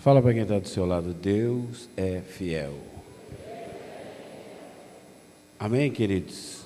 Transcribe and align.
Fala 0.00 0.22
para 0.22 0.32
quem 0.32 0.40
está 0.40 0.58
do 0.58 0.66
seu 0.66 0.86
lado, 0.86 1.12
Deus 1.12 1.86
é 1.94 2.22
fiel. 2.22 2.72
Amém, 5.58 5.90
queridos? 5.90 6.64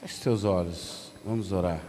Feche 0.00 0.14
seus 0.14 0.42
olhos, 0.42 1.12
vamos 1.24 1.52
orar. 1.52 1.80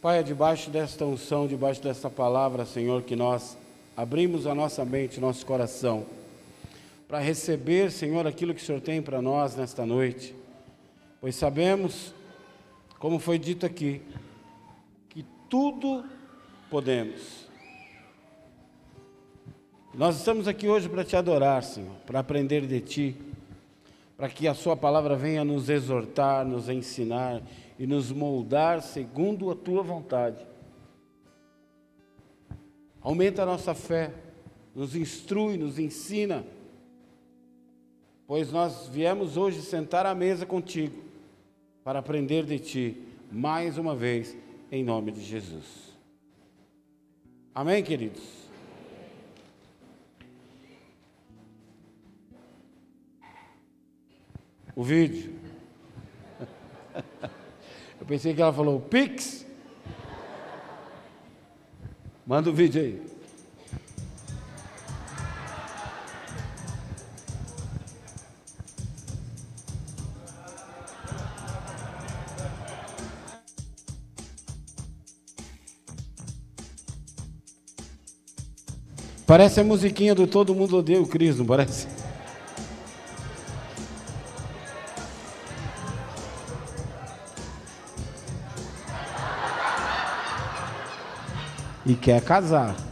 Pai, 0.00 0.20
é 0.20 0.22
debaixo 0.22 0.70
desta 0.70 1.04
unção, 1.04 1.48
debaixo 1.48 1.82
desta 1.82 2.08
palavra, 2.08 2.64
Senhor, 2.64 3.02
que 3.02 3.16
nós 3.16 3.58
abrimos 3.96 4.46
a 4.46 4.54
nossa 4.54 4.84
mente, 4.84 5.18
nosso 5.18 5.44
coração, 5.44 6.06
para 7.08 7.18
receber, 7.18 7.90
Senhor, 7.90 8.24
aquilo 8.24 8.54
que 8.54 8.62
o 8.62 8.64
Senhor 8.64 8.80
tem 8.80 9.02
para 9.02 9.20
nós 9.20 9.56
nesta 9.56 9.84
noite, 9.84 10.32
pois 11.20 11.34
sabemos, 11.34 12.14
como 13.00 13.18
foi 13.18 13.36
dito 13.36 13.66
aqui, 13.66 14.00
tudo 15.48 16.04
podemos. 16.70 17.48
Nós 19.94 20.16
estamos 20.18 20.46
aqui 20.46 20.68
hoje 20.68 20.88
para 20.88 21.04
te 21.04 21.16
adorar, 21.16 21.62
Senhor, 21.64 21.94
para 22.06 22.20
aprender 22.20 22.66
de 22.66 22.80
Ti, 22.80 23.16
para 24.16 24.28
que 24.28 24.46
a 24.46 24.54
Sua 24.54 24.76
palavra 24.76 25.16
venha 25.16 25.44
nos 25.44 25.68
exortar, 25.68 26.44
nos 26.44 26.68
ensinar 26.68 27.42
e 27.78 27.86
nos 27.86 28.12
moldar 28.12 28.82
segundo 28.82 29.50
a 29.50 29.56
Tua 29.56 29.82
vontade. 29.82 30.46
Aumenta 33.00 33.42
a 33.42 33.46
nossa 33.46 33.74
fé, 33.74 34.12
nos 34.74 34.94
instrui, 34.94 35.56
nos 35.56 35.78
ensina, 35.78 36.44
pois 38.26 38.52
nós 38.52 38.88
viemos 38.88 39.36
hoje 39.36 39.62
sentar 39.62 40.04
à 40.04 40.14
mesa 40.14 40.44
contigo 40.44 41.02
para 41.82 42.00
aprender 42.00 42.44
de 42.44 42.58
Ti, 42.58 43.02
mais 43.32 43.78
uma 43.78 43.96
vez, 43.96 44.36
em 44.70 44.84
nome 44.84 45.12
de 45.12 45.22
Jesus. 45.22 45.96
Amém, 47.54 47.82
queridos? 47.82 48.48
o 54.78 54.84
vídeo. 54.84 55.34
Eu 58.00 58.06
pensei 58.06 58.32
que 58.32 58.40
ela 58.40 58.52
falou 58.52 58.80
Pix. 58.80 59.44
Manda 62.24 62.48
o 62.48 62.52
vídeo 62.52 62.80
aí. 62.80 63.17
Parece 79.28 79.60
a 79.60 79.64
musiquinha 79.64 80.14
do 80.14 80.26
Todo 80.26 80.54
Mundo 80.54 80.78
Odeia 80.78 81.02
o 81.02 81.06
Cris, 81.06 81.38
não 81.38 81.44
parece? 81.44 81.86
e 91.84 91.94
quer 91.94 92.20
casar. 92.22 92.87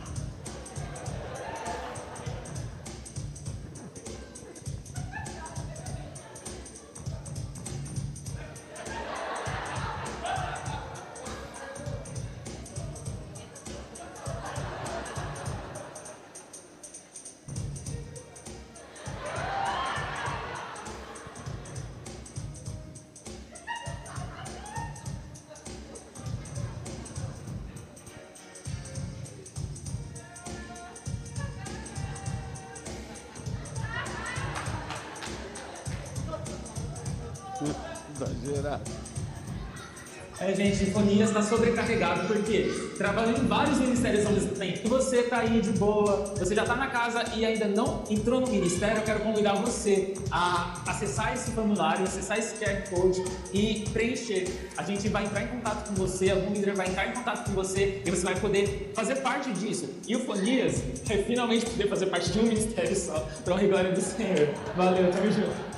Casa 46.97 47.25
e 47.35 47.45
ainda 47.45 47.67
não 47.67 48.03
entrou 48.09 48.41
no 48.41 48.47
ministério, 48.47 48.97
eu 48.97 49.03
quero 49.03 49.21
convidar 49.21 49.53
você 49.55 50.15
a 50.31 50.81
acessar 50.87 51.35
esse 51.35 51.51
formulário, 51.51 52.05
acessar 52.05 52.39
esse 52.39 52.57
QR 52.57 52.89
Code 52.89 53.23
e 53.53 53.85
preencher. 53.93 54.49
A 54.79 54.83
gente 54.83 55.07
vai 55.11 55.27
entrar 55.27 55.43
em 55.43 55.49
contato 55.49 55.89
com 55.89 55.95
você, 55.95 56.31
algum 56.31 56.55
líder 56.55 56.75
vai 56.75 56.89
entrar 56.89 57.09
em 57.09 57.13
contato 57.13 57.45
com 57.45 57.53
você 57.53 58.01
e 58.05 58.11
você 58.11 58.25
vai 58.25 58.35
poder 58.37 58.93
fazer 58.95 59.17
parte 59.17 59.53
disso. 59.53 59.91
E 60.09 60.17
o 60.17 60.21
Fonias 60.21 60.83
é 61.11 61.19
finalmente 61.19 61.67
poder 61.67 61.87
fazer 61.87 62.07
parte 62.07 62.31
de 62.31 62.39
um 62.39 62.45
ministério 62.45 62.97
só, 62.97 63.29
para 63.45 63.55
honra 63.55 63.65
e 63.65 63.69
glória 63.69 63.93
do 63.93 64.01
Senhor. 64.01 64.49
Valeu, 64.75 65.13
tamo 65.13 65.31
junto. 65.31 65.77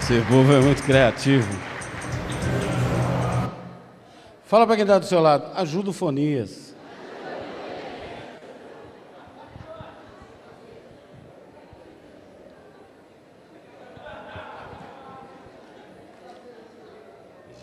Esse 0.00 0.20
povo 0.22 0.52
é 0.52 0.60
muito 0.60 0.82
criativo. 0.82 1.75
Fala 4.46 4.64
para 4.64 4.76
quem 4.76 4.84
está 4.84 5.00
do 5.00 5.04
seu 5.04 5.20
lado, 5.20 5.50
ajuda 5.56 5.90
o 5.90 5.92
Fonias. 5.92 6.72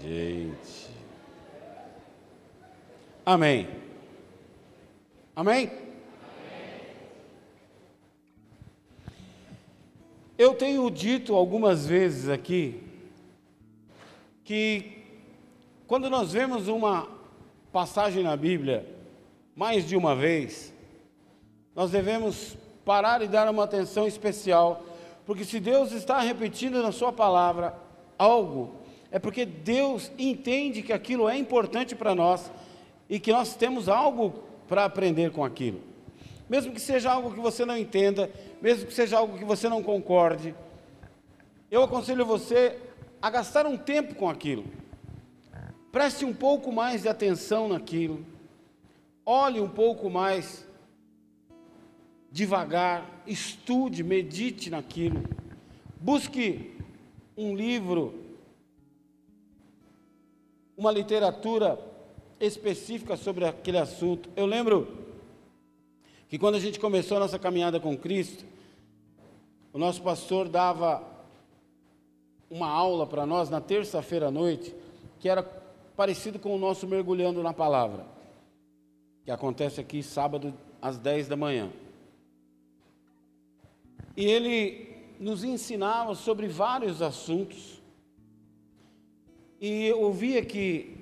Gente. 0.02 0.90
Amém. 3.26 3.70
Amém? 5.34 5.72
Eu 10.38 10.54
tenho 10.54 10.92
dito 10.92 11.34
algumas 11.34 11.88
vezes 11.88 12.28
aqui 12.28 12.84
que 14.44 15.03
quando 15.94 16.10
nós 16.10 16.34
vemos 16.34 16.68
uma 16.68 17.08
passagem 17.72 18.24
na 18.24 18.36
Bíblia 18.36 18.84
mais 19.56 19.88
de 19.88 19.96
uma 19.96 20.16
vez, 20.16 20.74
nós 21.76 21.92
devemos 21.92 22.58
parar 22.84 23.22
e 23.22 23.28
dar 23.28 23.48
uma 23.48 23.64
atenção 23.64 24.08
especial, 24.08 24.84
porque 25.24 25.46
se 25.46 25.60
Deus 25.60 25.92
está 25.92 26.20
repetindo 26.20 26.82
na 26.82 26.92
Sua 26.92 27.14
palavra 27.14 27.76
algo, 28.18 28.74
é 29.12 29.20
porque 29.20 29.46
Deus 29.46 30.12
entende 30.18 30.82
que 30.82 30.92
aquilo 30.92 31.30
é 31.30 31.38
importante 31.38 31.94
para 31.96 32.16
nós 32.16 32.52
e 33.08 33.20
que 33.20 33.32
nós 33.32 33.56
temos 33.56 33.88
algo 33.88 34.44
para 34.68 34.86
aprender 34.86 35.30
com 35.30 35.46
aquilo. 35.46 35.80
Mesmo 36.50 36.74
que 36.74 36.82
seja 36.82 37.12
algo 37.12 37.36
que 37.36 37.40
você 37.40 37.66
não 37.66 37.78
entenda, 37.78 38.32
mesmo 38.60 38.88
que 38.88 38.94
seja 38.96 39.20
algo 39.20 39.38
que 39.38 39.46
você 39.46 39.70
não 39.70 39.84
concorde, 39.84 40.56
eu 41.70 41.84
aconselho 41.84 42.26
você 42.26 42.80
a 43.22 43.30
gastar 43.30 43.68
um 43.68 43.78
tempo 43.78 44.16
com 44.16 44.28
aquilo. 44.28 44.82
Preste 45.94 46.26
um 46.26 46.34
pouco 46.34 46.72
mais 46.72 47.04
de 47.04 47.08
atenção 47.08 47.68
naquilo. 47.68 48.26
Olhe 49.24 49.62
um 49.62 49.70
pouco 49.70 50.10
mais 50.10 50.68
devagar, 52.32 53.22
estude, 53.28 54.04
medite 54.04 54.72
naquilo. 54.72 55.24
Busque 56.02 56.76
um 57.38 57.56
livro, 57.56 58.24
uma 60.76 60.92
literatura 60.92 61.80
específica 62.40 63.16
sobre 63.16 63.46
aquele 63.46 63.78
assunto. 63.78 64.32
Eu 64.36 64.48
lembro 64.48 64.98
que 66.28 66.40
quando 66.40 66.56
a 66.56 66.60
gente 66.60 66.80
começou 66.80 67.18
a 67.18 67.20
nossa 67.20 67.38
caminhada 67.38 67.80
com 67.80 67.96
Cristo, 67.96 68.44
o 69.72 69.78
nosso 69.78 70.02
pastor 70.02 70.50
dava 70.50 71.04
uma 72.50 72.68
aula 72.68 73.06
para 73.06 73.28
nós 73.28 73.48
na 73.48 73.62
terça-feira 73.62 74.30
à 74.30 74.32
noite, 74.32 74.74
que 75.20 75.30
era 75.30 75.62
parecido 75.96 76.40
com 76.40 76.56
o 76.56 76.60
nosso 76.60 76.88
mergulhando 76.88 77.44
na 77.44 77.54
palavra, 77.54 78.06
que 79.24 79.32
acontece 79.32 79.80
aqui 79.80 80.02
sábado 80.02 80.54
às 80.82 80.98
10 80.98 81.28
da 81.28 81.36
manhã. 81.36 81.72
E 84.16 84.26
ele 84.26 84.96
nos 85.20 85.44
ensinava 85.44 86.16
sobre 86.16 86.48
vários 86.48 87.02
assuntos. 87.02 87.82
E 89.60 89.86
eu 89.86 90.12
via 90.12 90.44
que 90.44 90.98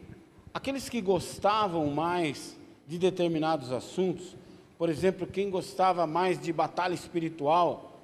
aqueles 0.54 0.88
que 0.88 1.02
gostavam 1.02 1.90
mais 1.90 2.58
de 2.88 2.98
determinados 2.98 3.72
assuntos, 3.72 4.36
por 4.78 4.90
exemplo, 4.90 5.26
quem 5.26 5.50
gostava 5.50 6.06
mais 6.06 6.40
de 6.40 6.54
batalha 6.54 6.94
espiritual, 6.94 8.00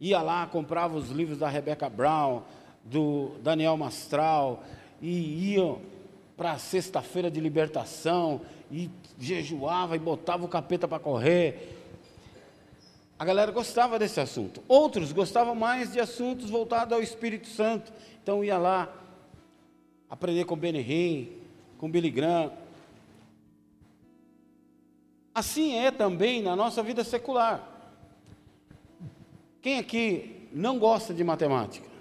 ia 0.00 0.20
lá, 0.20 0.46
comprava 0.46 0.96
os 0.96 1.10
livros 1.10 1.38
da 1.38 1.48
Rebecca 1.48 1.88
Brown, 1.88 2.42
do 2.84 3.30
Daniel 3.42 3.76
Mastral 3.76 4.62
e 5.06 5.52
iam 5.52 5.82
para 6.34 6.52
a 6.52 6.58
sexta-feira 6.58 7.30
de 7.30 7.38
libertação 7.38 8.40
e 8.72 8.90
jejuava 9.18 9.94
e 9.94 9.98
botava 9.98 10.46
o 10.46 10.48
capeta 10.48 10.88
para 10.88 10.98
correr. 10.98 11.78
A 13.18 13.24
galera 13.24 13.52
gostava 13.52 13.98
desse 13.98 14.18
assunto. 14.18 14.62
Outros 14.66 15.12
gostavam 15.12 15.54
mais 15.54 15.92
de 15.92 16.00
assuntos 16.00 16.48
voltados 16.48 16.94
ao 16.94 17.02
Espírito 17.02 17.46
Santo. 17.48 17.92
Então 18.22 18.42
ia 18.42 18.56
lá 18.56 18.90
aprender 20.08 20.46
com 20.46 20.56
Benny 20.56 21.30
com 21.76 21.90
Billy 21.90 22.10
Graham. 22.10 22.50
Assim 25.34 25.74
é 25.76 25.90
também 25.90 26.40
na 26.42 26.56
nossa 26.56 26.82
vida 26.82 27.04
secular. 27.04 27.68
Quem 29.60 29.78
aqui 29.78 30.48
não 30.50 30.78
gosta 30.78 31.12
de 31.12 31.22
matemática? 31.22 31.93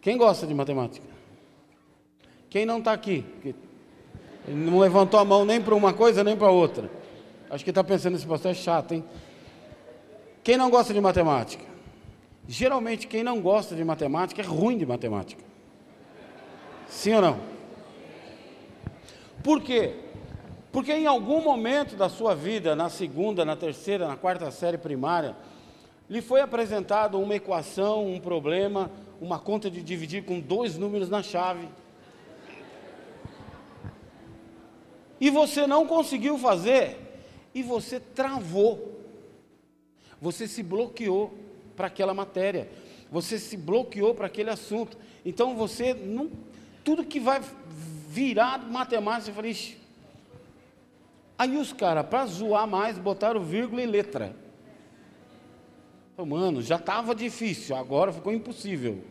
Quem 0.00 0.16
gosta 0.16 0.46
de 0.46 0.54
matemática? 0.54 1.06
Quem 2.48 2.64
não 2.64 2.78
está 2.78 2.92
aqui? 2.92 3.24
Ele 3.44 4.56
não 4.56 4.78
levantou 4.78 5.20
a 5.20 5.24
mão 5.24 5.44
nem 5.44 5.60
para 5.60 5.74
uma 5.74 5.92
coisa 5.92 6.24
nem 6.24 6.36
para 6.36 6.50
outra. 6.50 6.90
Acho 7.50 7.62
que 7.62 7.70
está 7.70 7.84
pensando 7.84 8.16
esse 8.16 8.26
pastor 8.26 8.52
é 8.52 8.54
chato, 8.54 8.92
hein? 8.92 9.04
Quem 10.42 10.56
não 10.56 10.70
gosta 10.70 10.94
de 10.94 11.00
matemática? 11.00 11.64
Geralmente 12.48 13.06
quem 13.06 13.22
não 13.22 13.40
gosta 13.40 13.74
de 13.76 13.84
matemática 13.84 14.40
é 14.40 14.44
ruim 14.44 14.78
de 14.78 14.86
matemática. 14.86 15.44
Sim 16.88 17.14
ou 17.14 17.22
não? 17.22 17.40
Por 19.42 19.62
quê? 19.62 19.94
Porque 20.72 20.92
em 20.92 21.06
algum 21.06 21.42
momento 21.42 21.96
da 21.96 22.08
sua 22.08 22.34
vida, 22.34 22.74
na 22.74 22.88
segunda, 22.88 23.44
na 23.44 23.56
terceira, 23.56 24.08
na 24.08 24.16
quarta 24.16 24.50
série 24.50 24.78
primária, 24.78 25.36
lhe 26.08 26.20
foi 26.20 26.40
apresentado 26.40 27.20
uma 27.20 27.34
equação, 27.34 28.06
um 28.06 28.18
problema, 28.20 28.90
uma 29.20 29.38
conta 29.38 29.70
de 29.70 29.82
dividir 29.82 30.24
com 30.24 30.40
dois 30.40 30.78
números 30.78 31.08
na 31.08 31.22
chave. 31.22 31.68
E 35.20 35.28
você 35.28 35.66
não 35.66 35.86
conseguiu 35.86 36.38
fazer, 36.38 36.96
e 37.54 37.62
você 37.62 38.00
travou. 38.00 39.00
Você 40.20 40.48
se 40.48 40.62
bloqueou 40.62 41.34
para 41.76 41.88
aquela 41.88 42.14
matéria. 42.14 42.70
Você 43.10 43.38
se 43.38 43.56
bloqueou 43.56 44.14
para 44.14 44.26
aquele 44.26 44.50
assunto. 44.50 44.96
Então 45.24 45.54
você 45.54 45.92
não. 45.92 46.30
Tudo 46.84 47.04
que 47.04 47.20
vai 47.20 47.42
virar 48.08 48.58
matemática, 48.58 49.30
eu 49.30 49.34
falei, 49.34 49.54
Aí 51.40 51.56
os 51.56 51.72
caras, 51.72 52.06
para 52.06 52.26
zoar 52.26 52.66
mais, 52.66 52.98
botaram 52.98 53.42
vírgula 53.42 53.80
e 53.80 53.86
letra. 53.86 54.36
Mano, 56.26 56.62
já 56.62 56.76
estava 56.76 57.14
difícil, 57.14 57.76
agora 57.76 58.12
ficou 58.12 58.32
impossível. 58.32 59.02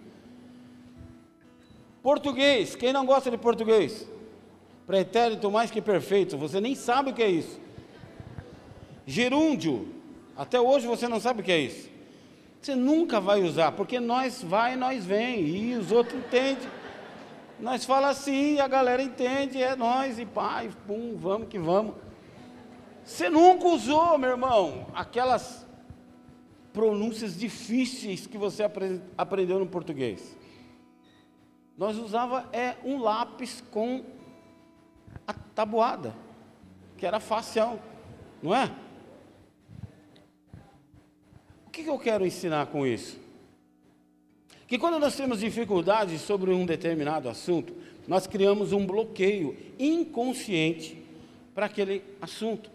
Português, 2.02 2.76
quem 2.76 2.94
não 2.94 3.06
gosta 3.06 3.30
de 3.30 3.38
português? 3.38 4.08
Pretérito 4.88 5.52
mais 5.52 5.70
que 5.70 5.82
perfeito, 5.82 6.38
você 6.38 6.60
nem 6.60 6.76
sabe 6.76 7.12
o 7.12 7.14
que 7.14 7.22
é 7.22 7.30
isso. 7.30 7.60
Gerúndio, 9.06 9.88
até 10.36 10.60
hoje 10.60 10.88
você 10.88 11.08
não 11.08 11.20
sabe 11.20 11.42
o 11.42 11.44
que 11.44 11.52
é 11.52 11.60
isso. 11.60 11.90
Você 12.62 12.76
nunca 12.76 13.20
vai 13.20 13.42
usar, 13.42 13.72
porque 13.74 14.00
nós 14.00 14.44
vai 14.44 14.76
nós 14.76 15.06
vem, 15.06 15.42
e 15.46 15.76
os 15.76 15.92
outros 15.92 16.20
entendem. 16.20 16.70
Nós 17.60 17.86
fala 17.86 18.10
assim, 18.10 18.60
a 18.60 18.68
galera 18.68 19.02
entende, 19.02 19.62
é 19.62 19.76
nós, 19.76 20.18
e 20.18 20.26
pai, 20.26 20.70
pum, 20.88 21.16
vamos 21.18 21.50
que 21.50 21.60
vamos. 21.60 21.96
Você 23.04 23.30
nunca 23.30 23.68
usou, 23.68 24.18
meu 24.18 24.30
irmão, 24.30 24.88
aquelas 24.94 25.66
pronúncias 26.74 27.38
difíceis 27.38 28.28
que 28.28 28.38
você 28.38 28.64
aprendeu 29.18 29.60
no 29.60 29.68
português. 29.68 30.38
Nós 31.78 31.98
usava 31.98 32.50
é 32.52 32.76
um 32.84 33.00
lápis 33.00 33.64
com 33.72 34.04
a 35.26 35.34
tabuada, 35.34 36.14
que 36.98 37.06
era 37.06 37.20
facial, 37.20 37.80
não 38.44 38.54
é? 38.54 38.72
O 41.66 41.70
que, 41.72 41.84
que 41.84 41.90
eu 41.90 41.98
quero 41.98 42.26
ensinar 42.26 42.68
com 42.68 42.86
isso? 42.86 43.18
Que 44.68 44.78
quando 44.78 45.00
nós 45.00 45.16
temos 45.16 45.40
dificuldades 45.40 46.22
sobre 46.22 46.52
um 46.52 46.66
determinado 46.66 47.30
assunto, 47.30 47.74
nós 48.08 48.28
criamos 48.28 48.74
um 48.74 48.86
bloqueio 48.86 49.56
inconsciente 49.80 51.02
para 51.56 51.68
aquele 51.68 52.04
assunto. 52.22 52.70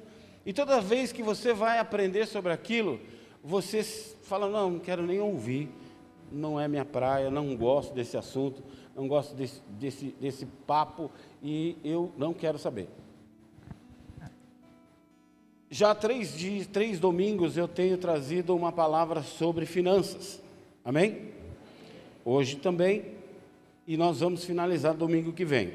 E 0.46 0.52
toda 0.52 0.80
vez 0.80 1.12
que 1.12 1.22
você 1.22 1.52
vai 1.52 1.78
aprender 1.78 2.26
sobre 2.26 2.52
aquilo, 2.52 3.00
você 3.44 3.82
fala: 3.82 4.48
não, 4.48 4.70
não 4.70 4.78
quero 4.78 5.02
nem 5.02 5.20
ouvir, 5.20 5.68
não 6.32 6.58
é 6.58 6.66
minha 6.66 6.84
praia, 6.84 7.30
não 7.30 7.54
gosto 7.54 7.92
desse 7.92 8.16
assunto, 8.16 8.62
não 8.96 9.06
gosto 9.06 9.34
desse, 9.34 9.60
desse, 9.68 10.06
desse 10.18 10.46
papo 10.66 11.10
e 11.42 11.76
eu 11.84 12.10
não 12.16 12.32
quero 12.32 12.58
saber. 12.58 12.88
Já 15.68 15.90
há 15.90 15.94
três, 15.94 16.34
dias, 16.36 16.66
três 16.66 16.98
domingos 16.98 17.56
eu 17.56 17.68
tenho 17.68 17.98
trazido 17.98 18.54
uma 18.54 18.72
palavra 18.72 19.22
sobre 19.22 19.66
finanças, 19.66 20.40
amém? 20.84 21.32
Hoje 22.24 22.56
também, 22.56 23.12
e 23.86 23.96
nós 23.96 24.20
vamos 24.20 24.44
finalizar 24.44 24.94
domingo 24.94 25.32
que 25.32 25.44
vem. 25.44 25.74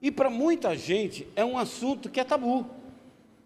E 0.00 0.10
para 0.10 0.30
muita 0.30 0.76
gente 0.76 1.26
é 1.34 1.44
um 1.44 1.58
assunto 1.58 2.08
que 2.08 2.20
é 2.20 2.24
tabu. 2.24 2.66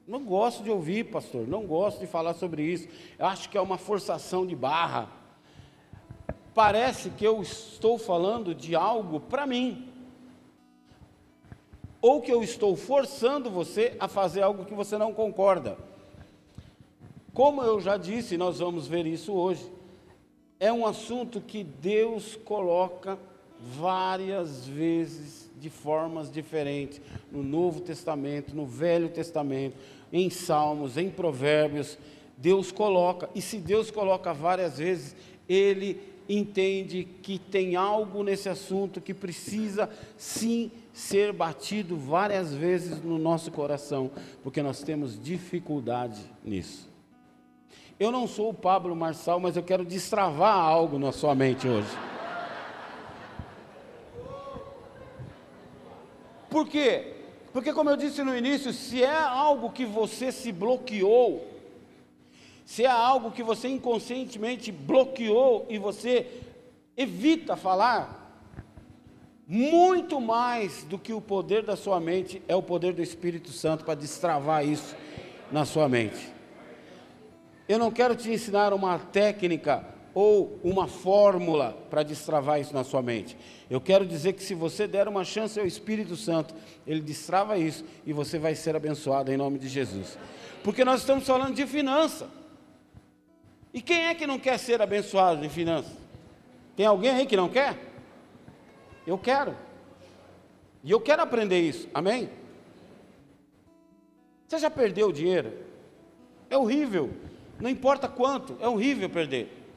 Não 0.08 0.24
gosto 0.24 0.62
de 0.62 0.70
ouvir, 0.70 1.04
pastor, 1.04 1.46
não 1.46 1.66
gosto 1.66 2.00
de 2.00 2.06
falar 2.06 2.32
sobre 2.32 2.62
isso. 2.62 2.88
Eu 3.18 3.26
acho 3.26 3.50
que 3.50 3.58
é 3.58 3.60
uma 3.60 3.76
forçação 3.76 4.46
de 4.46 4.56
barra. 4.56 5.06
Parece 6.54 7.10
que 7.10 7.26
eu 7.26 7.42
estou 7.42 7.98
falando 7.98 8.54
de 8.54 8.74
algo 8.74 9.20
para 9.20 9.46
mim. 9.46 9.92
Ou 12.00 12.22
que 12.22 12.32
eu 12.32 12.42
estou 12.42 12.74
forçando 12.74 13.50
você 13.50 13.98
a 14.00 14.08
fazer 14.08 14.40
algo 14.40 14.64
que 14.64 14.72
você 14.72 14.96
não 14.96 15.12
concorda. 15.12 15.76
Como 17.34 17.62
eu 17.62 17.78
já 17.78 17.98
disse, 17.98 18.38
nós 18.38 18.60
vamos 18.60 18.88
ver 18.88 19.06
isso 19.06 19.34
hoje. 19.34 19.70
É 20.58 20.72
um 20.72 20.86
assunto 20.86 21.38
que 21.38 21.62
Deus 21.62 22.34
coloca 22.34 23.18
várias 23.60 24.66
vezes 24.66 25.47
de 25.58 25.70
formas 25.70 26.30
diferentes 26.30 27.00
no 27.30 27.42
Novo 27.42 27.80
Testamento, 27.80 28.54
no 28.54 28.66
Velho 28.66 29.08
Testamento, 29.08 29.76
em 30.12 30.30
Salmos, 30.30 30.96
em 30.96 31.10
Provérbios. 31.10 31.98
Deus 32.36 32.70
coloca, 32.70 33.28
e 33.34 33.42
se 33.42 33.58
Deus 33.58 33.90
coloca 33.90 34.32
várias 34.32 34.78
vezes, 34.78 35.16
Ele 35.48 36.00
entende 36.28 37.08
que 37.22 37.38
tem 37.38 37.74
algo 37.74 38.22
nesse 38.22 38.48
assunto 38.48 39.00
que 39.00 39.14
precisa 39.14 39.88
sim 40.16 40.70
ser 40.92 41.32
batido 41.32 41.96
várias 41.96 42.52
vezes 42.52 43.02
no 43.02 43.18
nosso 43.18 43.50
coração, 43.50 44.10
porque 44.42 44.62
nós 44.62 44.82
temos 44.82 45.20
dificuldade 45.20 46.20
nisso. 46.44 46.88
Eu 47.98 48.12
não 48.12 48.28
sou 48.28 48.50
o 48.50 48.54
Pablo 48.54 48.94
Marçal, 48.94 49.40
mas 49.40 49.56
eu 49.56 49.62
quero 49.62 49.84
destravar 49.84 50.54
algo 50.54 50.98
na 50.98 51.10
sua 51.10 51.34
mente 51.34 51.66
hoje. 51.66 51.88
Por 56.50 56.66
quê? 56.66 57.14
Porque, 57.52 57.72
como 57.72 57.90
eu 57.90 57.96
disse 57.96 58.22
no 58.22 58.36
início, 58.36 58.72
se 58.72 59.02
é 59.02 59.16
algo 59.16 59.70
que 59.70 59.84
você 59.84 60.30
se 60.30 60.52
bloqueou, 60.52 61.46
se 62.64 62.84
é 62.84 62.90
algo 62.90 63.30
que 63.30 63.42
você 63.42 63.68
inconscientemente 63.68 64.70
bloqueou 64.70 65.66
e 65.68 65.78
você 65.78 66.26
evita 66.96 67.56
falar, 67.56 68.18
muito 69.46 70.20
mais 70.20 70.84
do 70.84 70.98
que 70.98 71.12
o 71.12 71.20
poder 71.22 71.62
da 71.62 71.74
sua 71.74 71.98
mente 71.98 72.42
é 72.46 72.54
o 72.54 72.62
poder 72.62 72.92
do 72.92 73.02
Espírito 73.02 73.50
Santo 73.50 73.84
para 73.84 73.94
destravar 73.94 74.66
isso 74.66 74.94
na 75.50 75.64
sua 75.64 75.88
mente. 75.88 76.30
Eu 77.66 77.78
não 77.78 77.90
quero 77.90 78.14
te 78.14 78.30
ensinar 78.30 78.74
uma 78.74 78.98
técnica 78.98 79.84
ou 80.20 80.58
uma 80.64 80.88
fórmula 80.88 81.78
para 81.88 82.02
destravar 82.02 82.60
isso 82.60 82.74
na 82.74 82.82
sua 82.82 83.00
mente. 83.00 83.36
Eu 83.70 83.80
quero 83.80 84.04
dizer 84.04 84.32
que 84.32 84.42
se 84.42 84.52
você 84.52 84.84
der 84.84 85.06
uma 85.06 85.24
chance 85.24 85.60
ao 85.60 85.64
Espírito 85.64 86.16
Santo, 86.16 86.56
ele 86.84 87.00
destrava 87.00 87.56
isso 87.56 87.84
e 88.04 88.12
você 88.12 88.36
vai 88.36 88.56
ser 88.56 88.74
abençoado 88.74 89.30
em 89.30 89.36
nome 89.36 89.60
de 89.60 89.68
Jesus. 89.68 90.18
Porque 90.64 90.84
nós 90.84 91.02
estamos 91.02 91.24
falando 91.24 91.54
de 91.54 91.64
finança. 91.68 92.28
E 93.72 93.80
quem 93.80 94.06
é 94.06 94.14
que 94.16 94.26
não 94.26 94.40
quer 94.40 94.58
ser 94.58 94.82
abençoado 94.82 95.46
em 95.46 95.48
finanças? 95.48 95.96
Tem 96.74 96.84
alguém 96.84 97.10
aí 97.10 97.24
que 97.24 97.36
não 97.36 97.48
quer? 97.48 97.78
Eu 99.06 99.18
quero. 99.18 99.56
E 100.82 100.90
eu 100.90 101.00
quero 101.00 101.22
aprender 101.22 101.60
isso. 101.60 101.88
Amém? 101.94 102.28
Você 104.48 104.58
já 104.58 104.68
perdeu 104.68 105.12
dinheiro? 105.12 105.52
É 106.50 106.58
horrível. 106.58 107.08
Não 107.60 107.70
importa 107.70 108.08
quanto, 108.08 108.56
é 108.60 108.66
horrível 108.66 109.08
perder. 109.08 109.67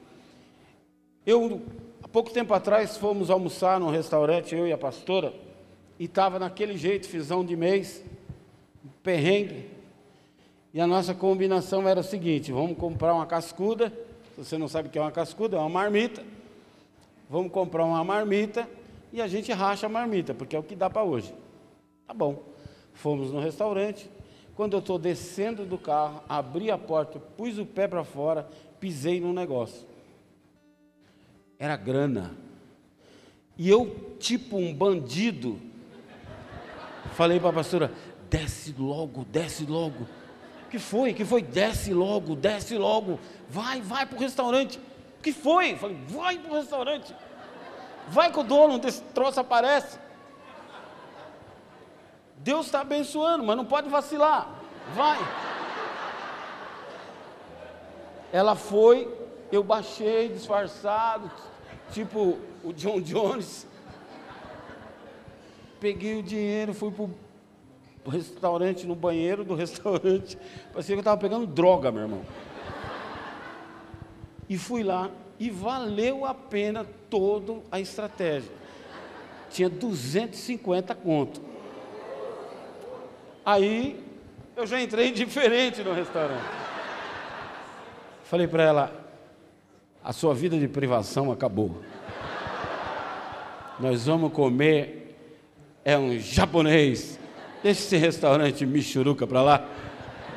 Eu, 1.26 1.62
há 2.02 2.08
pouco 2.08 2.32
tempo 2.32 2.54
atrás, 2.54 2.98
fomos 2.98 3.30
almoçar 3.30 3.80
num 3.80 3.92
restaurante, 3.92 4.56
eu 4.56 4.68
e 4.68 4.74
a 4.74 4.78
pastora, 4.78 5.34
e 6.00 6.06
estava 6.06 6.40
naquele 6.40 6.76
jeito, 6.76 7.08
fisão 7.08 7.46
de 7.46 7.56
mês, 7.56 8.04
perrengue. 9.04 9.70
E 10.74 10.82
a 10.82 10.88
nossa 10.88 11.14
combinação 11.14 11.88
era 11.88 12.00
o 12.00 12.04
seguinte: 12.04 12.52
vamos 12.52 12.78
comprar 12.78 13.14
uma 13.14 13.26
cascuda, 13.28 13.94
Se 14.36 14.44
você 14.44 14.58
não 14.58 14.68
sabe 14.68 14.88
o 14.88 14.92
que 14.92 14.98
é 14.98 15.02
uma 15.02 15.12
cascuda, 15.12 15.58
é 15.58 15.60
uma 15.60 15.70
marmita. 15.70 16.24
Vamos 17.30 17.52
comprar 17.52 17.86
uma 17.86 18.04
marmita 18.04 18.68
e 19.14 19.22
a 19.22 19.28
gente 19.28 19.52
racha 19.52 19.86
a 19.86 19.90
marmita, 19.90 20.34
porque 20.34 20.56
é 20.56 20.60
o 20.60 20.64
que 20.64 20.76
dá 20.76 20.90
para 20.90 21.04
hoje. 21.04 21.34
Tá 22.08 22.14
bom. 22.14 22.42
Fomos 22.94 23.32
no 23.32 23.40
restaurante. 23.40 24.10
Quando 24.56 24.74
eu 24.74 24.80
estou 24.80 24.98
descendo 24.98 25.66
do 25.66 25.78
carro, 25.78 26.24
abri 26.28 26.72
a 26.72 26.78
porta, 26.78 27.20
pus 27.20 27.58
o 27.58 27.66
pé 27.66 27.88
para 27.88 28.04
fora, 28.04 28.50
pisei 28.80 29.22
no 29.22 29.32
negócio. 29.32 29.91
Era 31.62 31.78
grana. 31.78 32.36
E 33.56 33.70
eu, 33.70 34.18
tipo 34.20 34.58
um 34.58 34.74
bandido, 34.74 35.62
falei 37.14 37.40
para 37.40 37.50
a 37.50 37.54
pastora: 37.54 37.94
desce 38.28 38.74
logo, 38.80 39.24
desce 39.26 39.68
logo. 39.68 40.08
que 40.72 40.80
foi? 40.80 41.14
que 41.14 41.24
foi? 41.24 41.44
Desce 41.44 41.94
logo, 41.94 42.36
desce 42.36 42.76
logo. 42.76 43.20
Vai, 43.48 43.80
vai 43.80 44.08
para 44.08 44.18
o 44.18 44.20
restaurante. 44.20 44.80
que 45.22 45.32
foi? 45.32 45.76
Falei: 45.76 46.00
vai 46.08 46.40
para 46.40 46.52
o 46.52 46.56
restaurante. 46.56 47.16
Vai 48.08 48.32
com 48.32 48.42
o 48.42 48.44
dono, 48.44 48.80
desse 48.80 49.04
troço 49.14 49.40
aparece. 49.40 50.00
Deus 52.38 52.66
está 52.66 52.82
abençoando, 52.82 53.44
mas 53.44 53.56
não 53.56 53.66
pode 53.66 53.88
vacilar. 53.88 54.50
Vai. 54.96 55.20
Ela 58.34 58.56
foi, 58.56 59.08
eu 59.52 59.64
baixei 59.64 60.30
disfarçado, 60.30 61.30
tipo 61.92 62.40
o 62.64 62.72
John 62.74 63.02
Jones. 63.02 63.68
Peguei 65.80 66.20
o 66.20 66.24
dinheiro, 66.24 66.74
fui 66.74 66.92
para 66.92 67.06
o 68.06 68.10
restaurante, 68.10 68.86
no 68.86 68.96
banheiro 68.96 69.44
do 69.44 69.54
restaurante. 69.56 70.38
Parecia 70.72 70.96
que 70.96 71.00
eu 71.00 71.02
estava 71.02 71.20
pegando 71.20 71.46
droga, 71.46 71.92
meu 71.92 72.04
irmão. 72.04 72.22
E 74.48 74.58
fui 74.58 74.84
lá, 74.84 75.10
e 75.40 75.50
valeu 75.50 76.26
a 76.26 76.34
pena 76.34 76.86
toda 77.10 77.62
a 77.72 77.80
estratégia. 77.80 78.52
Tinha 79.50 79.70
250 79.70 80.94
conto. 80.96 81.42
Aí 83.46 84.02
eu 84.56 84.68
já 84.68 84.80
entrei 84.80 85.12
diferente 85.12 85.84
no 85.84 85.94
restaurante. 85.94 86.46
Falei 88.24 88.48
para 88.48 88.64
ela: 88.64 89.01
a 90.04 90.14
sua 90.14 90.34
vida 90.34 90.58
de 90.58 90.68
privação 90.68 91.32
acabou. 91.32 91.78
Nós 93.80 94.06
vamos 94.06 94.32
comer 94.32 95.16
é 95.84 95.98
um 95.98 96.20
japonês. 96.20 97.20
Deixa 97.64 97.82
esse 97.82 97.98
restaurante 97.98 98.66
Michuruca 98.66 99.26
para 99.26 99.42
lá. 99.42 99.70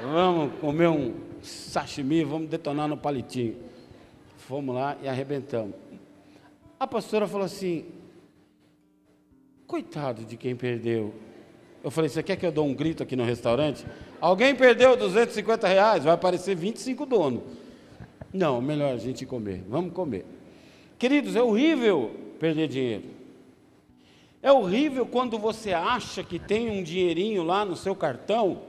Vamos 0.02 0.58
comer 0.60 0.88
um 0.88 1.14
sashimi, 1.42 2.24
vamos 2.24 2.48
detonar 2.48 2.88
no 2.88 2.96
palitinho. 2.96 3.56
Fomos 4.36 4.74
lá 4.74 4.96
e 5.02 5.08
arrebentamos. 5.08 5.74
A 6.78 6.86
pastora 6.86 7.26
falou 7.26 7.46
assim: 7.46 7.86
Coitado 9.66 10.24
de 10.24 10.36
quem 10.36 10.54
perdeu. 10.54 11.14
Eu 11.82 11.90
falei: 11.90 12.10
Você 12.10 12.22
quer 12.22 12.36
que 12.36 12.44
eu 12.44 12.52
dou 12.52 12.66
um 12.66 12.74
grito 12.74 13.02
aqui 13.02 13.16
no 13.16 13.24
restaurante? 13.24 13.86
Alguém 14.20 14.54
perdeu 14.54 14.96
250 14.96 15.66
reais, 15.66 16.04
vai 16.04 16.14
aparecer 16.14 16.54
25 16.54 17.06
donos. 17.06 17.42
Não, 18.34 18.60
melhor 18.60 18.92
a 18.92 18.96
gente 18.96 19.24
comer. 19.24 19.64
Vamos 19.68 19.92
comer. 19.92 20.26
Queridos, 20.98 21.36
é 21.36 21.42
horrível 21.42 22.10
perder 22.40 22.66
dinheiro. 22.66 23.04
É 24.42 24.50
horrível 24.50 25.06
quando 25.06 25.38
você 25.38 25.72
acha 25.72 26.24
que 26.24 26.40
tem 26.40 26.68
um 26.68 26.82
dinheirinho 26.82 27.44
lá 27.44 27.64
no 27.64 27.76
seu 27.76 27.94
cartão 27.94 28.62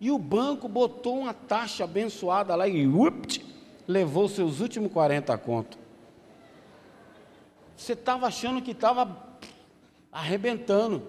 e 0.00 0.10
o 0.10 0.18
banco 0.18 0.66
botou 0.66 1.18
uma 1.18 1.34
taxa 1.34 1.84
abençoada 1.84 2.54
lá 2.54 2.66
e 2.66 2.86
upt, 2.86 3.44
levou 3.86 4.26
seus 4.26 4.58
últimos 4.58 4.90
40 4.90 5.36
conto. 5.36 5.78
Você 7.76 7.92
estava 7.92 8.26
achando 8.26 8.62
que 8.62 8.70
estava 8.70 9.38
arrebentando. 10.10 11.02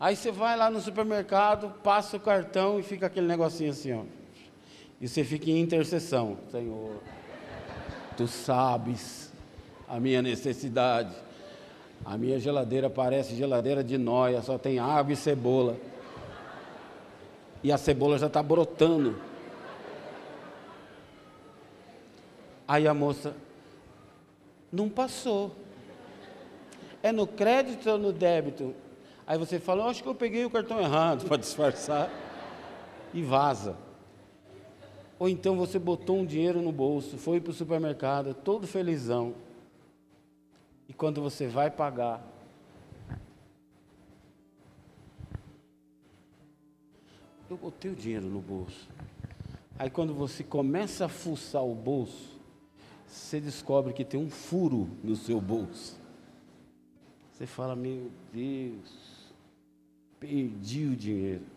Aí 0.00 0.16
você 0.16 0.32
vai 0.32 0.56
lá 0.56 0.70
no 0.70 0.80
supermercado, 0.80 1.74
passa 1.82 2.16
o 2.16 2.20
cartão 2.20 2.80
e 2.80 2.82
fica 2.82 3.06
aquele 3.06 3.26
negocinho 3.26 3.70
assim, 3.70 3.92
ó. 3.92 4.15
E 5.00 5.08
você 5.08 5.24
fica 5.24 5.50
em 5.50 5.60
intercessão. 5.60 6.38
Senhor, 6.50 7.00
tu 8.16 8.26
sabes 8.26 9.32
a 9.88 10.00
minha 10.00 10.22
necessidade. 10.22 11.14
A 12.04 12.16
minha 12.16 12.38
geladeira 12.38 12.88
parece 12.88 13.34
geladeira 13.34 13.82
de 13.82 13.98
noia, 13.98 14.42
só 14.42 14.58
tem 14.58 14.78
água 14.78 15.12
e 15.12 15.16
cebola. 15.16 15.76
E 17.62 17.72
a 17.72 17.78
cebola 17.78 18.18
já 18.18 18.26
está 18.26 18.42
brotando. 18.42 19.18
Aí 22.68 22.86
a 22.86 22.94
moça, 22.94 23.34
não 24.72 24.88
passou. 24.88 25.54
É 27.02 27.12
no 27.12 27.26
crédito 27.26 27.88
ou 27.90 27.98
no 27.98 28.12
débito? 28.12 28.74
Aí 29.26 29.38
você 29.38 29.58
fala, 29.58 29.86
acho 29.86 30.02
que 30.02 30.08
eu 30.08 30.14
peguei 30.14 30.44
o 30.44 30.50
cartão 30.50 30.80
errado 30.80 31.26
para 31.28 31.36
disfarçar 31.36 32.10
e 33.12 33.22
vaza. 33.22 33.76
Ou 35.18 35.28
então 35.28 35.56
você 35.56 35.78
botou 35.78 36.18
um 36.18 36.26
dinheiro 36.26 36.60
no 36.60 36.70
bolso, 36.70 37.16
foi 37.16 37.40
para 37.40 37.50
o 37.50 37.54
supermercado, 37.54 38.34
todo 38.34 38.66
felizão. 38.66 39.34
E 40.88 40.92
quando 40.92 41.22
você 41.22 41.46
vai 41.46 41.70
pagar, 41.70 42.24
eu 47.48 47.56
botei 47.56 47.90
o 47.90 47.96
dinheiro 47.96 48.26
no 48.26 48.40
bolso. 48.40 48.88
Aí 49.78 49.90
quando 49.90 50.14
você 50.14 50.44
começa 50.44 51.06
a 51.06 51.08
fuçar 51.08 51.64
o 51.64 51.74
bolso, 51.74 52.36
você 53.06 53.40
descobre 53.40 53.92
que 53.92 54.04
tem 54.04 54.20
um 54.20 54.30
furo 54.30 54.88
no 55.02 55.16
seu 55.16 55.40
bolso. 55.40 55.98
Você 57.32 57.46
fala, 57.46 57.76
meu 57.76 58.10
Deus, 58.32 59.32
perdi 60.18 60.86
o 60.86 60.96
dinheiro. 60.96 61.55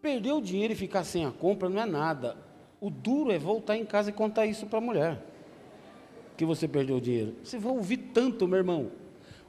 Perder 0.00 0.32
o 0.32 0.40
dinheiro 0.40 0.72
e 0.72 0.76
ficar 0.76 1.04
sem 1.04 1.24
a 1.24 1.30
compra 1.30 1.68
não 1.68 1.80
é 1.80 1.86
nada. 1.86 2.36
O 2.80 2.88
duro 2.88 3.30
é 3.30 3.38
voltar 3.38 3.76
em 3.76 3.84
casa 3.84 4.10
e 4.10 4.12
contar 4.12 4.46
isso 4.46 4.66
para 4.66 4.78
a 4.78 4.82
mulher. 4.82 5.18
Que 6.36 6.44
você 6.44 6.66
perdeu 6.66 6.96
o 6.96 7.00
dinheiro. 7.00 7.36
Você 7.44 7.58
vai 7.58 7.72
ouvir 7.72 7.98
tanto, 7.98 8.48
meu 8.48 8.58
irmão. 8.58 8.90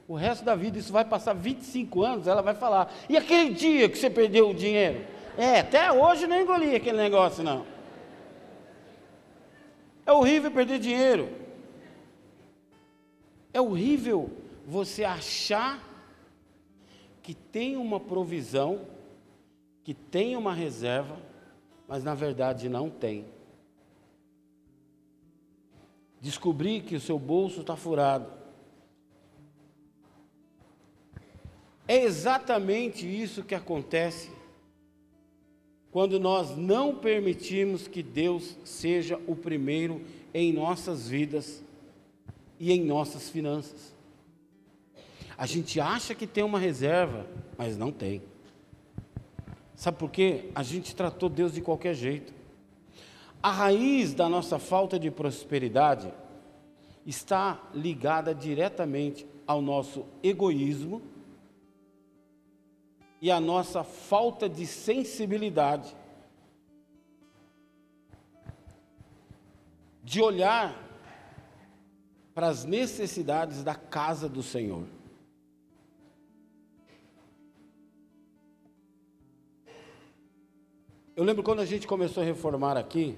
O 0.06 0.14
resto 0.14 0.44
da 0.44 0.54
vida, 0.54 0.78
isso 0.78 0.92
vai 0.92 1.04
passar 1.04 1.32
25 1.32 2.02
anos, 2.02 2.26
ela 2.26 2.42
vai 2.42 2.54
falar. 2.54 2.92
E 3.08 3.16
aquele 3.16 3.50
dia 3.50 3.88
que 3.88 3.96
você 3.96 4.10
perdeu 4.10 4.50
o 4.50 4.54
dinheiro? 4.54 5.06
É, 5.38 5.60
até 5.60 5.90
hoje 5.90 6.26
não 6.26 6.38
engoli 6.38 6.76
aquele 6.76 6.98
negócio, 6.98 7.42
não. 7.42 7.64
É 10.04 10.12
horrível 10.12 10.50
perder 10.50 10.78
dinheiro. 10.78 11.30
É 13.54 13.60
horrível 13.60 14.30
você 14.66 15.04
achar 15.04 15.82
que 17.22 17.34
tem 17.34 17.76
uma 17.76 18.00
provisão, 18.00 18.80
que 19.84 19.94
tem 19.94 20.36
uma 20.36 20.54
reserva, 20.54 21.18
mas 21.88 22.04
na 22.04 22.14
verdade 22.14 22.68
não 22.68 22.88
tem. 22.88 23.26
Descobrir 26.20 26.82
que 26.82 26.94
o 26.94 27.00
seu 27.00 27.18
bolso 27.18 27.62
está 27.62 27.76
furado. 27.76 28.26
É 31.88 32.04
exatamente 32.04 33.06
isso 33.06 33.42
que 33.42 33.54
acontece 33.54 34.30
quando 35.90 36.18
nós 36.18 36.56
não 36.56 36.94
permitimos 36.96 37.86
que 37.86 38.02
Deus 38.02 38.56
seja 38.64 39.20
o 39.26 39.36
primeiro 39.36 40.00
em 40.32 40.52
nossas 40.52 41.08
vidas 41.08 41.62
e 42.58 42.72
em 42.72 42.82
nossas 42.82 43.28
finanças. 43.28 43.94
A 45.36 45.44
gente 45.44 45.80
acha 45.80 46.14
que 46.14 46.26
tem 46.26 46.44
uma 46.44 46.58
reserva, 46.58 47.26
mas 47.58 47.76
não 47.76 47.90
tem. 47.90 48.22
Sabe 49.82 49.98
por 49.98 50.12
quê? 50.12 50.48
A 50.54 50.62
gente 50.62 50.94
tratou 50.94 51.28
Deus 51.28 51.54
de 51.54 51.60
qualquer 51.60 51.92
jeito. 51.92 52.32
A 53.42 53.50
raiz 53.50 54.14
da 54.14 54.28
nossa 54.28 54.56
falta 54.56 54.96
de 54.96 55.10
prosperidade 55.10 56.14
está 57.04 57.60
ligada 57.74 58.32
diretamente 58.32 59.26
ao 59.44 59.60
nosso 59.60 60.06
egoísmo 60.22 61.02
e 63.20 63.28
a 63.28 63.40
nossa 63.40 63.82
falta 63.82 64.48
de 64.48 64.68
sensibilidade 64.68 65.96
de 70.04 70.22
olhar 70.22 70.80
para 72.32 72.46
as 72.46 72.64
necessidades 72.64 73.64
da 73.64 73.74
casa 73.74 74.28
do 74.28 74.44
Senhor. 74.44 74.84
Eu 81.22 81.26
lembro 81.26 81.44
quando 81.44 81.60
a 81.60 81.64
gente 81.64 81.86
começou 81.86 82.20
a 82.20 82.26
reformar 82.26 82.76
aqui, 82.76 83.16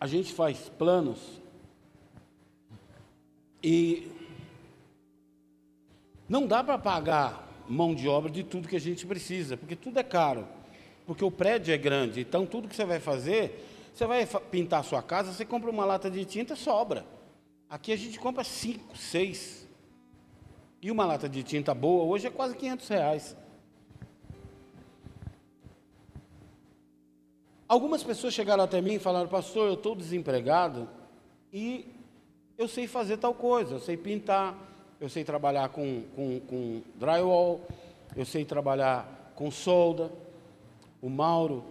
a 0.00 0.06
gente 0.06 0.32
faz 0.32 0.70
planos 0.70 1.18
e 3.62 4.10
não 6.26 6.46
dá 6.46 6.64
para 6.64 6.78
pagar 6.78 7.46
mão 7.68 7.94
de 7.94 8.08
obra 8.08 8.30
de 8.30 8.42
tudo 8.42 8.68
que 8.68 8.76
a 8.76 8.80
gente 8.80 9.06
precisa, 9.06 9.54
porque 9.58 9.76
tudo 9.76 9.98
é 9.98 10.02
caro, 10.02 10.48
porque 11.04 11.22
o 11.22 11.30
prédio 11.30 11.74
é 11.74 11.76
grande, 11.76 12.22
então 12.22 12.46
tudo 12.46 12.68
que 12.68 12.74
você 12.74 12.86
vai 12.86 13.00
fazer, 13.00 13.68
você 13.92 14.06
vai 14.06 14.26
pintar 14.50 14.80
a 14.80 14.82
sua 14.82 15.02
casa, 15.02 15.30
você 15.30 15.44
compra 15.44 15.68
uma 15.68 15.84
lata 15.84 16.10
de 16.10 16.24
tinta, 16.24 16.56
sobra. 16.56 17.04
Aqui 17.68 17.92
a 17.92 17.96
gente 17.96 18.18
compra 18.18 18.44
cinco, 18.44 18.96
seis. 18.96 19.65
E 20.86 20.90
uma 20.92 21.04
lata 21.04 21.28
de 21.28 21.42
tinta 21.42 21.74
boa 21.74 22.04
hoje 22.04 22.28
é 22.28 22.30
quase 22.30 22.56
500 22.56 22.86
reais. 22.86 23.36
Algumas 27.66 28.04
pessoas 28.04 28.32
chegaram 28.32 28.62
até 28.62 28.80
mim 28.80 28.94
e 28.94 28.98
falaram, 29.00 29.26
pastor, 29.26 29.66
eu 29.66 29.74
estou 29.74 29.96
desempregado 29.96 30.88
e 31.52 31.92
eu 32.56 32.68
sei 32.68 32.86
fazer 32.86 33.16
tal 33.16 33.34
coisa, 33.34 33.74
eu 33.74 33.80
sei 33.80 33.96
pintar, 33.96 34.56
eu 35.00 35.08
sei 35.08 35.24
trabalhar 35.24 35.70
com, 35.70 36.04
com, 36.14 36.38
com 36.38 36.82
drywall, 36.94 37.66
eu 38.14 38.24
sei 38.24 38.44
trabalhar 38.44 39.32
com 39.34 39.50
solda. 39.50 40.08
O 41.02 41.10
Mauro 41.10 41.64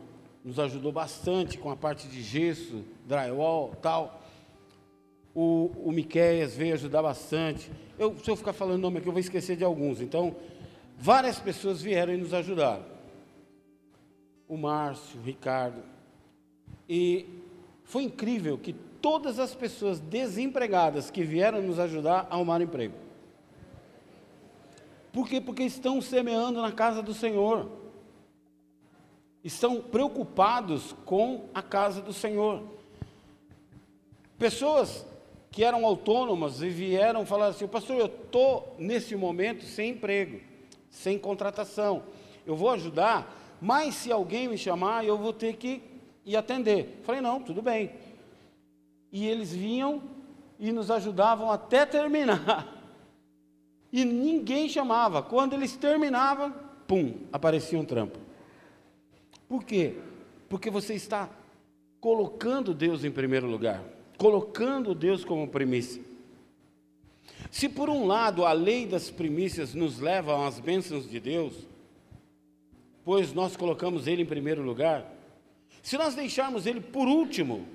nos 0.43 0.59
ajudou 0.59 0.91
bastante 0.91 1.57
com 1.57 1.71
a 1.71 1.77
parte 1.77 2.05
de 2.09 2.21
gesso, 2.21 2.83
drywall, 3.05 3.75
tal. 3.81 4.24
O, 5.35 5.69
o 5.83 5.91
Miqueias 5.91 6.55
veio 6.55 6.73
ajudar 6.75 7.01
bastante. 7.01 7.69
Eu, 7.99 8.15
se 8.17 8.31
eu 8.31 8.37
ficar 8.37 8.53
falando 8.53 8.81
nome 8.81 8.99
aqui, 8.99 9.07
eu 9.07 9.11
vou 9.11 9.19
esquecer 9.19 9.57
de 9.57 9.65
alguns. 9.65 9.99
Então, 9.99 10.33
várias 10.97 11.37
pessoas 11.37 11.81
vieram 11.81 12.13
e 12.13 12.17
nos 12.17 12.33
ajudaram. 12.33 12.85
O 14.47 14.55
Márcio, 14.55 15.19
o 15.19 15.23
Ricardo. 15.23 15.83
E 16.87 17.25
foi 17.83 18.03
incrível 18.03 18.57
que 18.57 18.71
todas 18.71 19.37
as 19.37 19.53
pessoas 19.53 19.99
desempregadas 19.99 21.11
que 21.11 21.23
vieram 21.23 21.61
nos 21.61 21.79
ajudar 21.79 22.27
arrumaram 22.29 22.63
emprego. 22.63 22.95
Por 25.11 25.27
quê? 25.27 25.41
Porque 25.41 25.63
estão 25.63 26.01
semeando 26.01 26.61
na 26.61 26.71
casa 26.71 27.01
do 27.01 27.13
Senhor. 27.13 27.69
Estão 29.43 29.81
preocupados 29.81 30.95
com 31.05 31.45
a 31.53 31.61
casa 31.61 32.01
do 32.01 32.13
Senhor. 32.13 32.63
Pessoas 34.37 35.05
que 35.55 35.63
eram 35.63 35.85
autônomas 35.85 36.61
e 36.61 36.67
vieram 36.67 37.25
falar 37.25 37.47
assim: 37.47 37.65
Pastor, 37.65 37.95
eu 37.95 38.07
estou 38.07 38.75
nesse 38.77 39.15
momento 39.15 39.63
sem 39.63 39.91
emprego, 39.91 40.41
sem 40.89 41.17
contratação. 41.17 42.03
Eu 42.45 42.57
vou 42.57 42.69
ajudar, 42.71 43.57
mas 43.61 43.95
se 43.95 44.11
alguém 44.11 44.49
me 44.49 44.57
chamar, 44.57 45.05
eu 45.05 45.17
vou 45.17 45.31
ter 45.31 45.55
que 45.55 45.81
ir 46.25 46.35
atender. 46.35 46.99
Falei: 47.03 47.21
Não, 47.21 47.39
tudo 47.39 47.61
bem. 47.61 47.91
E 49.13 49.25
eles 49.25 49.53
vinham 49.53 50.03
e 50.59 50.73
nos 50.73 50.91
ajudavam 50.91 51.49
até 51.49 51.85
terminar. 51.85 52.73
E 53.93 54.03
ninguém 54.03 54.67
chamava. 54.67 55.23
Quando 55.23 55.53
eles 55.53 55.77
terminavam, 55.77 56.53
pum, 56.85 57.13
aparecia 57.31 57.79
um 57.79 57.85
trampo. 57.85 58.19
Por 59.47 59.63
quê? 59.63 59.95
Porque 60.49 60.69
você 60.69 60.95
está 60.95 61.29
colocando 62.01 62.73
Deus 62.73 63.05
em 63.05 63.11
primeiro 63.11 63.47
lugar, 63.47 63.81
colocando 64.17 64.95
Deus 64.95 65.23
como 65.23 65.47
primícia. 65.47 66.01
Se 67.51 67.69
por 67.69 67.89
um 67.89 68.05
lado 68.05 68.45
a 68.45 68.51
lei 68.51 68.85
das 68.85 69.09
primícias 69.09 69.73
nos 69.73 69.99
leva 69.99 70.47
às 70.47 70.59
bênçãos 70.59 71.09
de 71.09 71.19
Deus, 71.19 71.53
pois 73.03 73.33
nós 73.33 73.55
colocamos 73.55 74.07
Ele 74.07 74.23
em 74.23 74.25
primeiro 74.25 74.61
lugar, 74.61 75.09
se 75.81 75.97
nós 75.97 76.15
deixarmos 76.15 76.65
Ele 76.65 76.81
por 76.81 77.07
último, 77.07 77.65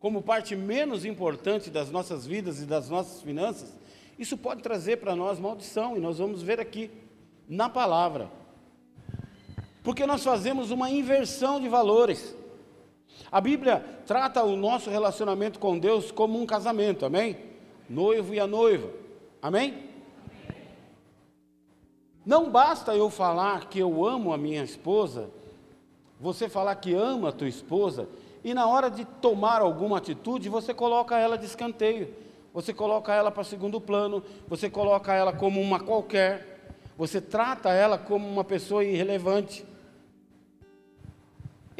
como 0.00 0.22
parte 0.22 0.56
menos 0.56 1.04
importante 1.04 1.70
das 1.70 1.90
nossas 1.90 2.26
vidas 2.26 2.60
e 2.62 2.66
das 2.66 2.88
nossas 2.88 3.22
finanças, 3.22 3.76
isso 4.18 4.36
pode 4.36 4.62
trazer 4.62 4.96
para 4.96 5.14
nós 5.14 5.38
maldição, 5.38 5.96
e 5.96 6.00
nós 6.00 6.18
vamos 6.18 6.42
ver 6.42 6.58
aqui 6.58 6.90
na 7.48 7.68
palavra. 7.68 8.30
Porque 9.82 10.06
nós 10.06 10.24
fazemos 10.24 10.70
uma 10.70 10.90
inversão 10.90 11.60
de 11.60 11.68
valores. 11.68 12.34
A 13.30 13.40
Bíblia 13.40 13.84
trata 14.06 14.42
o 14.42 14.56
nosso 14.56 14.90
relacionamento 14.90 15.58
com 15.58 15.78
Deus 15.78 16.10
como 16.10 16.40
um 16.40 16.46
casamento, 16.46 17.04
amém? 17.04 17.36
Noivo 17.88 18.34
e 18.34 18.40
a 18.40 18.46
noiva, 18.46 18.90
amém? 19.42 19.84
Não 22.24 22.50
basta 22.50 22.94
eu 22.94 23.08
falar 23.08 23.68
que 23.68 23.78
eu 23.78 24.04
amo 24.04 24.32
a 24.32 24.38
minha 24.38 24.62
esposa, 24.62 25.30
você 26.20 26.48
falar 26.48 26.74
que 26.76 26.94
ama 26.94 27.30
a 27.30 27.32
tua 27.32 27.48
esposa, 27.48 28.08
e 28.44 28.52
na 28.54 28.66
hora 28.66 28.90
de 28.90 29.04
tomar 29.04 29.60
alguma 29.60 29.98
atitude, 29.98 30.48
você 30.48 30.74
coloca 30.74 31.18
ela 31.18 31.36
de 31.36 31.46
escanteio 31.46 32.14
você 32.52 32.72
coloca 32.72 33.14
ela 33.14 33.30
para 33.30 33.44
segundo 33.44 33.80
plano, 33.80 34.20
você 34.48 34.68
coloca 34.70 35.14
ela 35.14 35.32
como 35.32 35.60
uma 35.60 35.78
qualquer, 35.78 36.74
você 36.96 37.20
trata 37.20 37.70
ela 37.70 37.96
como 37.96 38.26
uma 38.26 38.42
pessoa 38.42 38.84
irrelevante. 38.84 39.64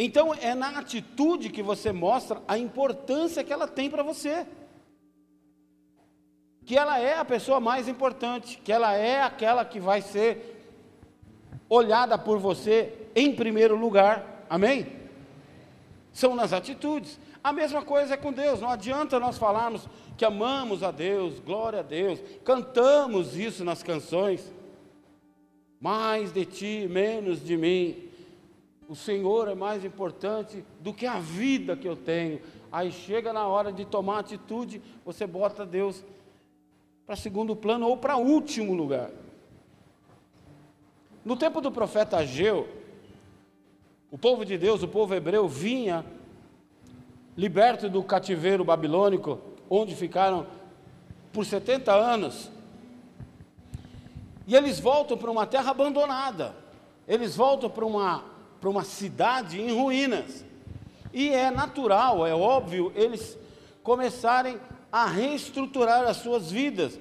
Então 0.00 0.32
é 0.32 0.54
na 0.54 0.78
atitude 0.78 1.50
que 1.50 1.61
você 1.61 1.90
mostra 1.90 2.40
a 2.46 2.56
importância 2.56 3.42
que 3.42 3.52
ela 3.52 3.66
tem 3.66 3.90
para 3.90 4.04
você. 4.04 4.46
Que 6.64 6.78
ela 6.78 7.00
é 7.00 7.18
a 7.18 7.24
pessoa 7.24 7.58
mais 7.58 7.88
importante, 7.88 8.61
que 8.62 8.70
ela 8.70 8.94
é 8.94 9.20
aquela 9.20 9.64
que 9.64 9.80
vai 9.80 10.00
ser 10.00 10.54
olhada 11.68 12.16
por 12.16 12.38
você 12.38 13.08
em 13.16 13.34
primeiro 13.34 13.74
lugar. 13.74 14.46
Amém? 14.48 14.87
São 16.12 16.37
nas 16.37 16.52
atitudes. 16.52 17.18
A 17.42 17.52
mesma 17.52 17.82
coisa 17.82 18.14
é 18.14 18.16
com 18.16 18.32
Deus, 18.32 18.61
não 18.61 18.70
adianta 18.70 19.18
nós 19.18 19.37
falarmos 19.37 19.88
que 20.16 20.24
amamos 20.24 20.82
a 20.82 20.90
Deus, 20.90 21.40
glória 21.40 21.80
a 21.80 21.82
Deus, 21.82 22.20
cantamos 22.44 23.37
isso 23.37 23.64
nas 23.64 23.82
canções. 23.82 24.52
Mais 25.80 26.32
de 26.32 26.44
ti, 26.44 26.87
menos 26.88 27.44
de 27.44 27.56
mim. 27.56 28.08
O 28.88 28.96
Senhor 28.96 29.48
é 29.48 29.55
mais 29.55 29.85
importante 29.85 30.64
do 30.81 30.94
que 30.94 31.07
a 31.07 31.20
vida 31.20 31.77
que 31.77 31.87
eu 31.87 31.94
tenho. 31.94 32.40
Aí 32.72 32.90
chega 32.90 33.35
na 33.35 33.46
hora 33.46 33.70
de 33.70 33.85
tomar 33.85 34.20
atitude, 34.20 34.81
você 35.05 35.27
bota 35.27 35.66
Deus 35.66 36.03
para 37.07 37.14
segundo 37.14 37.55
plano 37.55 37.87
ou 37.87 37.98
para 37.98 38.16
último 38.16 38.72
lugar. 38.74 39.11
No 41.22 41.37
tempo 41.37 41.61
do 41.61 41.70
profeta 41.70 42.16
Ageu, 42.16 42.66
o 44.11 44.16
povo 44.16 44.42
de 44.42 44.57
Deus, 44.57 44.83
o 44.83 44.88
povo 44.88 45.14
hebreu, 45.14 45.46
vinha 45.46 46.03
liberto 47.37 47.90
do 47.90 48.03
cativeiro 48.03 48.64
babilônico, 48.64 49.38
onde 49.68 49.94
ficaram 49.94 50.46
por 51.31 51.44
70 51.44 51.92
anos. 51.92 52.51
E 54.46 54.57
eles 54.57 54.81
voltam 54.81 55.18
para 55.18 55.31
uma 55.31 55.46
terra 55.46 55.72
abandonada, 55.72 56.55
eles 57.07 57.37
voltam 57.37 57.68
para 57.68 57.85
uma, 57.85 58.24
para 58.61 58.68
uma 58.68 58.85
cidade 58.85 59.61
em 59.61 59.73
ruínas. 59.73 60.44
E 61.12 61.31
é 61.31 61.51
natural, 61.51 62.27
é 62.27 62.35
óbvio, 62.35 62.92
eles 62.94 63.38
começarem 63.83 64.61
a 64.90 65.07
reestruturar 65.07 66.05
as 66.05 66.18
suas 66.18 66.51
vidas, 66.51 66.99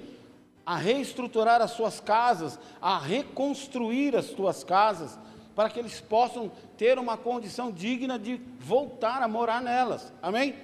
a 0.65 0.75
reestruturar 0.75 1.61
as 1.61 1.71
suas 1.71 1.99
casas, 1.99 2.59
a 2.81 2.97
reconstruir 2.97 4.15
as 4.15 4.25
suas 4.25 4.63
casas, 4.63 5.17
para 5.55 5.69
que 5.69 5.79
eles 5.79 5.99
possam 5.99 6.51
ter 6.77 6.99
uma 6.99 7.17
condição 7.17 7.71
digna 7.71 8.19
de 8.19 8.39
voltar 8.59 9.21
a 9.23 9.27
morar 9.27 9.61
nelas. 9.61 10.13
Amém? 10.21 10.55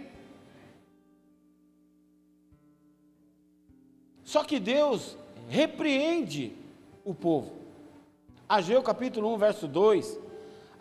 Só 4.24 4.44
que 4.44 4.60
Deus 4.60 5.18
repreende 5.50 6.56
o 7.04 7.14
povo. 7.14 7.54
Ageu 8.48 8.82
capítulo 8.82 9.34
1, 9.34 9.38
verso 9.38 9.68
2, 9.68 10.20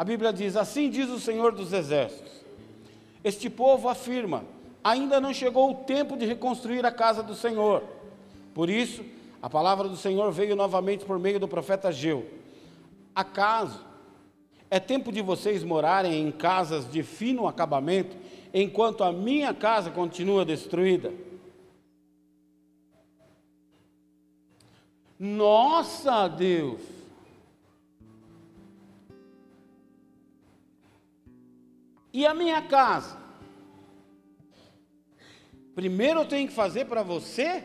a 0.02 0.04
Bíblia 0.04 0.32
diz: 0.32 0.56
Assim 0.56 0.90
diz 0.90 1.08
o 1.08 1.20
Senhor 1.20 1.52
dos 1.52 1.72
Exércitos. 1.72 2.32
Este 3.22 3.48
povo 3.48 3.88
afirma: 3.88 4.44
ainda 4.82 5.20
não 5.20 5.32
chegou 5.32 5.70
o 5.70 5.84
tempo 5.84 6.16
de 6.16 6.26
reconstruir 6.26 6.84
a 6.84 6.90
casa 6.90 7.22
do 7.22 7.36
Senhor. 7.36 7.84
Por 8.52 8.68
isso, 8.68 9.04
a 9.40 9.48
palavra 9.48 9.88
do 9.88 9.96
Senhor 9.96 10.32
veio 10.32 10.56
novamente 10.56 11.04
por 11.04 11.20
meio 11.20 11.38
do 11.38 11.46
profeta 11.46 11.86
Ageu. 11.86 12.28
Acaso 13.14 13.78
é 14.68 14.80
tempo 14.80 15.12
de 15.12 15.22
vocês 15.22 15.62
morarem 15.62 16.20
em 16.20 16.32
casas 16.32 16.90
de 16.90 17.04
fino 17.04 17.46
acabamento, 17.46 18.16
enquanto 18.52 19.04
a 19.04 19.12
minha 19.12 19.54
casa 19.54 19.88
continua 19.88 20.44
destruída? 20.44 21.12
Nossa 25.16 26.26
Deus! 26.26 27.01
E 32.12 32.27
a 32.27 32.35
minha 32.35 32.61
casa? 32.62 33.16
Primeiro 35.75 36.20
eu 36.20 36.25
tenho 36.27 36.48
que 36.48 36.55
fazer 36.55 36.85
para 36.85 37.03
você? 37.03 37.64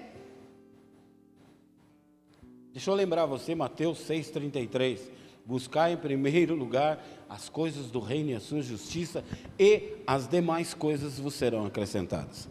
Deixa 2.72 2.90
eu 2.90 2.96
lembrar 2.96 3.26
você, 3.26 3.54
Mateus 3.54 4.00
6,33. 4.08 5.00
Buscar 5.46 5.92
em 5.92 5.98
primeiro 5.98 6.56
lugar 6.56 7.04
as 7.30 7.50
coisas 7.50 7.92
do 7.92 8.00
reino 8.00 8.30
e 8.30 8.36
a 8.36 8.40
sua 8.40 8.62
justiça, 8.62 9.24
e 9.58 9.96
as 10.06 10.28
demais 10.28 10.74
coisas 10.74 11.20
vos 11.20 11.34
serão 11.34 11.66
acrescentadas. 11.66 12.48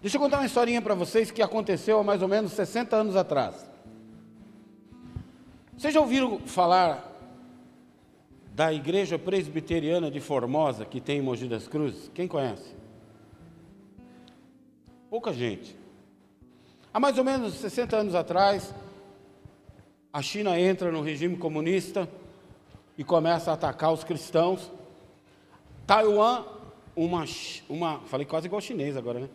Deixa 0.00 0.16
eu 0.16 0.20
contar 0.20 0.38
uma 0.38 0.46
historinha 0.46 0.80
para 0.80 0.94
vocês 0.94 1.30
que 1.30 1.42
aconteceu 1.42 1.98
há 1.98 2.04
mais 2.04 2.22
ou 2.22 2.28
menos 2.28 2.52
60 2.52 2.96
anos 2.96 3.16
atrás. 3.16 3.68
Vocês 5.76 5.92
já 5.92 6.00
ouviram 6.00 6.38
falar 6.40 7.13
da 8.54 8.72
Igreja 8.72 9.18
Presbiteriana 9.18 10.08
de 10.08 10.20
Formosa, 10.20 10.84
que 10.84 11.00
tem 11.00 11.18
em 11.18 11.22
Mogi 11.22 11.48
das 11.48 11.66
Cruzes? 11.66 12.08
Quem 12.14 12.28
conhece? 12.28 12.72
Pouca 15.10 15.32
gente. 15.32 15.76
Há 16.92 17.00
mais 17.00 17.18
ou 17.18 17.24
menos 17.24 17.54
60 17.54 17.96
anos 17.96 18.14
atrás, 18.14 18.72
a 20.12 20.22
China 20.22 20.58
entra 20.58 20.92
no 20.92 21.02
regime 21.02 21.36
comunista 21.36 22.08
e 22.96 23.02
começa 23.02 23.50
a 23.50 23.54
atacar 23.54 23.92
os 23.92 24.04
cristãos. 24.04 24.70
Taiwan, 25.84 26.44
uma, 26.94 27.24
uma 27.68 28.00
falei 28.02 28.24
quase 28.24 28.46
igual 28.46 28.60
chinês 28.60 28.96
agora, 28.96 29.18
né? 29.18 29.28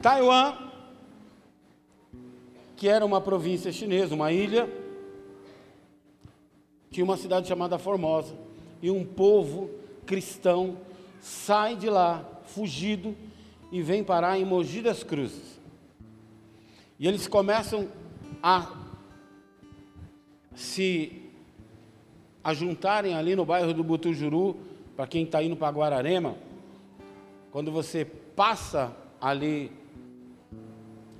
Taiwan, 0.00 0.56
que 2.74 2.88
era 2.88 3.04
uma 3.04 3.20
província 3.20 3.70
chinesa, 3.70 4.14
uma 4.14 4.32
ilha, 4.32 4.81
tinha 6.92 7.02
uma 7.02 7.16
cidade 7.16 7.48
chamada 7.48 7.78
Formosa, 7.78 8.34
e 8.80 8.90
um 8.90 9.04
povo 9.04 9.70
cristão 10.06 10.76
sai 11.20 11.74
de 11.74 11.88
lá, 11.88 12.24
fugido, 12.44 13.16
e 13.72 13.80
vem 13.80 14.04
parar 14.04 14.38
em 14.38 14.44
Mogi 14.44 14.82
das 14.82 15.02
Cruzes. 15.02 15.58
E 16.98 17.08
eles 17.08 17.26
começam 17.26 17.88
a 18.42 18.70
se 20.54 21.22
ajuntarem 22.44 23.14
ali 23.14 23.34
no 23.34 23.46
bairro 23.46 23.72
do 23.72 23.82
Butujuru, 23.82 24.56
para 24.94 25.06
quem 25.06 25.24
está 25.24 25.42
indo 25.42 25.56
para 25.56 25.72
Guararema, 25.72 26.36
quando 27.50 27.72
você 27.72 28.04
passa 28.04 28.94
ali 29.20 29.72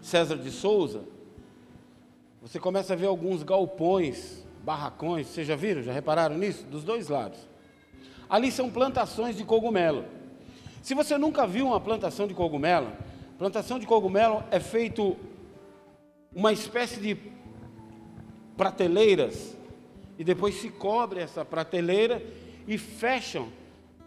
César 0.02 0.36
de 0.36 0.50
Souza, 0.50 1.04
você 2.42 2.58
começa 2.58 2.92
a 2.92 2.96
ver 2.96 3.06
alguns 3.06 3.42
galpões, 3.42 4.41
barracões, 4.62 5.26
vocês 5.26 5.46
já 5.46 5.56
viram, 5.56 5.82
já 5.82 5.92
repararam 5.92 6.36
nisso? 6.36 6.64
Dos 6.64 6.84
dois 6.84 7.08
lados. 7.08 7.38
Ali 8.28 8.50
são 8.50 8.70
plantações 8.70 9.36
de 9.36 9.44
cogumelo. 9.44 10.04
Se 10.82 10.94
você 10.94 11.18
nunca 11.18 11.46
viu 11.46 11.66
uma 11.66 11.80
plantação 11.80 12.26
de 12.26 12.34
cogumelo, 12.34 12.92
plantação 13.38 13.78
de 13.78 13.86
cogumelo 13.86 14.42
é 14.50 14.58
feito 14.58 15.16
uma 16.34 16.52
espécie 16.52 17.00
de 17.00 17.16
prateleiras 18.56 19.56
e 20.18 20.24
depois 20.24 20.54
se 20.56 20.68
cobre 20.68 21.20
essa 21.20 21.44
prateleira 21.44 22.22
e 22.66 22.78
fecham 22.78 23.48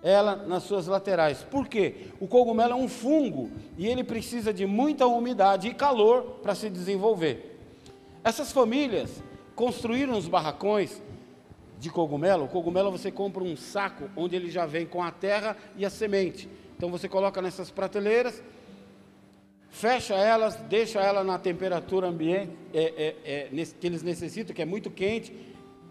ela 0.02 0.36
nas 0.36 0.64
suas 0.64 0.88
laterais. 0.88 1.44
Por 1.44 1.68
quê? 1.68 2.08
O 2.20 2.28
cogumelo 2.28 2.74
é 2.74 2.76
um 2.76 2.88
fungo 2.88 3.50
e 3.78 3.88
ele 3.88 4.04
precisa 4.04 4.54
de 4.54 4.66
muita 4.66 5.08
umidade 5.08 5.68
e 5.68 5.74
calor 5.74 6.40
para 6.42 6.56
se 6.56 6.70
desenvolver. 6.70 7.60
Essas 8.24 8.52
famílias 8.52 9.22
construíram 9.56 10.18
os 10.18 10.28
barracões 10.28 11.02
de 11.80 11.90
cogumelo. 11.90 12.46
O 12.46 12.48
cogumelo 12.48 12.92
você 12.92 13.12
compra 13.12 13.44
um 13.44 13.56
saco 13.56 14.10
onde 14.16 14.36
ele 14.36 14.50
já 14.50 14.66
vem 14.66 14.86
com 14.86 15.02
a 15.02 15.12
terra 15.12 15.56
e 15.78 15.86
a 15.86 15.90
semente. 15.90 16.50
Então 16.76 16.90
você 16.90 17.08
coloca 17.08 17.42
nessas 17.42 17.72
prateleiras, 17.72 18.44
fecha 19.70 20.14
elas, 20.14 20.56
deixa 20.70 21.00
ela 21.00 21.24
na 21.24 21.40
temperatura 21.40 22.08
ambiente 22.08 22.52
é, 22.74 23.16
é, 23.24 23.50
é, 23.52 23.66
que 23.80 23.88
eles 23.88 24.04
necessitam, 24.04 24.54
que 24.54 24.62
é 24.62 24.66
muito 24.66 24.90
quente, 24.90 25.34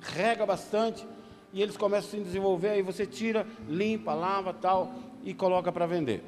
rega 0.01 0.45
bastante 0.45 1.07
e 1.53 1.63
eles 1.63 1.77
começam 1.77 2.09
a 2.09 2.11
se 2.11 2.21
desenvolver. 2.21 2.71
Aí 2.71 2.83
você 2.83 3.07
tira, 3.07 3.47
limpa, 3.69 4.13
lava 4.13 4.53
tal 4.53 4.93
e 5.23 5.33
coloca 5.33 5.73
para 5.73 5.87
vender. 5.87 6.23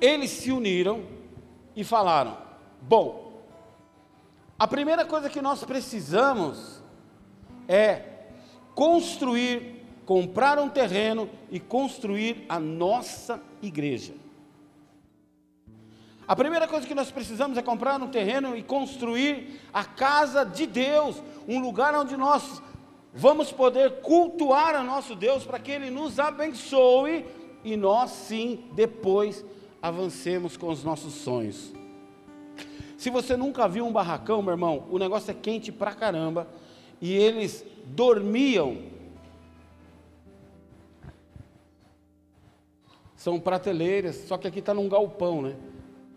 Eles 0.00 0.30
se 0.30 0.52
uniram 0.52 1.02
e 1.74 1.82
falaram: 1.82 2.36
bom, 2.80 3.29
a 4.60 4.68
primeira 4.68 5.06
coisa 5.06 5.30
que 5.30 5.40
nós 5.40 5.64
precisamos 5.64 6.82
é 7.66 8.02
construir 8.74 9.80
comprar 10.04 10.58
um 10.58 10.68
terreno 10.68 11.30
e 11.50 11.58
construir 11.58 12.44
a 12.48 12.58
nossa 12.58 13.40
igreja. 13.62 14.12
A 16.28 16.36
primeira 16.36 16.68
coisa 16.68 16.86
que 16.86 16.94
nós 16.94 17.10
precisamos 17.10 17.56
é 17.56 17.62
comprar 17.62 18.02
um 18.02 18.08
terreno 18.08 18.54
e 18.56 18.62
construir 18.62 19.62
a 19.72 19.82
casa 19.82 20.44
de 20.44 20.66
Deus, 20.66 21.22
um 21.48 21.58
lugar 21.60 21.94
onde 21.94 22.16
nós 22.16 22.60
vamos 23.14 23.50
poder 23.50 24.00
cultuar 24.00 24.74
a 24.74 24.82
nosso 24.82 25.14
Deus 25.14 25.44
para 25.44 25.58
que 25.58 25.70
Ele 25.70 25.88
nos 25.88 26.18
abençoe 26.18 27.24
e 27.64 27.78
nós 27.78 28.10
sim 28.10 28.64
depois 28.74 29.42
avancemos 29.80 30.56
com 30.56 30.68
os 30.68 30.84
nossos 30.84 31.14
sonhos. 31.14 31.79
Se 33.00 33.08
você 33.08 33.34
nunca 33.34 33.66
viu 33.66 33.86
um 33.86 33.90
barracão, 33.90 34.42
meu 34.42 34.52
irmão, 34.52 34.84
o 34.90 34.98
negócio 34.98 35.30
é 35.30 35.34
quente 35.34 35.72
pra 35.72 35.94
caramba 35.94 36.46
e 37.00 37.14
eles 37.14 37.64
dormiam 37.86 38.76
são 43.16 43.40
prateleiras, 43.40 44.16
só 44.28 44.36
que 44.36 44.46
aqui 44.46 44.58
está 44.58 44.74
num 44.74 44.86
galpão, 44.86 45.40
né? 45.40 45.56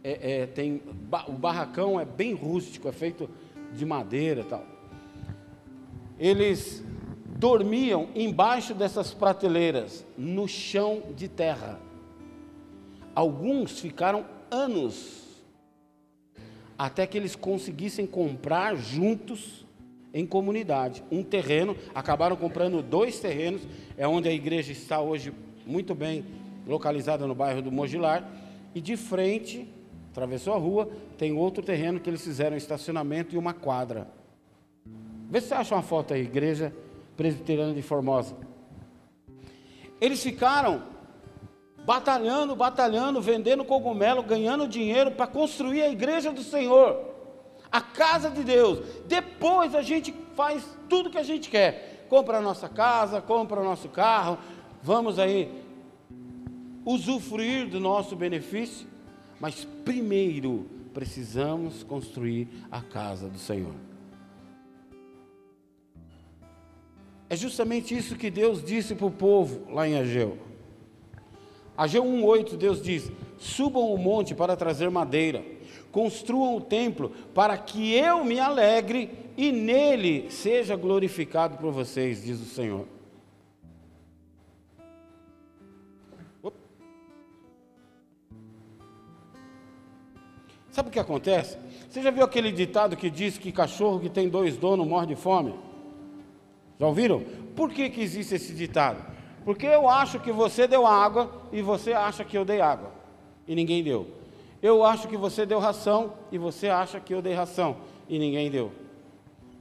É, 0.03 0.41
é, 0.41 0.45
tem, 0.45 0.81
o 1.25 1.31
barracão 1.31 1.97
é 1.97 2.03
bem 2.03 2.33
rústico, 2.33 2.89
é 2.89 2.91
feito 2.91 3.29
de 3.71 3.85
madeira 3.85 4.41
e 4.41 4.43
tal. 4.43 4.65
Eles 6.19 6.83
dormiam 7.37 8.09
embaixo 8.13 8.73
dessas 8.73 9.13
prateleiras, 9.13 10.05
no 10.17 10.49
chão 10.49 11.01
de 11.15 11.29
terra. 11.29 11.79
Alguns 13.15 13.79
ficaram 13.79 14.25
anos, 14.51 15.22
até 16.83 17.07
que 17.07 17.17
eles 17.17 17.33
conseguissem 17.33 18.05
comprar 18.05 18.75
juntos, 18.75 19.65
em 20.13 20.25
comunidade, 20.25 21.01
um 21.09 21.23
terreno. 21.23 21.77
Acabaram 21.95 22.35
comprando 22.35 22.81
dois 22.81 23.21
terrenos, 23.21 23.61
é 23.97 24.05
onde 24.05 24.27
a 24.27 24.33
igreja 24.33 24.73
está 24.73 24.99
hoje 24.99 25.31
muito 25.65 25.95
bem 25.95 26.25
localizada 26.67 27.25
no 27.25 27.33
bairro 27.33 27.61
do 27.61 27.71
Mogilar, 27.71 28.29
e 28.75 28.81
de 28.81 28.97
frente, 28.97 29.65
atravessou 30.11 30.53
a 30.53 30.57
rua, 30.57 30.89
tem 31.17 31.31
outro 31.31 31.63
terreno 31.63 32.01
que 32.01 32.09
eles 32.09 32.21
fizeram 32.21 32.57
estacionamento 32.57 33.33
e 33.33 33.37
uma 33.37 33.53
quadra. 33.53 34.09
Vê 35.29 35.39
se 35.39 35.47
você 35.47 35.53
acha 35.53 35.75
uma 35.75 35.83
foto 35.83 36.13
aí, 36.13 36.23
igreja 36.23 36.75
presbiteriana 37.15 37.73
de 37.73 37.81
Formosa. 37.81 38.35
Eles 40.01 40.21
ficaram 40.21 40.83
batalhando, 41.85 42.55
batalhando, 42.55 43.21
vendendo 43.21 43.65
cogumelo, 43.65 44.23
ganhando 44.23 44.67
dinheiro 44.67 45.11
para 45.11 45.27
construir 45.27 45.81
a 45.81 45.89
igreja 45.89 46.31
do 46.31 46.43
Senhor, 46.43 47.13
a 47.71 47.81
casa 47.81 48.29
de 48.29 48.43
Deus. 48.43 48.79
Depois 49.05 49.75
a 49.75 49.81
gente 49.81 50.13
faz 50.35 50.63
tudo 50.87 51.09
que 51.09 51.17
a 51.17 51.23
gente 51.23 51.49
quer. 51.49 52.05
Compra 52.09 52.37
a 52.37 52.41
nossa 52.41 52.69
casa, 52.69 53.21
compra 53.21 53.59
o 53.59 53.63
nosso 53.63 53.89
carro, 53.89 54.37
vamos 54.81 55.19
aí 55.19 55.63
usufruir 56.85 57.67
do 57.67 57.79
nosso 57.79 58.15
benefício, 58.15 58.87
mas 59.39 59.65
primeiro 59.83 60.69
precisamos 60.93 61.83
construir 61.83 62.47
a 62.71 62.81
casa 62.81 63.27
do 63.27 63.39
Senhor. 63.39 63.73
É 67.29 67.35
justamente 67.35 67.97
isso 67.97 68.15
que 68.15 68.29
Deus 68.29 68.63
disse 68.63 68.93
para 68.93 69.07
o 69.07 69.11
povo 69.11 69.71
lá 69.73 69.87
em 69.87 69.97
Ageu. 69.97 70.52
Ageu 71.77 72.03
1,8, 72.03 72.55
Deus 72.55 72.81
diz: 72.81 73.11
Subam 73.37 73.93
o 73.93 73.97
monte 73.97 74.35
para 74.35 74.55
trazer 74.55 74.89
madeira, 74.89 75.43
construam 75.91 76.55
o 76.55 76.61
templo, 76.61 77.11
para 77.33 77.57
que 77.57 77.93
eu 77.93 78.23
me 78.23 78.39
alegre 78.39 79.09
e 79.35 79.51
nele 79.51 80.29
seja 80.29 80.75
glorificado 80.75 81.57
por 81.57 81.71
vocês, 81.71 82.23
diz 82.23 82.39
o 82.39 82.45
Senhor. 82.45 82.87
Sabe 90.73 90.89
o 90.89 90.91
que 90.91 90.99
acontece? 90.99 91.55
Você 91.87 92.01
já 92.01 92.09
viu 92.09 92.23
aquele 92.23 92.51
ditado 92.51 92.97
que 92.97 93.07
diz 93.07 93.37
que 93.37 93.51
cachorro 93.51 93.99
que 93.99 94.09
tem 94.09 94.27
dois 94.27 94.57
donos 94.57 94.87
morre 94.87 95.05
de 95.05 95.15
fome? 95.15 95.53
Já 96.79 96.87
ouviram? 96.87 97.23
Por 97.55 97.71
que, 97.71 97.91
que 97.91 98.01
existe 98.01 98.33
esse 98.33 98.53
ditado? 98.53 99.12
Porque 99.43 99.65
eu 99.65 99.89
acho 99.89 100.19
que 100.19 100.31
você 100.31 100.67
deu 100.67 100.85
água 100.85 101.31
e 101.51 101.61
você 101.61 101.93
acha 101.93 102.23
que 102.23 102.37
eu 102.37 102.45
dei 102.45 102.61
água 102.61 102.91
e 103.47 103.55
ninguém 103.55 103.83
deu. 103.83 104.07
Eu 104.61 104.85
acho 104.85 105.07
que 105.07 105.17
você 105.17 105.45
deu 105.45 105.59
ração 105.59 106.13
e 106.31 106.37
você 106.37 106.69
acha 106.69 106.99
que 106.99 107.13
eu 107.13 107.21
dei 107.21 107.33
ração 107.33 107.77
e 108.07 108.17
ninguém 108.17 108.49
deu. 108.49 108.71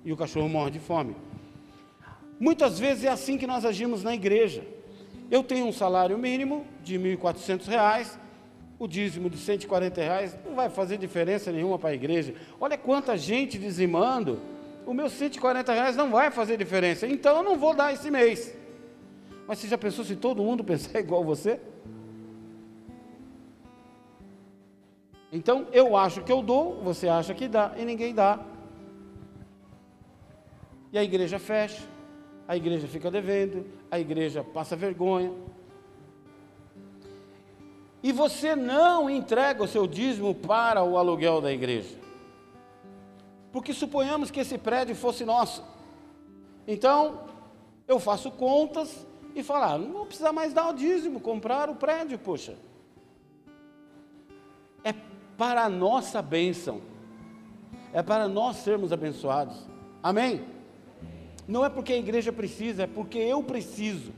E 0.05 0.13
o 0.13 0.17
cachorro 0.17 0.49
morre 0.49 0.71
de 0.71 0.79
fome. 0.79 1.17
Muitas 2.39 2.79
vezes 2.79 3.05
é 3.05 3.09
assim 3.09 3.37
que 3.37 3.47
nós 3.47 3.65
agimos 3.65 4.03
na 4.03 4.15
igreja. 4.15 4.65
Eu 5.31 5.43
tenho 5.43 5.67
um 5.67 5.73
salário 5.73 6.17
mínimo 6.19 6.67
de 6.83 6.97
R$ 6.97 7.17
1.400 7.17 8.23
o 8.83 8.89
dízimo 8.89 9.31
de 9.31 9.39
140 9.39 10.01
reais 10.01 10.37
não 10.45 10.57
vai 10.57 10.69
fazer 10.69 10.99
diferença 10.99 11.53
nenhuma 11.53 11.79
para 11.79 11.91
a 11.91 11.95
igreja. 11.95 12.35
Olha 12.61 12.77
quanta 12.77 13.17
gente 13.17 13.57
dizimando, 13.57 14.41
o 14.85 14.93
meu 14.93 15.09
140 15.09 15.73
reais 15.73 15.95
não 15.95 16.11
vai 16.11 16.33
fazer 16.33 16.57
diferença, 16.57 17.07
então 17.07 17.37
eu 17.37 17.43
não 17.45 17.57
vou 17.57 17.75
dar 17.75 17.93
esse 17.93 18.11
mês. 18.11 18.53
Mas 19.47 19.59
você 19.59 19.69
já 19.69 19.79
pensou 19.79 20.05
se 20.05 20.17
todo 20.17 20.43
mundo 20.43 20.63
pensar 20.65 21.01
igual 21.01 21.25
você? 21.25 21.61
Então 25.33 25.67
eu 25.73 25.97
acho 25.97 26.23
que 26.23 26.31
eu 26.31 26.43
dou, 26.43 26.83
você 26.83 27.09
acha 27.09 27.35
que 27.35 27.49
dá 27.49 27.73
e 27.77 27.85
ninguém 27.85 28.15
dá. 28.15 28.39
E 30.93 30.99
a 30.99 31.03
igreja 31.03 31.39
fecha, 31.39 31.83
a 32.47 32.55
igreja 32.55 32.87
fica 32.87 33.11
devendo, 33.11 33.65
a 33.91 33.99
igreja 33.99 34.45
passa 34.45 34.77
vergonha. 34.77 35.33
E 38.03 38.13
você 38.13 38.55
não 38.55 39.09
entrega 39.09 39.63
o 39.63 39.69
seu 39.69 39.87
dízimo 39.87 40.35
para 40.35 40.83
o 40.83 40.99
aluguel 40.99 41.41
da 41.41 41.51
igreja. 41.51 41.97
Porque 43.53 43.73
suponhamos 43.73 44.31
que 44.31 44.41
esse 44.41 44.59
prédio 44.59 44.95
fosse 44.95 45.25
nosso. 45.25 45.65
Então, 46.67 47.21
eu 47.87 48.01
faço 48.01 48.31
contas 48.31 49.07
e 49.35 49.43
falo, 49.43 49.65
ah, 49.65 49.79
não 49.79 49.93
vou 49.93 50.07
precisar 50.07 50.33
mais 50.33 50.53
dar 50.53 50.69
o 50.69 50.73
dízimo, 50.73 51.21
comprar 51.21 51.71
o 51.71 51.75
prédio, 51.75 52.19
poxa. 52.19 52.57
É 54.85 54.95
para 55.37 55.65
a 55.65 55.69
nossa 55.69 56.21
bênção. 56.21 56.81
É 57.93 58.03
para 58.03 58.29
nós 58.29 58.57
sermos 58.57 58.93
abençoados. 58.93 59.57
Amém? 60.03 60.45
Não 61.47 61.65
é 61.65 61.69
porque 61.69 61.93
a 61.93 61.99
igreja 61.99 62.33
precisa, 62.33 62.85
é 62.85 62.87
porque 62.87 63.19
eu 63.19 63.43
preciso. 63.43 64.13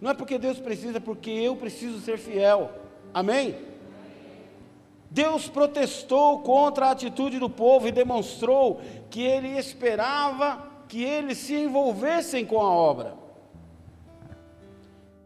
Não 0.00 0.10
é 0.10 0.14
porque 0.14 0.38
Deus 0.38 0.58
precisa, 0.58 0.96
é 0.96 1.00
porque 1.00 1.30
eu 1.30 1.56
preciso 1.56 2.00
ser 2.00 2.18
fiel. 2.18 2.70
Amém? 3.12 3.56
Deus 5.10 5.48
protestou 5.48 6.40
contra 6.40 6.86
a 6.86 6.90
atitude 6.92 7.38
do 7.38 7.50
povo 7.50 7.88
e 7.88 7.92
demonstrou 7.92 8.80
que 9.10 9.22
ele 9.22 9.58
esperava 9.58 10.70
que 10.88 11.02
eles 11.02 11.38
se 11.38 11.54
envolvessem 11.54 12.46
com 12.46 12.60
a 12.60 12.70
obra. 12.70 13.19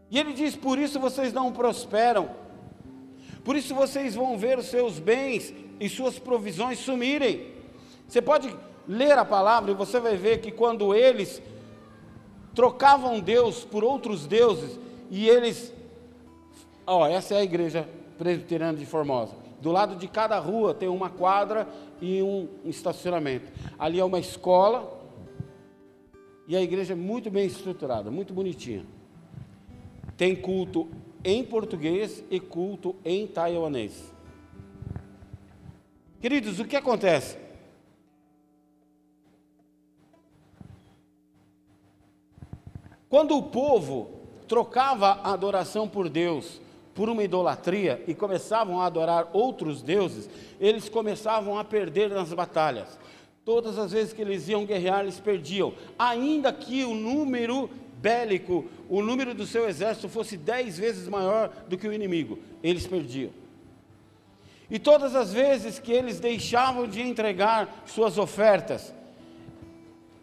E 0.09 0.19
ele 0.19 0.33
diz: 0.33 0.55
Por 0.55 0.77
isso 0.77 0.99
vocês 0.99 1.33
não 1.33 1.51
prosperam, 1.51 2.29
por 3.43 3.55
isso 3.55 3.73
vocês 3.73 4.15
vão 4.15 4.37
ver 4.37 4.57
os 4.57 4.67
seus 4.67 4.99
bens 4.99 5.53
e 5.79 5.89
suas 5.89 6.17
provisões 6.19 6.79
sumirem. 6.79 7.53
Você 8.07 8.21
pode 8.21 8.55
ler 8.87 9.17
a 9.17 9.25
palavra 9.25 9.71
e 9.71 9.75
você 9.75 9.99
vai 9.99 10.15
ver 10.15 10.41
que 10.41 10.51
quando 10.51 10.93
eles 10.93 11.41
trocavam 12.53 13.19
Deus 13.19 13.65
por 13.65 13.83
outros 13.83 14.25
deuses 14.25 14.79
e 15.09 15.27
eles, 15.27 15.73
ó, 16.87 17.05
essa 17.07 17.33
é 17.33 17.37
a 17.37 17.43
igreja 17.43 17.87
presbiteriana 18.17 18.77
de 18.77 18.85
Formosa. 18.85 19.33
Do 19.61 19.71
lado 19.71 19.95
de 19.95 20.07
cada 20.07 20.37
rua 20.39 20.73
tem 20.73 20.87
uma 20.87 21.09
quadra 21.09 21.67
e 22.01 22.21
um, 22.21 22.47
estacionamento. 22.65 23.51
Ali 23.77 23.99
é 23.99 24.05
uma 24.05 24.19
escola 24.19 25.01
e 26.47 26.55
a 26.55 26.61
igreja 26.61 26.93
é 26.93 26.95
muito 26.95 27.29
bem 27.31 27.45
estruturada, 27.45 28.11
muito 28.11 28.33
bonitinha. 28.33 28.85
Tem 30.17 30.35
culto 30.35 30.87
em 31.23 31.43
português 31.43 32.23
e 32.29 32.39
culto 32.39 32.95
em 33.03 33.27
taiwanês. 33.27 34.13
Queridos, 36.21 36.59
o 36.59 36.65
que 36.65 36.75
acontece? 36.75 37.37
Quando 43.09 43.37
o 43.37 43.43
povo 43.43 44.09
trocava 44.47 45.07
a 45.23 45.33
adoração 45.33 45.87
por 45.87 46.09
Deus 46.09 46.61
por 46.93 47.09
uma 47.09 47.23
idolatria 47.23 48.03
e 48.07 48.15
começavam 48.15 48.79
a 48.81 48.85
adorar 48.85 49.29
outros 49.33 49.81
deuses, 49.81 50.29
eles 50.59 50.87
começavam 50.87 51.59
a 51.59 51.63
perder 51.63 52.09
nas 52.09 52.31
batalhas. 52.33 52.97
Todas 53.43 53.77
as 53.77 53.91
vezes 53.91 54.13
que 54.13 54.21
eles 54.21 54.47
iam 54.47 54.65
guerrear, 54.65 55.01
eles 55.01 55.19
perdiam. 55.19 55.73
Ainda 55.99 56.51
que 56.51 56.83
o 56.83 56.95
número 56.95 57.69
bélico, 58.05 58.65
o 58.87 59.01
número 59.01 59.33
do 59.33 59.47
seu 59.47 59.67
exército 59.67 60.07
fosse 60.07 60.37
dez 60.37 60.77
vezes 60.77 61.07
maior 61.07 61.51
do 61.67 61.75
que 61.75 61.87
o 61.87 61.91
inimigo, 61.91 62.37
eles 62.61 62.85
perdiam. 62.85 63.31
E 64.69 64.77
todas 64.77 65.15
as 65.15 65.33
vezes 65.33 65.79
que 65.79 65.91
eles 65.91 66.19
deixavam 66.19 66.87
de 66.87 67.01
entregar 67.01 67.83
suas 67.87 68.19
ofertas, 68.19 68.93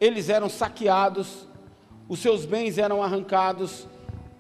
eles 0.01 0.29
eram 0.29 0.49
saqueados, 0.49 1.49
os 2.09 2.21
seus 2.21 2.45
bens 2.45 2.79
eram 2.79 3.03
arrancados, 3.03 3.89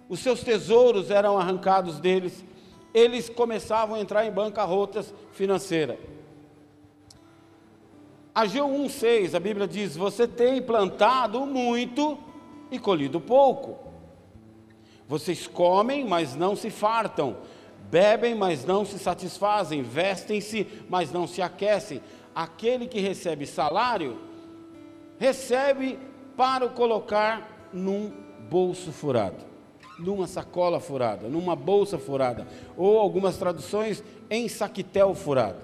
os 0.09 0.21
seus 0.21 0.45
tesouros 0.45 1.11
eram 1.11 1.37
arrancados 1.37 1.99
deles, 1.99 2.45
eles 2.95 3.29
começavam 3.29 3.97
a 3.97 4.01
entrar 4.01 4.25
em 4.25 4.31
bancarrotas 4.31 5.13
financeiras. 5.33 5.99
Ageu 8.33 8.69
1,6, 8.69 9.35
a 9.35 9.41
Bíblia 9.41 9.67
diz: 9.67 9.97
Você 9.97 10.29
tem 10.29 10.63
plantado 10.63 11.45
muito 11.45 12.19
e 12.73 12.79
colhido 12.79 13.21
pouco. 13.21 13.79
Vocês 15.07 15.47
comem, 15.47 16.05
mas 16.07 16.35
não 16.35 16.57
se 16.57 16.71
fartam, 16.71 17.37
bebem, 17.91 18.35
mas 18.35 18.65
não 18.65 18.85
se 18.85 18.99
satisfazem, 18.99 19.83
vestem-se, 19.83 20.67
mas 20.89 21.13
não 21.13 21.27
se 21.27 21.43
aquecem. 21.43 22.01
Aquele 22.35 22.87
que 22.87 22.99
recebe 22.99 23.47
salário, 23.47 24.19
recebe 25.19 25.99
para 26.35 26.65
o 26.65 26.71
colocar 26.71 27.69
num 27.75 28.11
bolso 28.49 28.91
furado, 28.91 29.45
numa 29.99 30.27
sacola 30.27 30.81
furada, 30.81 31.29
numa 31.29 31.55
bolsa 31.55 31.99
furada, 31.99 32.49
ou 32.75 32.99
algumas 32.99 33.37
traduções 33.37 34.03
em 34.31 34.49
saquitel 34.49 35.15
furado. 35.15 35.61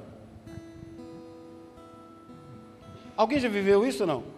Alguém 3.17 3.41
já 3.41 3.49
viveu 3.49 3.87
isso 3.87 4.07
não? 4.07 4.38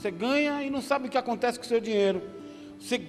Você 0.00 0.10
ganha 0.10 0.62
e 0.62 0.70
não 0.70 0.80
sabe 0.80 1.08
o 1.08 1.10
que 1.10 1.18
acontece 1.18 1.58
com 1.58 1.64
o 1.66 1.68
seu 1.68 1.78
dinheiro. 1.78 2.22
Você 2.78 3.06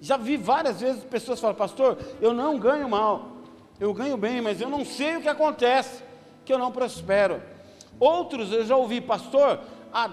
já 0.00 0.16
vi 0.16 0.36
várias 0.36 0.80
vezes 0.80 1.04
pessoas 1.04 1.38
falam, 1.38 1.54
pastor, 1.54 1.96
eu 2.20 2.34
não 2.34 2.58
ganho 2.58 2.88
mal, 2.88 3.36
eu 3.78 3.94
ganho 3.94 4.16
bem, 4.16 4.40
mas 4.40 4.60
eu 4.60 4.68
não 4.68 4.84
sei 4.84 5.16
o 5.16 5.22
que 5.22 5.28
acontece, 5.28 6.02
que 6.44 6.52
eu 6.52 6.58
não 6.58 6.72
prospero. 6.72 7.40
Outros 8.00 8.50
eu 8.50 8.66
já 8.66 8.76
ouvi, 8.76 9.00
pastor, 9.00 9.60
há 9.92 10.10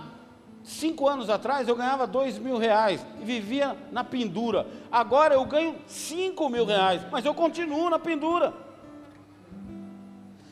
Cinco 0.63 1.07
anos 1.07 1.27
atrás 1.27 1.67
eu 1.67 1.75
ganhava 1.75 2.05
dois 2.05 2.37
mil 2.37 2.55
reais 2.55 3.03
e 3.19 3.25
vivia 3.25 3.75
na 3.91 4.03
pendura. 4.03 4.67
Agora 4.91 5.33
eu 5.33 5.43
ganho 5.43 5.75
cinco 5.87 6.47
mil 6.49 6.65
reais, 6.65 7.01
mas 7.11 7.25
eu 7.25 7.33
continuo 7.33 7.89
na 7.89 7.97
pendura. 7.97 8.53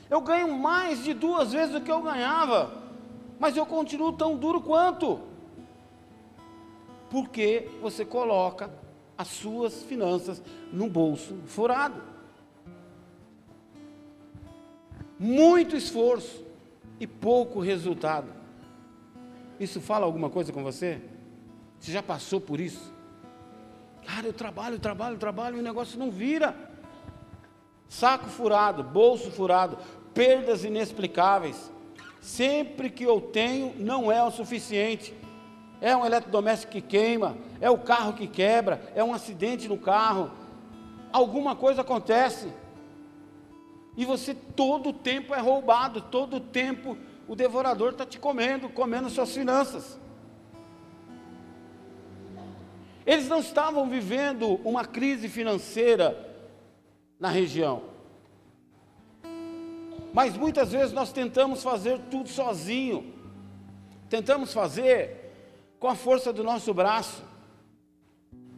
Eu 0.09 0.19
ganho 0.19 0.51
mais 0.57 1.03
de 1.03 1.13
duas 1.13 1.51
vezes 1.51 1.71
do 1.71 1.81
que 1.81 1.91
eu 1.91 2.01
ganhava, 2.01 2.71
mas 3.39 3.55
eu 3.55 3.67
continuo 3.67 4.11
tão 4.11 4.35
duro 4.35 4.61
quanto. 4.61 5.28
Porque 7.09 7.69
você 7.81 8.05
coloca 8.05 8.71
as 9.17 9.27
suas 9.27 9.83
finanças 9.83 10.41
no 10.71 10.89
bolso 10.89 11.35
furado. 11.45 12.01
Muito 15.17 15.75
esforço 15.75 16.45
e 16.99 17.05
pouco 17.05 17.59
resultado. 17.59 18.27
Isso 19.59 19.81
fala 19.81 20.05
alguma 20.05 20.29
coisa 20.29 20.53
com 20.53 20.63
você? 20.63 21.01
Você 21.79 21.91
já 21.91 22.01
passou 22.01 22.39
por 22.39 22.59
isso? 22.59 22.93
Cara, 24.05 24.27
eu 24.27 24.33
trabalho, 24.33 24.79
trabalho, 24.79 25.17
trabalho 25.17 25.57
e 25.57 25.59
o 25.59 25.63
negócio 25.63 25.99
não 25.99 26.09
vira. 26.09 26.55
Saco 27.89 28.27
furado, 28.27 28.83
bolso 28.83 29.29
furado, 29.31 29.77
perdas 30.13 30.63
inexplicáveis. 30.63 31.71
Sempre 32.21 32.89
que 32.89 33.03
eu 33.03 33.19
tenho, 33.19 33.73
não 33.77 34.11
é 34.11 34.23
o 34.23 34.31
suficiente. 34.31 35.13
É 35.81 35.95
um 35.95 36.05
eletrodoméstico 36.05 36.73
que 36.73 36.81
queima, 36.81 37.37
é 37.61 37.69
o 37.69 37.77
carro 37.77 38.13
que 38.13 38.27
quebra, 38.27 38.81
é 38.95 39.03
um 39.03 39.13
acidente 39.13 39.67
no 39.67 39.77
carro. 39.77 40.31
Alguma 41.11 41.55
coisa 41.55 41.81
acontece. 41.81 42.51
E 43.95 44.05
você 44.05 44.33
todo 44.33 44.89
o 44.89 44.93
tempo 44.93 45.33
é 45.33 45.39
roubado, 45.39 46.01
todo 46.01 46.37
o 46.37 46.39
tempo 46.39 46.97
o 47.27 47.35
devorador 47.35 47.91
está 47.91 48.05
te 48.05 48.19
comendo, 48.19 48.69
comendo 48.69 49.09
suas 49.09 49.33
finanças. 49.33 49.99
Eles 53.05 53.27
não 53.27 53.39
estavam 53.39 53.89
vivendo 53.89 54.59
uma 54.63 54.85
crise 54.85 55.27
financeira 55.27 56.27
na 57.19 57.29
região. 57.29 57.83
Mas 60.13 60.35
muitas 60.35 60.71
vezes 60.71 60.91
nós 60.91 61.11
tentamos 61.11 61.63
fazer 61.63 61.99
tudo 62.09 62.29
sozinho. 62.29 63.13
Tentamos 64.09 64.53
fazer 64.53 65.18
com 65.79 65.87
a 65.87 65.95
força 65.95 66.33
do 66.33 66.43
nosso 66.43 66.73
braço, 66.73 67.23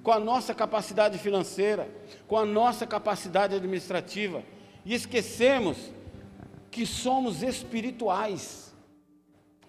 com 0.03 0.11
a 0.11 0.19
nossa 0.19 0.53
capacidade 0.53 1.17
financeira, 1.19 1.87
com 2.27 2.37
a 2.37 2.45
nossa 2.45 2.87
capacidade 2.87 3.55
administrativa, 3.55 4.43
e 4.83 4.95
esquecemos 4.95 5.77
que 6.71 6.85
somos 6.85 7.43
espirituais. 7.43 8.73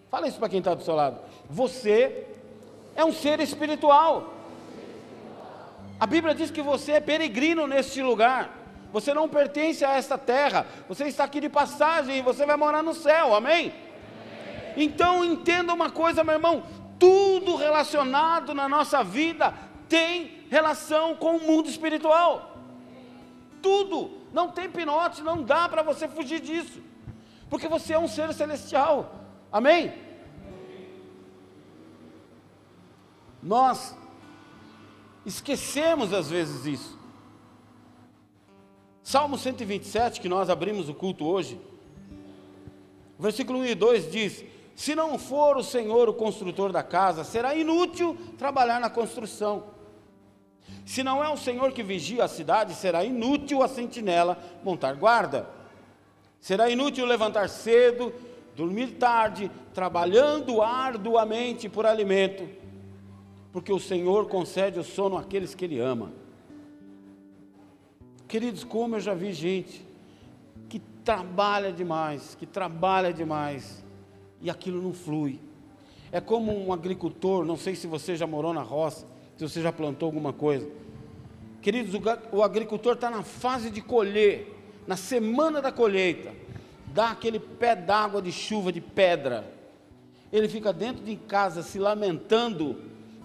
Fala 0.09 0.27
isso 0.27 0.39
para 0.39 0.49
quem 0.49 0.61
está 0.61 0.75
do 0.75 0.83
seu 0.83 0.95
lado. 0.95 1.21
Você 1.51 2.27
é 2.97 3.05
um 3.05 3.13
ser 3.13 3.41
espiritual. 3.41 4.33
A 6.01 6.07
Bíblia 6.07 6.35
diz 6.35 6.51
que 6.51 6.63
você 6.63 6.93
é 6.93 7.01
peregrino 7.01 7.67
neste 7.67 8.03
lugar. 8.03 8.59
Você 8.93 9.15
não 9.15 9.29
pertence 9.29 9.85
a 9.85 9.95
esta 9.95 10.19
terra. 10.19 10.67
Você 10.89 11.05
está 11.05 11.25
aqui 11.25 11.41
de 11.41 11.49
passagem 11.49 12.19
e 12.19 12.23
você 12.23 12.45
vai 12.45 12.57
morar 12.57 12.83
no 12.83 12.95
céu. 12.95 13.35
Amém? 13.35 13.73
Então 14.77 15.25
entenda 15.25 15.73
uma 15.73 15.91
coisa, 15.91 16.25
meu 16.25 16.35
irmão. 16.35 16.63
Tudo 17.03 17.57
relacionado 17.57 18.55
na 18.55 18.69
nossa 18.69 19.03
vida 19.03 19.53
tem 19.89 20.45
relação 20.49 21.17
com 21.17 21.37
o 21.37 21.41
mundo 21.41 21.69
espiritual. 21.69 22.57
Tudo. 23.61 24.21
Não 24.33 24.53
tem 24.53 24.71
pinote, 24.71 25.21
não 25.21 25.43
dá 25.43 25.69
para 25.69 25.83
você 25.83 26.07
fugir 26.07 26.39
disso. 26.41 26.81
porque 27.51 27.67
você 27.67 27.95
é 27.95 27.99
um 27.99 28.07
ser 28.07 28.33
celestial. 28.33 29.17
Amém? 29.51 29.93
Nós 33.43 33.97
esquecemos 35.27 36.13
às 36.13 36.31
vezes 36.31 36.65
isso. 36.65 36.99
Salmo 39.03 39.37
127, 39.37 40.21
que 40.21 40.29
nós 40.29 40.49
abrimos 40.49 40.89
o 40.89 40.95
culto 40.95 41.27
hoje, 41.27 41.61
versículo 43.19 43.59
1 43.59 43.65
e 43.67 43.75
2 43.75 44.11
diz: 44.11 44.52
Se 44.75 44.95
não 44.95 45.19
for 45.19 45.57
o 45.57 45.63
Senhor 45.63 46.09
o 46.09 46.15
construtor 46.15 46.73
da 46.73 46.83
casa, 46.83 47.25
será 47.25 47.55
inútil 47.55 48.17
trabalhar 48.39 48.81
na 48.81 48.91
construção. 48.91 49.65
Se 50.85 51.03
não 51.03 51.23
é 51.23 51.29
o 51.29 51.37
Senhor 51.37 51.73
que 51.73 51.83
vigia 51.83 52.25
a 52.25 52.29
cidade, 52.29 52.75
será 52.75 53.05
inútil 53.05 53.63
a 53.63 53.69
sentinela 53.69 54.39
montar 54.65 54.95
guarda. 54.95 55.49
Será 56.41 56.69
inútil 56.69 57.07
levantar 57.07 57.49
cedo, 57.49 58.13
dormir 58.57 58.93
tarde, 58.93 59.51
trabalhando 59.73 60.61
arduamente 60.61 61.69
por 61.69 61.87
alimento, 61.87 62.49
porque 63.53 63.73
o 63.73 63.79
Senhor 63.79 64.29
concede 64.29 64.79
o 64.79 64.85
sono 64.85 65.17
àqueles 65.17 65.55
que 65.55 65.65
Ele 65.65 65.79
ama. 65.79 66.13
Queridos, 68.27 68.65
como 68.65 68.97
eu 68.97 69.01
já 69.01 69.15
vi 69.15 69.33
gente 69.33 69.87
que 70.69 70.81
trabalha 71.05 71.71
demais, 71.71 72.35
que 72.35 72.47
trabalha 72.47 73.13
demais, 73.13 73.82
e 74.43 74.51
aquilo 74.51 74.83
não 74.83 74.93
flui. 74.93 75.41
É 76.11 76.21
como 76.21 76.53
um 76.53 76.73
agricultor, 76.73 77.45
não 77.45 77.57
sei 77.57 77.75
se 77.75 77.87
você 77.87 78.17
já 78.17 78.27
morou 78.27 78.53
na 78.53 78.61
roça, 78.63 79.07
se 79.37 79.49
você 79.49 79.63
já 79.63 79.73
plantou 79.73 80.07
alguma 80.07 80.33
coisa. 80.33 80.69
Queridos, 81.63 81.99
o 82.33 82.43
agricultor 82.43 82.95
está 82.95 83.09
na 83.09 83.23
fase 83.23 83.71
de 83.71 83.81
colher, 83.81 84.53
na 84.87 84.97
semana 84.97 85.63
da 85.63 85.71
colheita, 85.71 86.35
dá 86.93 87.13
aquele 87.13 87.39
pé 87.39 87.77
d'água 87.77 88.21
de 88.21 88.33
chuva 88.33 88.73
de 88.73 88.81
pedra. 88.81 89.51
Ele 90.33 90.49
fica 90.49 90.73
dentro 90.73 91.05
de 91.05 91.15
casa 91.17 91.63
se 91.63 91.79
lamentando 91.79 92.83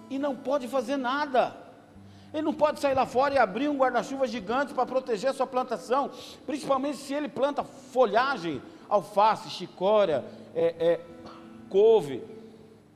e 0.09 0.19
não 0.19 0.35
pode 0.35 0.67
fazer 0.67 0.97
nada. 0.97 1.57
Ele 2.33 2.43
não 2.43 2.53
pode 2.53 2.79
sair 2.79 2.93
lá 2.93 3.05
fora 3.05 3.33
e 3.33 3.37
abrir 3.37 3.69
um 3.69 3.77
guarda-chuva 3.77 4.27
gigante 4.27 4.73
para 4.73 4.85
proteger 4.85 5.31
a 5.31 5.33
sua 5.33 5.47
plantação, 5.47 6.11
principalmente 6.45 6.97
se 6.97 7.13
ele 7.13 7.27
planta 7.27 7.63
folhagem, 7.63 8.61
alface, 8.89 9.49
chicória, 9.49 10.23
é, 10.55 10.75
é, 10.79 11.01
couve. 11.69 12.23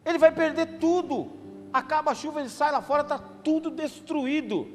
Ele 0.05 0.17
vai 0.17 0.31
perder 0.31 0.79
tudo. 0.79 1.31
Acaba 1.73 2.11
a 2.11 2.15
chuva, 2.15 2.39
ele 2.39 2.49
sai 2.49 2.71
lá 2.71 2.81
fora, 2.81 3.01
está 3.01 3.17
tudo 3.17 3.69
destruído. 3.69 4.67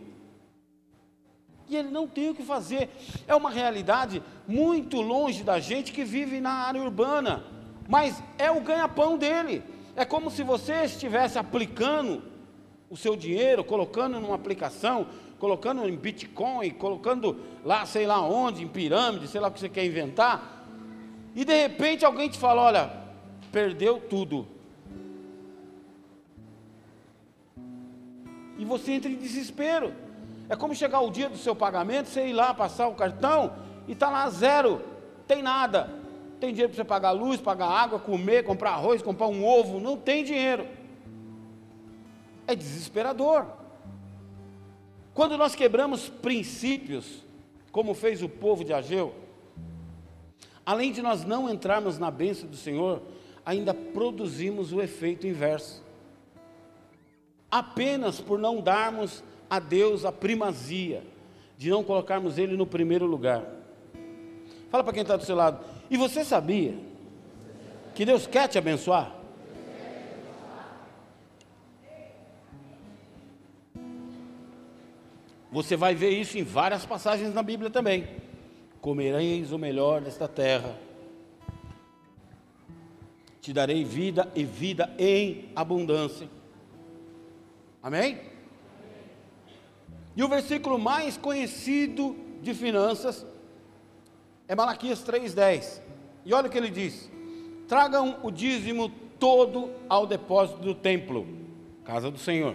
E 1.69 1.77
ele 1.77 1.89
não 1.91 2.07
tem 2.07 2.31
o 2.31 2.35
que 2.35 2.43
fazer. 2.43 2.89
É 3.27 3.35
uma 3.35 3.51
realidade 3.51 4.23
muito 4.47 5.01
longe 5.01 5.43
da 5.43 5.59
gente 5.59 5.93
que 5.93 6.05
vive 6.05 6.41
na 6.41 6.53
área 6.53 6.81
urbana, 6.81 7.45
mas 7.89 8.23
é 8.39 8.51
o 8.51 8.61
ganha-pão 8.61 9.19
dele. 9.19 9.63
É 9.97 10.05
como 10.05 10.31
se 10.31 10.43
você 10.43 10.85
estivesse 10.85 11.39
aplicando 11.39 12.23
o 12.89 12.97
seu 12.97 13.17
dinheiro, 13.17 13.65
colocando 13.65 14.21
numa 14.21 14.37
aplicação, 14.37 15.09
colocando 15.39 15.89
em 15.89 15.97
Bitcoin, 15.97 16.71
colocando 16.71 17.41
lá, 17.65 17.85
sei 17.85 18.07
lá 18.07 18.21
onde, 18.21 18.63
em 18.63 18.69
pirâmide, 18.69 19.27
sei 19.27 19.41
lá 19.41 19.49
o 19.49 19.51
que 19.51 19.61
você 19.61 19.69
quer 19.69 19.85
inventar, 19.85 20.56
e 21.37 21.45
de 21.45 21.55
repente 21.55 22.03
alguém 22.03 22.31
te 22.31 22.39
fala: 22.39 22.63
olha, 22.63 22.91
perdeu 23.53 24.01
tudo. 24.01 24.49
E 28.59 28.65
você 28.65 28.93
entra 28.93 29.11
em 29.11 29.17
desespero. 29.17 29.93
É 30.49 30.57
como 30.57 30.75
chegar 30.75 31.01
o 31.01 31.11
dia 31.11 31.29
do 31.29 31.37
seu 31.37 31.55
pagamento, 31.55 32.09
você 32.09 32.29
ir 32.29 32.33
lá 32.33 32.55
passar 32.55 32.89
o 32.89 32.95
cartão 32.95 33.53
e 33.87 33.93
está 33.93 34.09
lá 34.09 34.31
zero, 34.31 34.83
tem 35.29 35.43
nada. 35.43 35.91
Tem 36.41 36.51
dinheiro 36.51 36.71
para 36.71 36.77
você 36.77 36.85
pagar 36.85 37.11
luz, 37.11 37.39
pagar 37.39 37.67
água, 37.67 37.99
comer, 37.99 38.45
comprar 38.45 38.71
arroz, 38.71 39.03
comprar 39.03 39.27
um 39.27 39.45
ovo, 39.45 39.79
não 39.79 39.97
tem 39.97 40.25
dinheiro. 40.25 40.67
É 42.47 42.55
desesperador. 42.55 43.45
Quando 45.13 45.37
nós 45.37 45.55
quebramos 45.55 46.09
princípios, 46.09 47.25
como 47.73 47.93
fez 47.93 48.23
o 48.23 48.29
povo 48.29 48.65
de 48.65 48.73
Ageu, 48.73 49.15
além 50.67 50.91
de 50.91 51.01
nós 51.01 51.25
não 51.25 51.49
entrarmos 51.49 51.97
na 51.97 52.11
bênção 52.11 52.49
do 52.49 52.57
Senhor, 52.57 53.01
ainda 53.45 53.73
produzimos 53.73 54.73
o 54.73 54.83
efeito 54.83 55.25
inverso. 55.25 55.81
Apenas 57.49 58.21
por 58.21 58.37
não 58.37 58.61
darmos 58.61 59.23
a 59.49 59.61
Deus 59.61 60.05
a 60.05 60.11
primazia, 60.11 61.05
de 61.57 61.71
não 61.71 61.85
colocarmos 61.85 62.37
Ele 62.37 62.57
no 62.57 62.67
primeiro 62.67 63.07
lugar. 63.07 63.45
Fala 64.69 64.83
para 64.83 64.93
quem 64.93 65.03
está 65.03 65.17
do 65.17 65.25
seu 65.25 65.37
lado, 65.37 65.65
e 65.89 65.97
você 65.97 66.25
sabia 66.25 66.75
que 67.95 68.05
Deus 68.05 68.27
quer 68.27 68.49
te 68.49 68.59
abençoar? 68.59 69.15
Você 75.53 75.77
vai 75.77 75.95
ver 75.95 76.11
isso 76.11 76.37
em 76.37 76.43
várias 76.43 76.85
passagens 76.85 77.33
na 77.33 77.43
Bíblia 77.43 77.71
também. 77.71 78.26
Comereis 78.87 79.51
o 79.51 79.59
melhor 79.59 80.01
desta 80.01 80.29
terra. 80.29 80.79
Te 83.41 83.53
darei 83.53 83.83
vida 83.83 84.31
e 84.33 84.45
vida 84.45 84.95
em 84.97 85.51
abundância. 85.57 86.29
Amém? 87.83 88.21
E 90.15 90.23
o 90.23 90.29
versículo 90.29 90.79
mais 90.79 91.17
conhecido 91.17 92.15
de 92.41 92.55
finanças 92.55 93.27
é 94.47 94.55
Malaquias 94.55 95.05
3,10. 95.05 95.83
E 96.25 96.33
olha 96.33 96.47
o 96.47 96.51
que 96.51 96.57
ele 96.57 96.71
diz: 96.71 97.11
tragam 97.67 98.21
o 98.23 98.31
dízimo 98.31 98.89
todo 99.19 99.73
ao 99.89 100.07
depósito 100.07 100.61
do 100.61 100.77
templo, 100.77 101.27
casa 101.83 102.09
do 102.09 102.19
Senhor, 102.19 102.55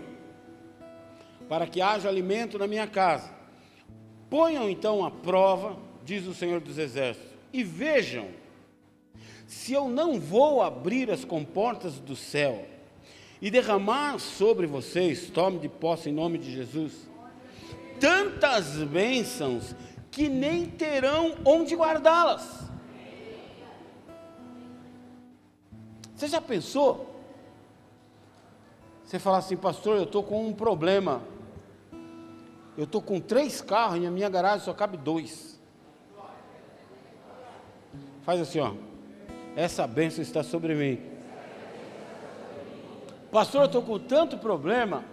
para 1.50 1.68
que 1.68 1.82
haja 1.82 2.08
alimento 2.08 2.58
na 2.58 2.68
minha 2.68 2.88
casa. 2.88 3.30
Ponham 4.30 4.70
então 4.70 5.04
a 5.04 5.12
prova, 5.12 5.91
diz 6.12 6.28
o 6.28 6.34
Senhor 6.34 6.60
dos 6.60 6.78
Exércitos, 6.78 7.32
e 7.54 7.64
vejam 7.64 8.28
se 9.48 9.72
eu 9.72 9.88
não 9.88 10.20
vou 10.20 10.62
abrir 10.62 11.10
as 11.10 11.24
comportas 11.24 12.00
do 12.00 12.18
céu 12.18 12.66
e 13.42 13.50
derramar 13.50 14.20
sobre 14.20 14.68
vocês, 14.68 15.30
tome 15.30 15.60
de 15.60 15.70
posse 15.70 16.10
em 16.10 16.12
nome 16.12 16.38
de 16.38 16.52
Jesus, 16.54 17.10
tantas 17.98 18.76
bênçãos 18.84 19.74
que 20.12 20.28
nem 20.28 20.66
terão 20.66 21.38
onde 21.46 21.78
guardá-las. 21.78 22.70
Você 26.14 26.28
já 26.28 26.42
pensou? 26.42 27.24
Você 29.06 29.18
fala 29.18 29.38
assim, 29.38 29.56
pastor, 29.56 29.96
eu 29.96 30.04
estou 30.04 30.24
com 30.24 30.46
um 30.46 30.54
problema. 30.54 31.24
Eu 32.78 32.84
estou 32.84 33.02
com 33.02 33.20
três 33.22 33.62
carros 33.62 34.04
e 34.04 34.06
a 34.06 34.12
minha 34.12 34.28
garagem 34.28 34.66
só 34.66 34.74
cabe 34.74 34.98
dois. 34.98 35.51
Faz 38.24 38.40
assim, 38.40 38.60
ó. 38.60 38.74
Essa 39.56 39.86
bênção 39.88 40.22
está 40.22 40.44
sobre 40.44 40.76
mim. 40.76 41.00
Pastor, 43.32 43.62
eu 43.62 43.66
estou 43.66 43.82
com 43.82 43.98
tanto 43.98 44.38
problema 44.38 45.04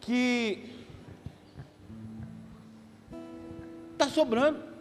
que 0.00 0.70
está 3.92 4.08
sobrando. 4.08 4.74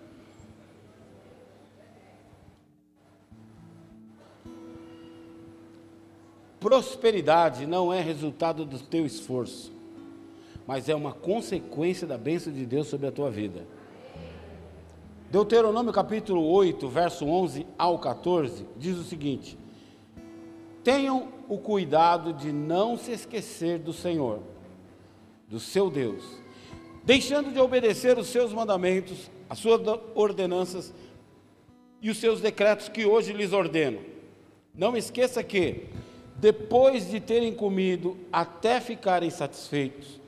Prosperidade 6.60 7.65
não 7.65 7.91
é 7.91 8.01
resultado 8.01 8.65
do 8.65 8.79
teu 8.79 9.06
esforço, 9.06 9.71
mas 10.65 10.88
é 10.88 10.95
uma 10.95 11.12
consequência 11.12 12.08
da 12.08 12.17
bênção 12.17 12.53
de 12.53 12.65
Deus 12.65 12.88
sobre 12.88 13.08
a 13.08 13.12
tua 13.12 13.29
vida. 13.29 13.65
Deuteronômio 15.34 15.92
capítulo 15.92 16.46
8, 16.46 16.88
verso 16.88 17.25
11 17.25 17.65
ao 17.75 17.98
14, 17.98 18.67
diz 18.77 18.96
o 19.00 19.04
seguinte: 19.04 19.58
Tenham 20.84 21.29
o 21.50 21.58
cuidado 21.58 22.34
de 22.34 22.52
não 22.54 22.96
se 22.96 23.12
esquecer 23.12 23.79
do 23.79 23.92
Senhor, 23.92 24.42
do 25.48 25.60
seu 25.60 25.90
Deus, 25.90 26.23
deixando 27.04 27.52
de 27.52 27.60
obedecer 27.60 28.15
os 28.19 28.27
seus 28.27 28.54
mandamentos, 28.54 29.31
as 29.50 29.58
suas 29.58 29.81
ordenanças 30.13 30.94
e 32.00 32.12
os 32.12 32.19
seus 32.19 32.40
decretos 32.40 32.88
que 32.88 33.04
hoje 33.04 33.34
lhes 33.34 33.54
ordeno. 33.54 34.02
Não 34.71 34.96
esqueça 34.96 35.44
que, 35.44 35.88
depois 36.36 37.10
de 37.10 37.19
terem 37.19 37.56
comido 37.56 38.19
até 38.31 38.79
ficarem 38.79 39.31
satisfeitos, 39.31 40.21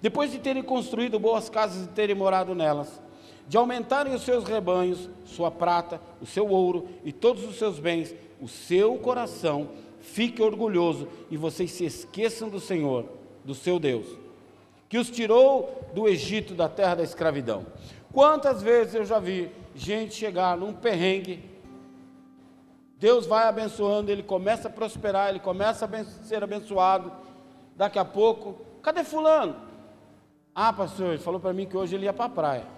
depois 0.00 0.32
de 0.32 0.38
terem 0.38 0.62
construído 0.62 1.20
boas 1.20 1.50
casas 1.50 1.84
e 1.84 1.88
terem 1.88 2.16
morado 2.16 2.54
nelas, 2.54 3.04
de 3.48 3.56
aumentarem 3.56 4.14
os 4.14 4.22
seus 4.22 4.44
rebanhos, 4.44 5.08
sua 5.24 5.50
prata, 5.50 6.00
o 6.20 6.26
seu 6.26 6.48
ouro 6.48 6.88
e 7.04 7.12
todos 7.12 7.44
os 7.44 7.56
seus 7.56 7.78
bens, 7.78 8.14
o 8.40 8.48
seu 8.48 8.96
coração 8.96 9.68
fique 10.00 10.42
orgulhoso 10.42 11.08
e 11.30 11.36
vocês 11.36 11.70
se 11.70 11.84
esqueçam 11.84 12.48
do 12.48 12.60
Senhor, 12.60 13.06
do 13.44 13.54
seu 13.54 13.78
Deus 13.78 14.26
que 14.88 14.98
os 14.98 15.10
tirou 15.10 15.90
do 15.92 16.08
Egito, 16.08 16.54
da 16.54 16.68
terra 16.68 16.96
da 16.96 17.02
escravidão. 17.02 17.66
Quantas 18.12 18.62
vezes 18.62 18.94
eu 18.94 19.04
já 19.04 19.18
vi 19.18 19.50
gente 19.74 20.14
chegar 20.14 20.56
num 20.56 20.72
perrengue, 20.72 21.44
Deus 22.98 23.26
vai 23.26 23.46
abençoando, 23.46 24.10
ele 24.10 24.22
começa 24.22 24.68
a 24.68 24.70
prosperar, 24.70 25.28
ele 25.28 25.40
começa 25.40 25.84
a 25.84 26.04
ser 26.24 26.42
abençoado. 26.42 27.12
Daqui 27.74 27.98
a 27.98 28.04
pouco, 28.04 28.58
cadê 28.82 29.04
Fulano? 29.04 29.56
Ah, 30.54 30.72
pastor, 30.72 31.08
ele 31.08 31.18
falou 31.18 31.38
para 31.38 31.52
mim 31.52 31.66
que 31.66 31.76
hoje 31.76 31.94
ele 31.94 32.04
ia 32.04 32.12
para 32.12 32.24
a 32.24 32.30
praia. 32.30 32.75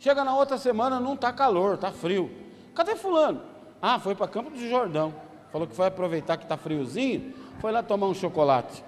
Chega 0.00 0.24
na 0.24 0.34
outra 0.34 0.56
semana, 0.56 0.98
não 0.98 1.12
está 1.12 1.30
calor, 1.30 1.74
está 1.74 1.92
frio. 1.92 2.30
Cadê 2.74 2.96
Fulano? 2.96 3.42
Ah, 3.82 3.98
foi 3.98 4.14
para 4.14 4.26
Campo 4.26 4.50
do 4.50 4.68
Jordão. 4.68 5.14
Falou 5.52 5.66
que 5.66 5.76
foi 5.76 5.86
aproveitar 5.86 6.38
que 6.38 6.44
está 6.44 6.56
friozinho, 6.56 7.34
foi 7.60 7.70
lá 7.70 7.82
tomar 7.82 8.06
um 8.06 8.14
chocolate. 8.14 8.82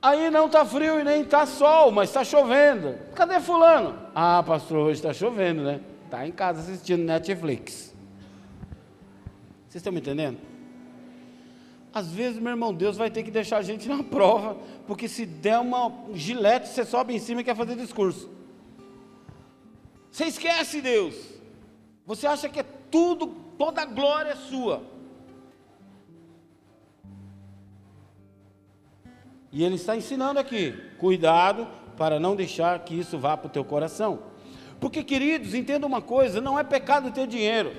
Aí 0.00 0.30
não 0.30 0.46
está 0.46 0.64
frio 0.64 0.98
e 0.98 1.04
nem 1.04 1.22
está 1.22 1.44
sol, 1.44 1.90
mas 1.90 2.08
está 2.08 2.24
chovendo. 2.24 2.94
Cadê 3.14 3.38
Fulano? 3.38 3.98
Ah, 4.14 4.42
pastor, 4.42 4.78
hoje 4.78 5.00
está 5.00 5.12
chovendo, 5.12 5.62
né? 5.62 5.80
Está 6.06 6.26
em 6.26 6.32
casa 6.32 6.60
assistindo 6.60 7.04
Netflix. 7.04 7.94
Vocês 9.68 9.76
estão 9.80 9.92
me 9.92 10.00
entendendo? 10.00 10.38
Às 11.94 12.10
vezes, 12.10 12.40
meu 12.40 12.50
irmão, 12.50 12.74
Deus 12.74 12.96
vai 12.96 13.08
ter 13.08 13.22
que 13.22 13.30
deixar 13.30 13.58
a 13.58 13.62
gente 13.62 13.88
na 13.88 14.02
prova, 14.04 14.58
porque 14.84 15.06
se 15.06 15.24
der 15.24 15.60
uma 15.60 15.92
gilete, 16.12 16.68
você 16.68 16.84
sobe 16.84 17.14
em 17.14 17.20
cima 17.20 17.40
e 17.40 17.44
quer 17.44 17.54
fazer 17.54 17.76
discurso. 17.76 18.28
Você 20.10 20.24
esquece 20.24 20.80
Deus. 20.80 21.14
Você 22.04 22.26
acha 22.26 22.48
que 22.48 22.58
é 22.58 22.64
tudo, 22.90 23.28
toda 23.56 23.82
a 23.82 23.84
glória 23.84 24.30
é 24.30 24.36
sua. 24.36 24.82
E 29.52 29.62
ele 29.62 29.76
está 29.76 29.96
ensinando 29.96 30.40
aqui: 30.40 30.74
cuidado 30.98 31.68
para 31.96 32.18
não 32.18 32.34
deixar 32.34 32.80
que 32.80 32.98
isso 32.98 33.16
vá 33.18 33.36
para 33.36 33.46
o 33.46 33.50
teu 33.50 33.64
coração. 33.64 34.18
Porque, 34.80 35.04
queridos, 35.04 35.54
entenda 35.54 35.86
uma 35.86 36.02
coisa: 36.02 36.40
não 36.40 36.58
é 36.58 36.64
pecado 36.64 37.12
ter 37.12 37.28
dinheiro, 37.28 37.72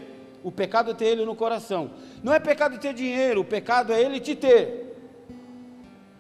o 0.45 0.51
pecado 0.51 0.91
é 0.91 0.93
ter 0.93 1.05
ele 1.05 1.25
no 1.25 1.35
coração. 1.35 1.89
Não 2.21 2.31
é 2.31 2.39
pecado 2.39 2.77
ter 2.77 2.93
dinheiro, 2.93 3.41
o 3.41 3.43
pecado 3.43 3.91
é 3.91 3.99
ele 3.99 4.19
te 4.19 4.35
ter. 4.35 4.95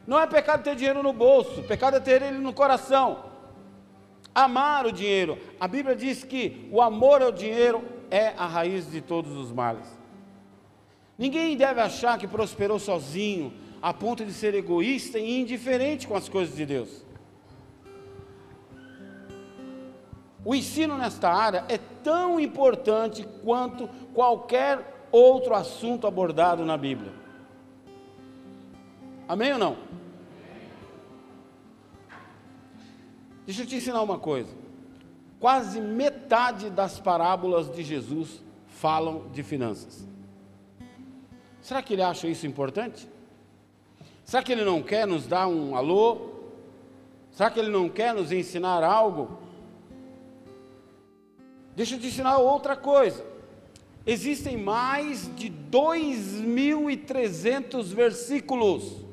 Não 0.07 0.19
é 0.19 0.25
pecado 0.25 0.63
ter 0.63 0.75
dinheiro 0.75 1.03
no 1.03 1.13
bolso, 1.13 1.61
o 1.61 1.63
pecado 1.63 1.97
é 1.97 1.99
ter 1.99 2.23
ele 2.23 2.39
no 2.39 2.51
coração. 2.51 3.25
Amar 4.33 4.87
o 4.87 4.91
dinheiro. 4.91 5.37
A 5.59 5.67
Bíblia 5.67 5.95
diz 5.95 6.23
que 6.23 6.67
o 6.71 6.81
amor 6.81 7.21
ao 7.21 7.31
dinheiro 7.31 7.83
é 8.09 8.29
a 8.29 8.47
raiz 8.47 8.89
de 8.89 8.99
todos 8.99 9.31
os 9.37 9.51
males. 9.51 9.85
Ninguém 11.19 11.55
deve 11.55 11.79
achar 11.79 12.17
que 12.17 12.27
prosperou 12.27 12.79
sozinho, 12.79 13.53
a 13.79 13.93
ponto 13.93 14.25
de 14.25 14.33
ser 14.33 14.55
egoísta 14.55 15.19
e 15.19 15.39
indiferente 15.39 16.07
com 16.07 16.15
as 16.15 16.27
coisas 16.27 16.55
de 16.55 16.65
Deus. 16.65 17.04
O 20.45 20.53
ensino 20.53 20.95
nesta 20.95 21.27
área 21.27 21.65
é 21.67 21.79
tão 22.03 22.39
importante 22.39 23.27
quanto 23.43 23.87
qualquer 24.13 25.07
outro 25.11 25.55
assunto 25.55 26.05
abordado 26.05 26.63
na 26.63 26.77
Bíblia. 26.77 27.11
Amém 29.27 29.53
ou 29.53 29.57
não? 29.57 29.75
Deixa 33.43 33.63
eu 33.63 33.65
te 33.65 33.75
ensinar 33.75 34.03
uma 34.03 34.19
coisa. 34.19 34.53
Quase 35.39 35.81
metade 35.81 36.69
das 36.69 36.99
parábolas 36.99 37.71
de 37.71 37.81
Jesus 37.81 38.43
falam 38.67 39.27
de 39.33 39.41
finanças. 39.41 40.07
Será 41.59 41.81
que 41.81 41.93
ele 41.93 42.03
acha 42.03 42.27
isso 42.27 42.45
importante? 42.45 43.09
Será 44.23 44.43
que 44.43 44.51
ele 44.51 44.63
não 44.63 44.83
quer 44.83 45.07
nos 45.07 45.25
dar 45.25 45.47
um 45.47 45.75
alô? 45.75 46.29
Será 47.31 47.49
que 47.49 47.59
ele 47.59 47.69
não 47.69 47.89
quer 47.89 48.13
nos 48.13 48.31
ensinar 48.31 48.83
algo? 48.83 49.44
Deixa 51.75 51.95
eu 51.95 51.99
te 51.99 52.07
ensinar 52.07 52.37
outra 52.37 52.75
coisa. 52.75 53.25
Existem 54.05 54.55
mais 54.55 55.29
de 55.35 55.49
2.300 55.49 57.85
versículos. 57.85 59.03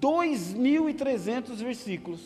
2.300 0.00 1.56
versículos 1.56 2.20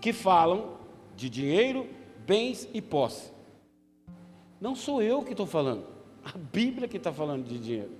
que 0.00 0.12
falam 0.12 0.76
de 1.16 1.28
dinheiro, 1.28 1.88
bens 2.26 2.68
e 2.72 2.80
posse. 2.80 3.32
Não 4.60 4.76
sou 4.76 5.02
eu 5.02 5.22
que 5.22 5.32
estou 5.32 5.46
falando, 5.46 5.84
a 6.24 6.38
Bíblia 6.38 6.86
que 6.86 6.96
está 6.96 7.12
falando 7.12 7.44
de 7.44 7.58
dinheiro. 7.58 7.90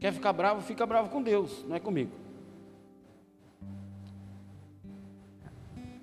Quer 0.00 0.12
ficar 0.12 0.32
bravo? 0.32 0.60
Fica 0.62 0.84
bravo 0.86 1.10
com 1.10 1.22
Deus, 1.22 1.64
não 1.68 1.76
é 1.76 1.80
comigo. 1.80 2.10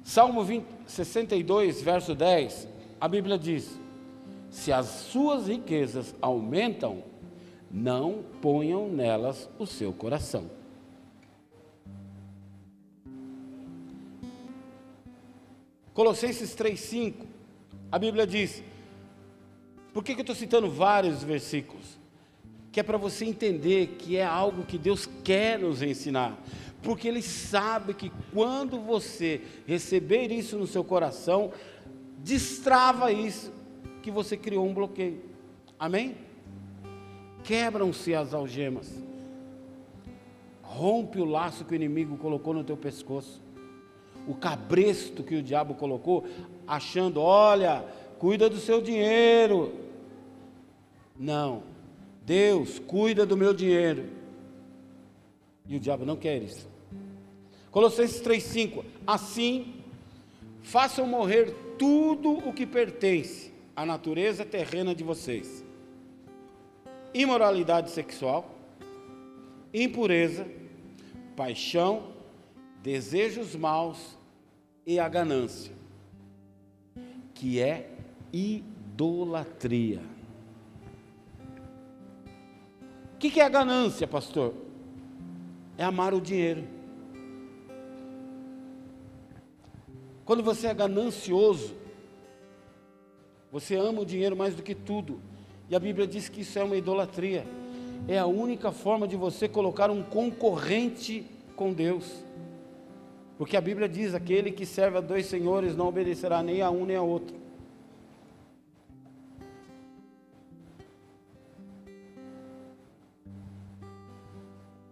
Salmo 0.06 0.44
20, 0.44 0.66
62, 0.86 1.82
verso 1.82 2.14
10, 2.14 2.68
a 3.02 3.08
Bíblia 3.08 3.40
diz: 3.40 3.78
Se 4.52 4.72
as 4.72 4.86
suas 4.86 5.48
riquezas 5.48 6.14
aumentam, 6.22 7.04
não 7.72 8.24
ponham 8.40 8.88
nelas 8.88 9.50
o 9.58 9.66
seu 9.66 9.92
coração. 9.92 10.50
Colossenses 15.92 16.56
3,5, 16.56 17.26
a 17.92 17.98
Bíblia 17.98 18.28
diz: 18.28 18.64
por 19.96 20.04
que, 20.04 20.14
que 20.14 20.20
eu 20.20 20.24
estou 20.24 20.36
citando 20.36 20.70
vários 20.70 21.24
versículos? 21.24 21.98
Que 22.70 22.82
é 22.82 22.84
para 22.84 22.98
você 22.98 23.24
entender 23.24 23.96
que 23.98 24.18
é 24.18 24.26
algo 24.26 24.66
que 24.66 24.78
Deus 24.78 25.10
quer 25.24 25.58
nos 25.58 25.82
ensinar 25.82 26.38
porque 26.86 27.08
Ele 27.08 27.24
sabe 27.24 27.96
que 27.96 28.12
quando 28.32 28.80
você 28.80 29.42
receber 29.66 30.32
isso 30.32 30.56
no 30.56 30.68
seu 30.68 30.84
coração, 30.84 31.52
destrava 32.20 33.12
isso 33.12 33.52
que 34.04 34.12
você 34.12 34.38
criou 34.38 34.68
um 34.68 34.74
bloqueio. 34.74 35.20
Amém? 35.80 36.16
Quebram-se 37.44 38.14
as 38.14 38.36
algemas. 38.36 39.04
Rompe 40.62 41.20
o 41.20 41.26
laço 41.26 41.66
que 41.66 41.74
o 41.74 41.76
inimigo 41.76 42.18
colocou 42.18 42.54
no 42.54 42.64
teu 42.64 42.78
pescoço. 42.78 43.42
O 44.28 44.36
cabresto 44.36 45.24
que 45.24 45.36
o 45.36 45.44
diabo 45.44 45.74
colocou, 45.74 46.24
achando, 46.68 47.20
olha, 47.20 47.84
cuida 48.20 48.48
do 48.48 48.58
seu 48.58 48.80
dinheiro. 48.80 49.74
Não. 51.18 51.64
Deus 52.24 52.78
cuida 52.78 53.26
do 53.26 53.36
meu 53.36 53.56
dinheiro. 53.56 54.06
E 55.68 55.78
o 55.78 55.80
diabo 55.80 56.06
não 56.06 56.16
quer 56.16 56.38
isso. 56.38 56.75
Colossenses 57.76 58.22
3,5: 58.22 58.86
Assim, 59.06 59.74
façam 60.62 61.06
morrer 61.06 61.54
tudo 61.78 62.32
o 62.32 62.54
que 62.54 62.66
pertence 62.66 63.52
à 63.76 63.86
natureza 63.86 64.46
terrena 64.46 64.96
de 64.96 65.04
vocês: 65.04 65.62
imoralidade 67.14 67.92
sexual, 67.92 68.50
impureza, 69.74 70.48
paixão, 71.36 72.14
desejos 72.82 73.58
maus 73.58 74.18
e 74.88 74.98
a 74.98 75.10
ganância, 75.10 75.74
que 77.34 77.60
é 77.60 77.90
idolatria. 78.32 80.00
O 83.16 83.18
que, 83.18 83.30
que 83.30 83.42
é 83.42 83.44
a 83.44 83.50
ganância, 83.50 84.08
pastor? 84.08 84.54
É 85.78 85.84
amar 85.84 86.14
o 86.14 86.22
dinheiro. 86.22 86.76
Quando 90.26 90.42
você 90.42 90.68
é 90.68 90.74
ganancioso, 90.74 91.76
você 93.52 93.76
ama 93.76 94.02
o 94.02 94.06
dinheiro 94.06 94.36
mais 94.36 94.56
do 94.56 94.64
que 94.64 94.74
tudo. 94.74 95.22
E 95.70 95.76
a 95.76 95.80
Bíblia 95.80 96.08
diz 96.08 96.28
que 96.28 96.42
isso 96.42 96.58
é 96.58 96.64
uma 96.64 96.76
idolatria. 96.76 97.46
É 98.08 98.18
a 98.18 98.26
única 98.26 98.72
forma 98.72 99.08
de 99.08 99.16
você 99.16 99.48
colocar 99.48 99.92
um 99.92 100.02
concorrente 100.02 101.26
com 101.56 101.72
Deus. 101.72 102.24
Porque 103.38 103.56
a 103.56 103.62
Bíblia 103.62 103.88
diz: 103.88 104.16
aquele 104.16 104.52
que 104.52 104.66
serve 104.66 104.98
a 104.98 105.02
dois 105.02 105.28
senhores 105.28 105.76
não 105.76 105.88
obedecerá 105.88 106.42
nem 106.42 106.62
a 106.62 106.72
um 106.72 106.86
nem 106.86 106.96
a 106.96 107.02
outro. 107.04 107.36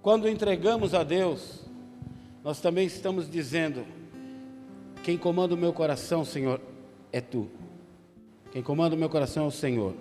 Quando 0.01 0.27
entregamos 0.27 0.93
a 0.93 1.03
Deus, 1.03 1.65
nós 2.43 2.61
também 2.61 2.85
estamos 2.85 3.29
dizendo: 3.29 3.85
quem 5.03 5.17
comanda 5.17 5.53
o 5.53 5.57
meu 5.57 5.73
coração, 5.73 6.23
Senhor, 6.23 6.61
é 7.11 7.19
tu. 7.19 7.49
Quem 8.53 8.63
comanda 8.63 8.95
o 8.95 8.97
meu 8.97 9.09
coração 9.09 9.43
é 9.43 9.47
o 9.47 9.51
Senhor. 9.51 9.93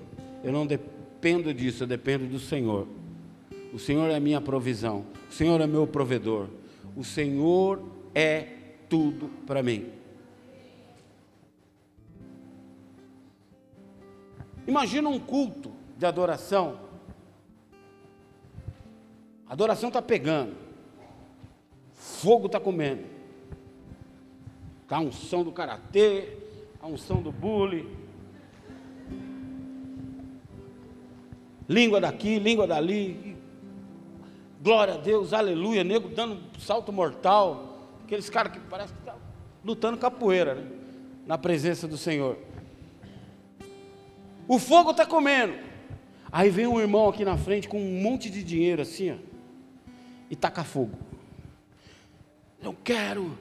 Eu 0.44 0.52
não 0.52 0.64
dependo 0.64 1.52
disso, 1.52 1.82
eu 1.82 1.86
dependo 1.88 2.26
do 2.26 2.38
Senhor. 2.38 2.86
O 3.74 3.78
Senhor 3.80 4.08
é 4.10 4.20
minha 4.20 4.40
provisão. 4.40 5.04
O 5.28 5.32
Senhor 5.32 5.60
é 5.60 5.66
meu 5.66 5.88
provedor. 5.88 6.48
O 6.96 7.02
Senhor 7.02 7.82
é 8.14 8.46
tudo 8.88 9.28
para 9.44 9.60
mim. 9.60 9.90
Imagina 14.68 15.08
um 15.08 15.18
culto 15.18 15.72
de 15.98 16.06
adoração. 16.06 16.78
A 19.48 19.52
adoração 19.52 19.88
está 19.88 20.00
pegando. 20.00 20.54
Fogo 21.92 22.46
está 22.46 22.60
comendo. 22.60 23.11
Tá 24.92 24.98
a 24.98 25.00
unção 25.00 25.42
do 25.42 25.50
karatê, 25.50 26.36
a 26.78 26.86
unção 26.86 27.22
do 27.22 27.32
bule. 27.32 27.88
Língua 31.66 31.98
daqui, 31.98 32.38
língua 32.38 32.66
dali. 32.66 33.38
Glória 34.62 34.92
a 34.92 34.96
Deus, 34.98 35.32
aleluia. 35.32 35.82
Nego 35.82 36.10
dando 36.10 36.34
um 36.34 36.60
salto 36.60 36.92
mortal. 36.92 37.88
Aqueles 38.04 38.28
caras 38.28 38.52
que 38.52 38.60
parecem 38.60 38.94
que 38.94 39.00
estão 39.00 39.14
tá 39.14 39.20
lutando 39.64 39.96
capoeira, 39.96 40.56
né? 40.56 40.70
Na 41.26 41.38
presença 41.38 41.88
do 41.88 41.96
Senhor. 41.96 42.36
O 44.46 44.58
fogo 44.58 44.90
está 44.90 45.06
comendo. 45.06 45.54
Aí 46.30 46.50
vem 46.50 46.66
um 46.66 46.78
irmão 46.78 47.08
aqui 47.08 47.24
na 47.24 47.38
frente 47.38 47.66
com 47.66 47.80
um 47.80 48.02
monte 48.02 48.28
de 48.28 48.44
dinheiro 48.44 48.82
assim, 48.82 49.12
ó, 49.12 49.16
e 50.30 50.36
taca 50.36 50.62
fogo. 50.62 50.98
Não 52.62 52.74
quero, 52.74 53.38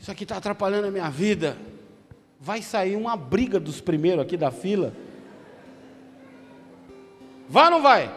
isso 0.00 0.10
aqui 0.10 0.24
está 0.24 0.36
atrapalhando 0.36 0.86
a 0.86 0.90
minha 0.90 1.10
vida 1.10 1.56
vai 2.40 2.62
sair 2.62 2.96
uma 2.96 3.16
briga 3.16 3.58
dos 3.58 3.80
primeiros 3.80 4.22
aqui 4.22 4.36
da 4.36 4.50
fila. 4.50 4.92
Vai 7.48 7.64
ou 7.64 7.70
não 7.70 7.82
vai? 7.82 8.14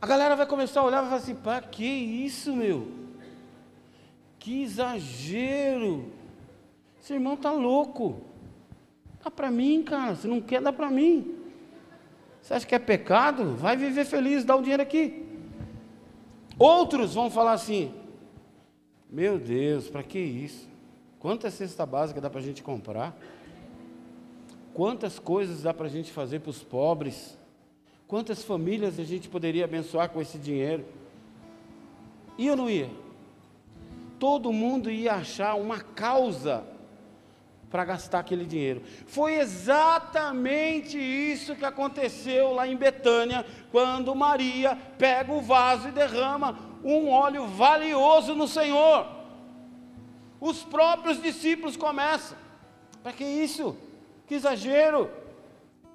A 0.00 0.06
galera 0.06 0.36
vai 0.36 0.46
começar 0.46 0.80
a 0.80 0.84
olhar 0.84 0.98
e 0.98 1.00
vai 1.00 1.10
falar 1.10 1.22
assim: 1.22 1.34
para 1.34 1.60
que 1.62 1.84
isso, 1.84 2.54
meu? 2.54 2.88
Que 4.38 4.62
exagero! 4.62 6.12
Esse 7.00 7.14
irmão 7.14 7.36
tá 7.36 7.50
louco. 7.50 8.22
Dá 9.22 9.30
para 9.30 9.50
mim, 9.50 9.82
cara. 9.82 10.14
Se 10.14 10.28
não 10.28 10.40
quer, 10.40 10.60
dá 10.60 10.72
para 10.72 10.90
mim. 10.90 11.34
Você 12.40 12.54
acha 12.54 12.66
que 12.66 12.74
é 12.74 12.78
pecado? 12.78 13.56
Vai 13.56 13.76
viver 13.76 14.04
feliz, 14.04 14.44
dá 14.44 14.54
o 14.54 14.60
dinheiro 14.60 14.82
aqui. 14.82 15.27
Outros 16.58 17.14
vão 17.14 17.30
falar 17.30 17.52
assim: 17.52 17.94
meu 19.08 19.38
Deus, 19.38 19.88
para 19.88 20.02
que 20.02 20.18
isso? 20.18 20.68
Quanta 21.18 21.50
cesta 21.50 21.86
básica 21.86 22.20
dá 22.20 22.28
para 22.28 22.40
a 22.40 22.42
gente 22.42 22.62
comprar? 22.62 23.16
Quantas 24.74 25.18
coisas 25.18 25.62
dá 25.62 25.72
para 25.72 25.86
a 25.86 25.90
gente 25.90 26.12
fazer 26.12 26.40
para 26.40 26.50
os 26.50 26.62
pobres? 26.62 27.36
Quantas 28.06 28.42
famílias 28.42 28.98
a 28.98 29.04
gente 29.04 29.28
poderia 29.28 29.64
abençoar 29.64 30.08
com 30.10 30.20
esse 30.20 30.38
dinheiro? 30.38 30.84
Ia 32.36 32.52
ou 32.52 32.56
não 32.56 32.70
ia? 32.70 32.90
Todo 34.18 34.52
mundo 34.52 34.90
ia 34.90 35.14
achar 35.14 35.54
uma 35.54 35.80
causa 35.80 36.64
para 37.70 37.84
gastar 37.84 38.20
aquele 38.20 38.44
dinheiro. 38.44 38.82
Foi 39.06 39.34
exatamente 39.34 40.98
isso 40.98 41.54
que 41.54 41.64
aconteceu 41.64 42.52
lá 42.52 42.66
em 42.66 42.76
Betânia, 42.76 43.44
quando 43.70 44.14
Maria 44.14 44.76
pega 44.96 45.32
o 45.32 45.40
vaso 45.40 45.88
e 45.88 45.92
derrama 45.92 46.58
um 46.82 47.10
óleo 47.10 47.46
valioso 47.46 48.34
no 48.34 48.48
Senhor. 48.48 49.06
Os 50.40 50.62
próprios 50.62 51.20
discípulos 51.20 51.76
começam. 51.76 52.36
Para 53.02 53.12
que 53.12 53.24
isso? 53.24 53.76
Que 54.26 54.34
exagero! 54.34 55.10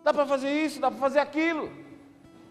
Dá 0.03 0.13
para 0.13 0.26
fazer 0.26 0.51
isso, 0.65 0.82
dá 0.82 0.91
para 0.91 0.99
fazer 0.99 1.19
aquilo. 1.19 1.71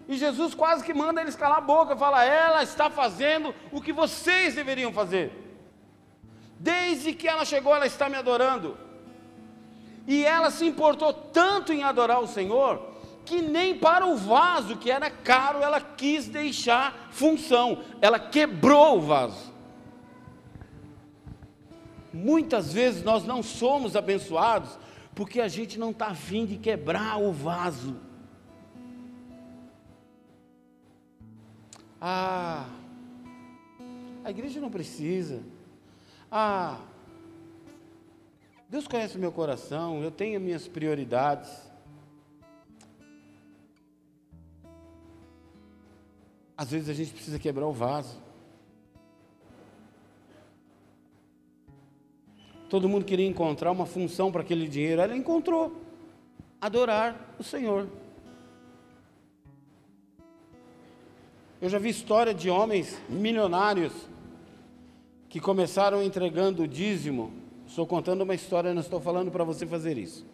E 0.09 0.16
Jesus 0.16 0.55
quase 0.55 0.85
que 0.85 0.95
manda 0.95 1.20
eles 1.20 1.37
calar 1.37 1.59
a 1.59 1.61
boca, 1.61 1.97
fala: 1.97 2.25
ela 2.25 2.62
está 2.62 2.91
fazendo 2.91 3.55
o 3.70 3.81
que 3.81 3.93
vocês 3.93 4.55
deveriam 4.55 4.93
fazer. 4.93 5.31
Desde 6.59 7.12
que 7.12 7.29
ela 7.29 7.45
chegou, 7.45 7.75
ela 7.75 7.87
está 7.87 8.09
me 8.09 8.16
adorando. 8.16 8.79
E 10.07 10.25
ela 10.25 10.51
se 10.51 10.67
importou 10.67 11.13
tanto 11.13 11.73
em 11.73 11.83
adorar 11.83 12.21
o 12.21 12.27
Senhor, 12.27 12.93
que 13.25 13.41
nem 13.41 13.79
para 13.79 14.07
o 14.07 14.17
vaso, 14.17 14.77
que 14.77 14.91
era 14.91 15.11
caro, 15.11 15.61
ela 15.61 15.81
quis 15.81 16.29
deixar 16.29 17.09
função, 17.11 17.83
ela 18.01 18.19
quebrou 18.19 18.99
o 18.99 19.03
vaso. 19.03 19.53
Muitas 22.13 22.73
vezes 22.73 23.03
nós 23.03 23.25
não 23.25 23.43
somos 23.43 23.97
abençoados 23.97 24.79
porque 25.15 25.41
a 25.41 25.49
gente 25.49 25.79
não 25.79 25.91
está 25.91 26.09
afim 26.09 26.45
de 26.45 26.57
quebrar 26.57 27.19
o 27.19 27.33
vaso. 27.33 27.97
Ah, 32.01 32.67
a 34.25 34.31
igreja 34.31 34.61
não 34.61 34.71
precisa. 34.71 35.43
Ah, 36.31 36.79
Deus 38.73 38.89
conhece 38.89 39.18
o 39.18 39.20
meu 39.20 39.31
coração, 39.31 40.03
eu 40.03 40.11
tenho 40.11 40.41
minhas 40.41 40.66
prioridades. 40.66 41.51
Às 46.57 46.70
vezes 46.70 46.89
a 46.89 46.95
gente 46.95 47.12
precisa 47.12 47.39
quebrar 47.39 47.66
o 47.66 47.73
vaso. 47.75 48.18
Todo 52.70 52.89
mundo 52.89 53.05
queria 53.05 53.27
encontrar 53.27 53.70
uma 53.70 53.85
função 53.85 54.33
para 54.33 54.41
aquele 54.41 54.66
dinheiro, 54.66 55.03
ela 55.03 55.14
encontrou 55.14 55.77
adorar 56.59 57.35
o 57.39 57.45
Senhor. 57.45 57.87
Eu 61.61 61.68
já 61.68 61.79
vi 61.79 61.91
história 61.91 62.33
de 62.33 62.49
homens 62.49 62.99
milionários 63.07 63.93
que 65.29 65.39
começaram 65.39 66.03
entregando 66.03 66.62
o 66.62 66.66
dízimo. 66.66 67.41
Estou 67.73 67.87
contando 67.87 68.20
uma 68.20 68.35
história, 68.35 68.75
não 68.75 68.83
estou 68.83 69.01
falando 69.01 69.31
para 69.31 69.45
você 69.45 69.66
fazer 69.66 69.97
isso. 69.97 70.27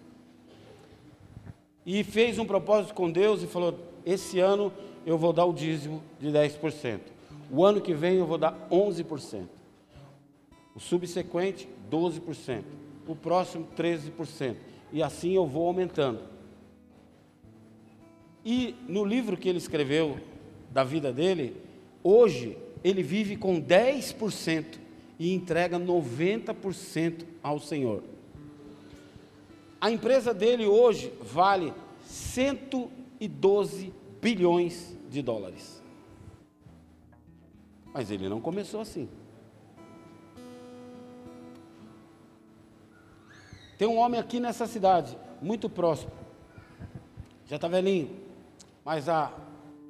E 1.87 2.03
fez 2.03 2.37
um 2.37 2.45
propósito 2.45 2.95
com 2.95 3.09
Deus 3.09 3.45
e 3.45 3.47
falou: 3.47 3.79
Esse 4.05 4.41
ano 4.41 4.73
eu 5.07 5.17
vou 5.17 5.33
dar 5.33 5.45
o 5.45 5.53
dízimo 5.53 6.03
de 6.19 6.31
10%. 6.31 6.99
O 7.49 7.65
ano 7.65 7.81
que 7.81 7.95
vem 7.95 8.17
eu 8.17 8.27
vou 8.27 8.39
dar 8.39 8.67
11%. 8.73 9.47
O 10.75 10.81
subsequente, 10.81 11.69
12%. 11.89 12.65
O 13.07 13.15
próximo, 13.15 13.69
13%. 13.77 14.57
E 14.93 15.01
assim 15.01 15.35
eu 15.35 15.47
vou 15.47 15.69
aumentando. 15.69 16.19
E 18.45 18.75
no 18.89 19.05
livro 19.05 19.37
que 19.37 19.49
ele 19.49 19.59
escreveu 19.59 20.19
da 20.73 20.83
vida 20.83 21.13
dele, 21.13 21.57
hoje 22.03 22.59
ele 22.83 23.05
vive 23.05 23.37
com 23.37 23.63
10% 23.63 24.88
e 25.19 25.35
entrega 25.35 25.79
90% 25.79 27.25
ao 27.43 27.59
Senhor. 27.59 28.03
A 29.81 29.91
empresa 29.91 30.33
dele 30.33 30.67
hoje 30.67 31.13
vale 31.23 31.73
112 32.05 33.93
bilhões 34.21 34.97
de 35.09 35.23
dólares. 35.23 35.83
Mas 37.93 38.11
ele 38.11 38.29
não 38.29 38.41
começou 38.41 38.81
assim. 38.81 39.09
Tem 43.77 43.87
um 43.87 43.99
homem 43.99 44.19
aqui 44.19 44.41
nessa 44.41 44.67
cidade, 44.67 45.17
muito 45.41 45.71
próximo. 45.71 46.11
Já 47.47 47.57
está 47.57 47.69
velhinho, 47.69 48.11
mas 48.85 49.09
há 49.09 49.33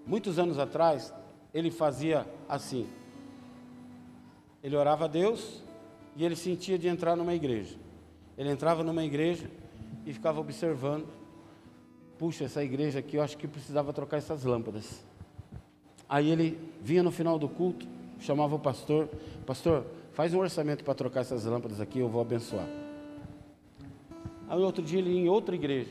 muitos 0.06 0.38
anos 0.38 0.58
atrás, 0.58 1.12
ele 1.52 1.70
fazia 1.70 2.26
assim. 2.46 2.86
Ele 4.62 4.76
orava 4.76 5.04
a 5.04 5.08
Deus 5.08 5.62
e 6.16 6.24
ele 6.24 6.34
sentia 6.34 6.78
de 6.78 6.88
entrar 6.88 7.16
numa 7.16 7.34
igreja. 7.34 7.76
Ele 8.36 8.50
entrava 8.50 8.82
numa 8.82 9.04
igreja 9.04 9.50
e 10.04 10.12
ficava 10.12 10.40
observando. 10.40 11.06
Puxa, 12.18 12.44
essa 12.44 12.62
igreja 12.64 12.98
aqui, 12.98 13.16
eu 13.16 13.22
acho 13.22 13.36
que 13.36 13.46
precisava 13.46 13.92
trocar 13.92 14.16
essas 14.16 14.44
lâmpadas. 14.44 15.04
Aí 16.08 16.30
ele 16.30 16.58
vinha 16.80 17.02
no 17.02 17.10
final 17.10 17.38
do 17.38 17.48
culto, 17.48 17.86
chamava 18.18 18.56
o 18.56 18.58
pastor: 18.58 19.08
Pastor, 19.46 19.84
faz 20.12 20.34
um 20.34 20.38
orçamento 20.38 20.82
para 20.82 20.94
trocar 20.94 21.20
essas 21.20 21.44
lâmpadas 21.44 21.80
aqui, 21.80 22.00
eu 22.00 22.08
vou 22.08 22.20
abençoar. 22.20 22.66
Aí 24.48 24.58
outro 24.58 24.82
dia 24.82 24.98
ele 24.98 25.10
ia 25.10 25.20
em 25.20 25.28
outra 25.28 25.54
igreja. 25.54 25.90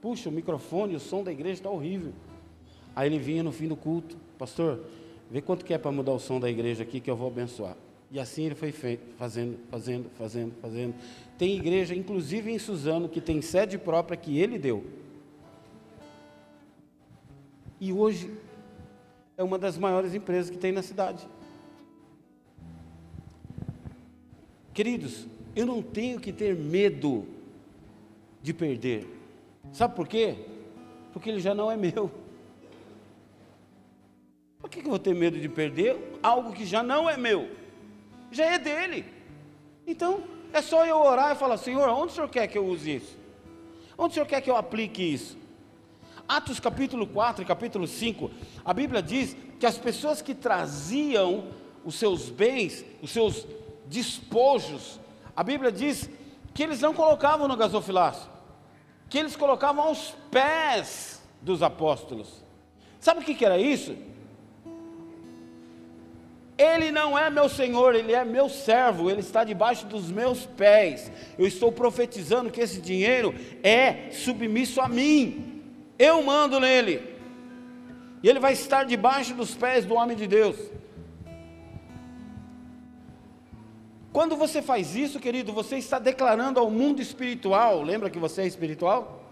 Puxa, 0.00 0.28
o 0.28 0.32
microfone, 0.32 0.94
o 0.94 1.00
som 1.00 1.24
da 1.24 1.32
igreja 1.32 1.54
está 1.54 1.70
horrível. 1.70 2.12
Aí 2.94 3.08
ele 3.08 3.18
vinha 3.18 3.42
no 3.42 3.50
fim 3.50 3.66
do 3.66 3.76
culto: 3.76 4.16
Pastor, 4.38 4.80
vê 5.32 5.40
quanto 5.40 5.64
que 5.64 5.72
é 5.72 5.78
para 5.78 5.90
mudar 5.90 6.12
o 6.12 6.18
som 6.18 6.38
da 6.38 6.50
igreja 6.50 6.82
aqui 6.82 7.00
que 7.00 7.10
eu 7.10 7.16
vou 7.16 7.28
abençoar. 7.28 7.74
E 8.10 8.20
assim 8.20 8.44
ele 8.44 8.54
foi 8.54 8.70
feito, 8.70 9.14
fazendo, 9.16 9.58
fazendo, 9.70 10.10
fazendo, 10.10 10.52
fazendo. 10.60 10.94
Tem 11.38 11.56
igreja, 11.56 11.94
inclusive 11.94 12.52
em 12.52 12.58
Suzano, 12.58 13.08
que 13.08 13.18
tem 13.18 13.40
sede 13.40 13.78
própria 13.78 14.14
que 14.14 14.38
ele 14.38 14.58
deu. 14.58 14.84
E 17.80 17.94
hoje 17.94 18.30
é 19.38 19.42
uma 19.42 19.58
das 19.58 19.78
maiores 19.78 20.14
empresas 20.14 20.50
que 20.50 20.58
tem 20.58 20.70
na 20.70 20.82
cidade. 20.82 21.26
Queridos, 24.74 25.26
eu 25.56 25.64
não 25.64 25.80
tenho 25.80 26.20
que 26.20 26.30
ter 26.30 26.54
medo 26.54 27.26
de 28.42 28.52
perder. 28.52 29.08
Sabe 29.72 29.96
por 29.96 30.06
quê? 30.06 30.36
Porque 31.14 31.30
ele 31.30 31.40
já 31.40 31.54
não 31.54 31.70
é 31.70 31.76
meu. 31.78 32.10
Que 34.72 34.78
eu 34.78 34.84
vou 34.84 34.98
ter 34.98 35.14
medo 35.14 35.38
de 35.38 35.50
perder 35.50 36.18
algo 36.22 36.50
que 36.50 36.64
já 36.64 36.82
não 36.82 37.08
é 37.08 37.14
meu? 37.14 37.50
Já 38.30 38.46
é 38.46 38.58
dele. 38.58 39.04
Então, 39.86 40.24
é 40.50 40.62
só 40.62 40.86
eu 40.86 40.96
orar 40.96 41.32
e 41.32 41.38
falar: 41.38 41.58
Senhor, 41.58 41.86
onde 41.90 42.12
o 42.12 42.14
Senhor 42.14 42.28
quer 42.30 42.46
que 42.46 42.56
eu 42.56 42.64
use 42.64 42.96
isso? 42.96 43.18
Onde 43.98 44.12
o 44.12 44.14
Senhor 44.14 44.26
quer 44.26 44.40
que 44.40 44.50
eu 44.50 44.56
aplique 44.56 45.02
isso? 45.02 45.36
Atos 46.26 46.58
capítulo 46.58 47.06
4 47.06 47.42
e 47.42 47.46
capítulo 47.46 47.86
5, 47.86 48.30
a 48.64 48.72
Bíblia 48.72 49.02
diz 49.02 49.36
que 49.60 49.66
as 49.66 49.76
pessoas 49.76 50.22
que 50.22 50.34
traziam 50.34 51.48
os 51.84 51.96
seus 51.96 52.30
bens, 52.30 52.82
os 53.02 53.10
seus 53.10 53.46
despojos, 53.84 54.98
a 55.36 55.42
Bíblia 55.42 55.70
diz 55.70 56.08
que 56.54 56.62
eles 56.62 56.80
não 56.80 56.94
colocavam 56.94 57.46
no 57.46 57.56
gasofilácio, 57.56 58.30
que 59.10 59.18
eles 59.18 59.36
colocavam 59.36 59.84
aos 59.84 60.14
pés 60.30 61.22
dos 61.42 61.62
apóstolos. 61.62 62.42
Sabe 62.98 63.20
o 63.20 63.22
que 63.22 63.44
era 63.44 63.58
isso? 63.58 63.94
Ele 66.62 66.92
não 66.92 67.18
é 67.18 67.28
meu 67.28 67.48
senhor, 67.48 67.94
ele 67.96 68.12
é 68.12 68.24
meu 68.24 68.48
servo, 68.48 69.10
ele 69.10 69.18
está 69.18 69.42
debaixo 69.42 69.84
dos 69.86 70.10
meus 70.10 70.46
pés. 70.46 71.10
Eu 71.36 71.44
estou 71.44 71.72
profetizando 71.72 72.52
que 72.52 72.60
esse 72.60 72.80
dinheiro 72.80 73.34
é 73.64 74.10
submisso 74.12 74.80
a 74.80 74.88
mim. 74.88 75.60
Eu 75.98 76.22
mando 76.22 76.60
nele. 76.60 77.02
E 78.22 78.28
ele 78.28 78.38
vai 78.38 78.52
estar 78.52 78.84
debaixo 78.84 79.34
dos 79.34 79.56
pés 79.56 79.84
do 79.84 79.94
homem 79.94 80.16
de 80.16 80.28
Deus. 80.28 80.56
Quando 84.12 84.36
você 84.36 84.62
faz 84.62 84.94
isso, 84.94 85.18
querido, 85.18 85.52
você 85.52 85.78
está 85.78 85.98
declarando 85.98 86.60
ao 86.60 86.70
mundo 86.70 87.02
espiritual, 87.02 87.82
lembra 87.82 88.08
que 88.08 88.20
você 88.20 88.42
é 88.42 88.46
espiritual? 88.46 89.24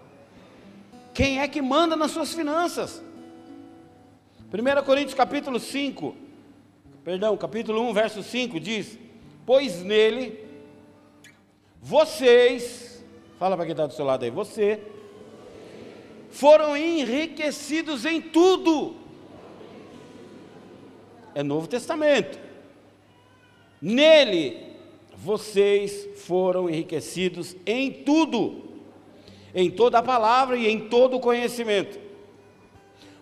Quem 1.15 1.39
é 1.39 1.47
que 1.47 1.63
manda 1.63 1.95
nas 1.95 2.11
suas 2.11 2.35
finanças? 2.35 3.01
1 4.53 4.85
Coríntios 4.85 5.15
capítulo 5.15 5.61
5, 5.61 6.30
perdão, 7.11 7.37
capítulo 7.37 7.83
1, 7.89 7.93
verso 7.93 8.23
5 8.23 8.61
diz: 8.61 8.97
Pois 9.45 9.83
nele 9.83 10.45
vocês, 11.83 13.05
fala 13.37 13.57
para 13.57 13.65
quem 13.65 13.73
está 13.73 13.85
do 13.85 13.93
seu 13.93 14.05
lado 14.05 14.25
aí, 14.25 14.31
você, 14.31 14.81
foram 16.31 16.77
enriquecidos 16.77 18.05
em 18.05 18.21
tudo. 18.21 18.95
É 21.35 21.43
Novo 21.43 21.67
Testamento. 21.67 22.39
Nele 23.83 24.77
vocês 25.17 26.11
foram 26.15 26.71
enriquecidos 26.71 27.57
em 27.67 27.91
tudo, 27.91 28.71
em 29.53 29.69
toda 29.69 29.99
a 29.99 30.03
palavra 30.03 30.57
e 30.57 30.69
em 30.69 30.89
todo 30.89 31.17
o 31.17 31.21
conhecimento, 31.21 31.99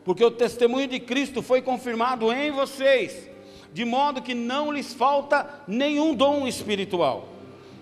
porque 0.04 0.22
o 0.22 0.30
testemunho 0.30 0.88
de 0.88 1.00
Cristo 1.00 1.40
foi 1.40 1.62
confirmado 1.62 2.30
em 2.30 2.50
vocês, 2.50 3.28
de 3.72 3.84
modo 3.84 4.22
que 4.22 4.34
não 4.34 4.72
lhes 4.72 4.92
falta 4.94 5.62
nenhum 5.66 6.14
dom 6.14 6.46
espiritual. 6.46 7.28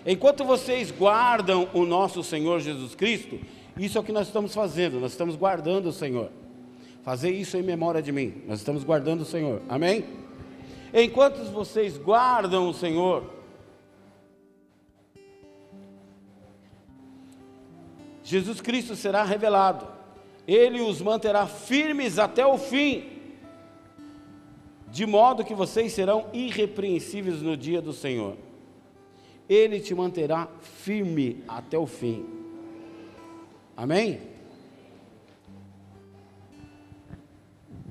Enquanto 0.05 0.45
vocês 0.45 0.91
guardam 0.91 1.69
o 1.73 1.85
nosso 1.85 2.23
Senhor 2.23 2.61
Jesus 2.61 2.95
Cristo, 2.95 3.39
isso 3.77 3.99
é 3.99 4.01
o 4.01 4.05
que 4.05 4.13
nós 4.13 4.29
estamos 4.29 4.55
fazendo, 4.55 5.01
nós 5.01 5.13
estamos 5.13 5.37
guardando 5.37 5.87
o 5.87 5.93
Senhor. 5.93 6.31
Fazer 7.03 7.31
isso 7.31 7.57
em 7.57 7.63
memória 7.63 8.03
de 8.03 8.13
mim, 8.13 8.43
nós 8.47 8.59
estamos 8.59 8.85
guardando 8.85 9.21
o 9.21 9.25
Senhor, 9.25 9.63
amém? 9.69 10.05
Enquanto 10.93 11.45
vocês 11.53 11.99
guardam 11.99 12.69
o 12.69 12.75
Senhor, 12.75 13.25
Jesus 18.23 18.61
Cristo 18.61 18.97
será 18.97 19.23
revelado, 19.23 19.87
ele 20.49 20.81
os 20.81 21.01
manterá 21.01 21.47
firmes 21.47 22.19
até 22.19 22.47
o 22.47 22.59
fim, 22.59 23.16
de 24.97 25.05
modo 25.05 25.45
que 25.45 25.55
vocês 25.55 25.93
serão 25.93 26.31
irrepreensíveis 26.33 27.43
no 27.43 27.55
dia 27.55 27.83
do 27.83 27.93
Senhor. 27.93 28.35
Ele 29.47 29.79
te 29.79 29.95
manterá 29.95 30.49
firme 30.63 31.45
até 31.47 31.77
o 31.77 31.87
fim. 31.87 32.25
Amém? 33.77 34.23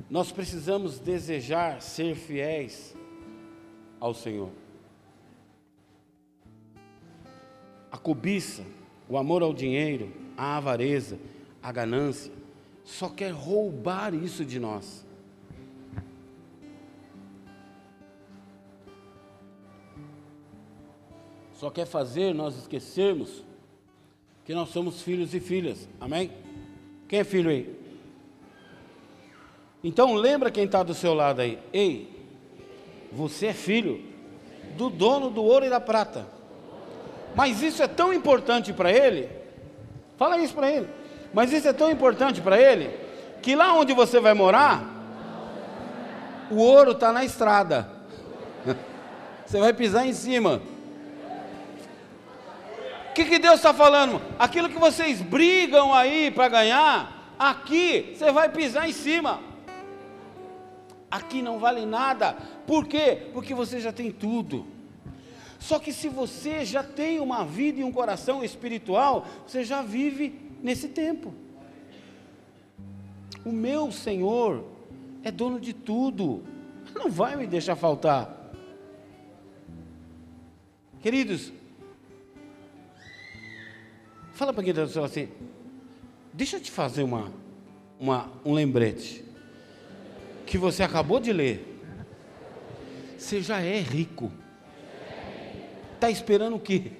Nós 0.10 0.32
precisamos 0.32 0.98
desejar 0.98 1.80
ser 1.80 2.16
fiéis 2.16 2.96
ao 4.00 4.16
Senhor. 4.16 4.50
A 7.92 8.00
cobiça, 8.00 8.64
o 9.08 9.16
amor 9.16 9.44
ao 9.44 9.54
dinheiro, 9.54 10.12
a 10.36 10.58
avareza, 10.58 11.20
a 11.62 11.72
ganância, 11.72 12.34
só 12.84 13.10
quer 13.10 13.30
roubar 13.30 14.16
isso 14.16 14.44
de 14.44 14.60
nós. 14.60 15.05
Só 21.56 21.70
quer 21.70 21.86
fazer 21.86 22.34
nós 22.34 22.58
esquecermos 22.58 23.44
que 24.46 24.54
nós 24.54 24.70
somos 24.70 25.02
filhos 25.02 25.34
e 25.34 25.40
filhas. 25.40 25.88
Amém? 26.00 26.32
Quem 27.08 27.20
é 27.20 27.24
filho 27.24 27.50
aí? 27.50 27.76
Então 29.84 30.14
lembra 30.14 30.52
quem 30.52 30.66
está 30.66 30.84
do 30.84 30.94
seu 30.94 31.14
lado 31.14 31.42
aí. 31.42 31.60
Ei, 31.74 32.10
você 33.12 33.48
é 33.48 33.54
filho 33.54 34.04
do 34.78 34.90
dono 34.90 35.30
do 35.30 35.44
ouro 35.44 35.66
e 35.66 35.70
da 35.70 35.80
prata. 35.80 36.28
Mas 37.36 37.62
isso 37.62 37.82
é 37.82 37.88
tão 37.88 38.14
importante 38.14 38.72
para 38.72 38.92
ele 38.92 39.46
Fala 40.18 40.38
isso 40.38 40.54
para 40.54 40.72
ele. 40.72 40.90
Mas 41.34 41.52
isso 41.52 41.68
é 41.68 41.74
tão 41.74 41.92
importante 41.92 42.42
para 42.42 42.60
ele 42.60 42.90
que 43.42 43.56
lá 43.56 43.74
onde 43.74 43.94
você 43.94 44.20
vai 44.20 44.34
morar, 44.34 44.84
o 46.50 46.56
ouro 46.56 46.92
está 46.92 47.12
na 47.12 47.24
estrada. 47.24 47.90
Você 49.46 49.60
vai 49.60 49.74
pisar 49.74 50.08
em 50.08 50.14
cima. 50.14 50.60
Que, 53.16 53.24
que 53.24 53.40
Deus 53.40 53.56
está 53.56 53.74
falando? 53.74 54.22
Aquilo 54.38 54.68
que 54.68 54.78
vocês 54.78 55.22
brigam 55.22 55.94
aí 55.94 56.30
para 56.30 56.50
ganhar, 56.50 57.34
aqui 57.40 58.14
você 58.14 58.30
vai 58.30 58.50
pisar 58.50 58.90
em 58.90 58.92
cima. 58.92 59.40
Aqui 61.10 61.42
não 61.42 61.58
vale 61.58 61.86
nada. 61.86 62.34
Por 62.68 62.86
quê? 62.86 63.30
Porque 63.32 63.54
você 63.54 63.80
já 63.80 63.94
tem 63.94 64.12
tudo. 64.12 64.68
Só 65.58 65.80
que 65.80 65.94
se 65.94 66.10
você 66.10 66.66
já 66.66 66.84
tem 66.84 67.22
uma 67.22 67.46
vida 67.46 67.80
e 67.80 67.86
um 67.86 67.92
coração 67.92 68.44
espiritual, 68.44 69.26
você 69.48 69.64
já 69.64 69.82
vive 69.82 70.38
nesse 70.62 70.90
tempo. 70.90 71.34
O 73.46 73.52
meu 73.54 73.94
Senhor 73.94 74.66
é 75.24 75.32
dono 75.32 75.58
de 75.58 75.72
tudo, 75.72 76.44
não 76.94 77.10
vai 77.10 77.38
me 77.38 77.48
deixar 77.48 77.78
faltar. 77.78 78.52
Queridos, 81.00 81.54
fala 84.36 84.52
para 84.52 84.64
quem 84.64 84.72
está 84.72 84.84
do 84.84 84.92
céu 84.92 85.06
assim, 85.06 85.30
deixa 86.34 86.58
eu 86.58 86.62
te 86.62 86.70
fazer 86.70 87.04
uma, 87.04 87.32
uma, 87.98 88.30
um 88.44 88.54
lembrete, 88.54 89.24
que 90.46 90.58
você 90.58 90.84
acabou 90.84 91.22
de 91.22 91.32
ler, 91.32 91.82
você 93.18 93.42
já 93.42 93.62
é 93.62 93.80
rico. 93.80 94.32
Está 95.94 96.12
esperando 96.12 96.58
o 96.58 96.60
quê? 96.60 96.92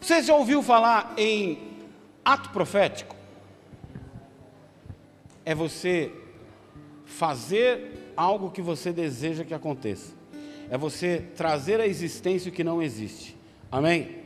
Você 0.00 0.22
já 0.22 0.34
ouviu 0.34 0.62
falar 0.62 1.14
em 1.18 1.58
ato 2.24 2.50
profético? 2.50 3.16
É 5.44 5.52
você 5.52 6.12
fazer 7.04 8.12
algo 8.16 8.52
que 8.52 8.62
você 8.62 8.92
deseja 8.92 9.44
que 9.44 9.52
aconteça. 9.52 10.14
É 10.70 10.78
você 10.78 11.24
trazer 11.34 11.80
à 11.80 11.86
existência 11.86 12.48
o 12.48 12.54
que 12.54 12.62
não 12.62 12.80
existe. 12.80 13.36
Amém? 13.70 14.19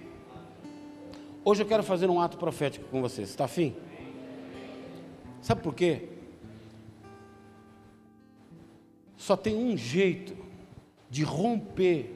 Hoje 1.45 1.63
eu 1.63 1.67
quero 1.67 1.83
fazer 1.83 2.09
um 2.09 2.21
ato 2.21 2.39
profético 2.39 2.87
com 2.89 3.03
você. 3.03 3.23
Está 3.23 3.45
afim? 3.45 3.77
Sabe 5.43 5.61
por 5.63 5.75
quê? 5.75 6.09
Só 9.17 9.37
tem 9.37 9.55
um 9.55 9.77
jeito 9.77 10.35
de 11.11 11.23
romper 11.23 12.11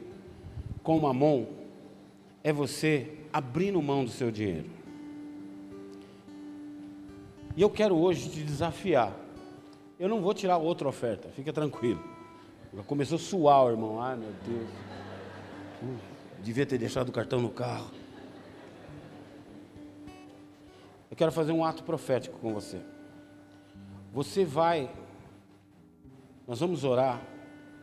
com 0.82 0.96
uma 0.96 1.12
mão 1.12 1.46
é 2.42 2.52
você 2.52 3.12
abrindo 3.30 3.80
mão 3.82 4.04
do 4.04 4.10
seu 4.10 4.30
dinheiro. 4.30 4.70
E 7.54 7.60
eu 7.60 7.68
quero 7.68 7.96
hoje 7.96 8.30
te 8.30 8.42
desafiar. 8.42 9.12
Eu 10.00 10.08
não 10.08 10.22
vou 10.22 10.32
tirar 10.32 10.56
outra 10.56 10.88
oferta, 10.88 11.28
fica 11.28 11.52
tranquilo. 11.52 12.02
Já 12.74 12.82
começou 12.82 13.16
a 13.16 13.18
suar, 13.18 13.70
irmão. 13.70 14.00
Ai, 14.00 14.16
meu 14.16 14.30
Deus. 14.46 14.68
Uh, 15.82 15.96
devia 16.42 16.64
ter 16.64 16.78
deixado 16.78 17.08
o 17.08 17.12
cartão 17.12 17.40
no 17.40 17.50
carro. 17.50 17.90
Quero 21.18 21.32
fazer 21.32 21.50
um 21.50 21.64
ato 21.64 21.82
profético 21.82 22.38
com 22.38 22.54
você. 22.54 22.78
Você 24.14 24.44
vai, 24.44 24.88
nós 26.46 26.60
vamos 26.60 26.84
orar 26.84 27.20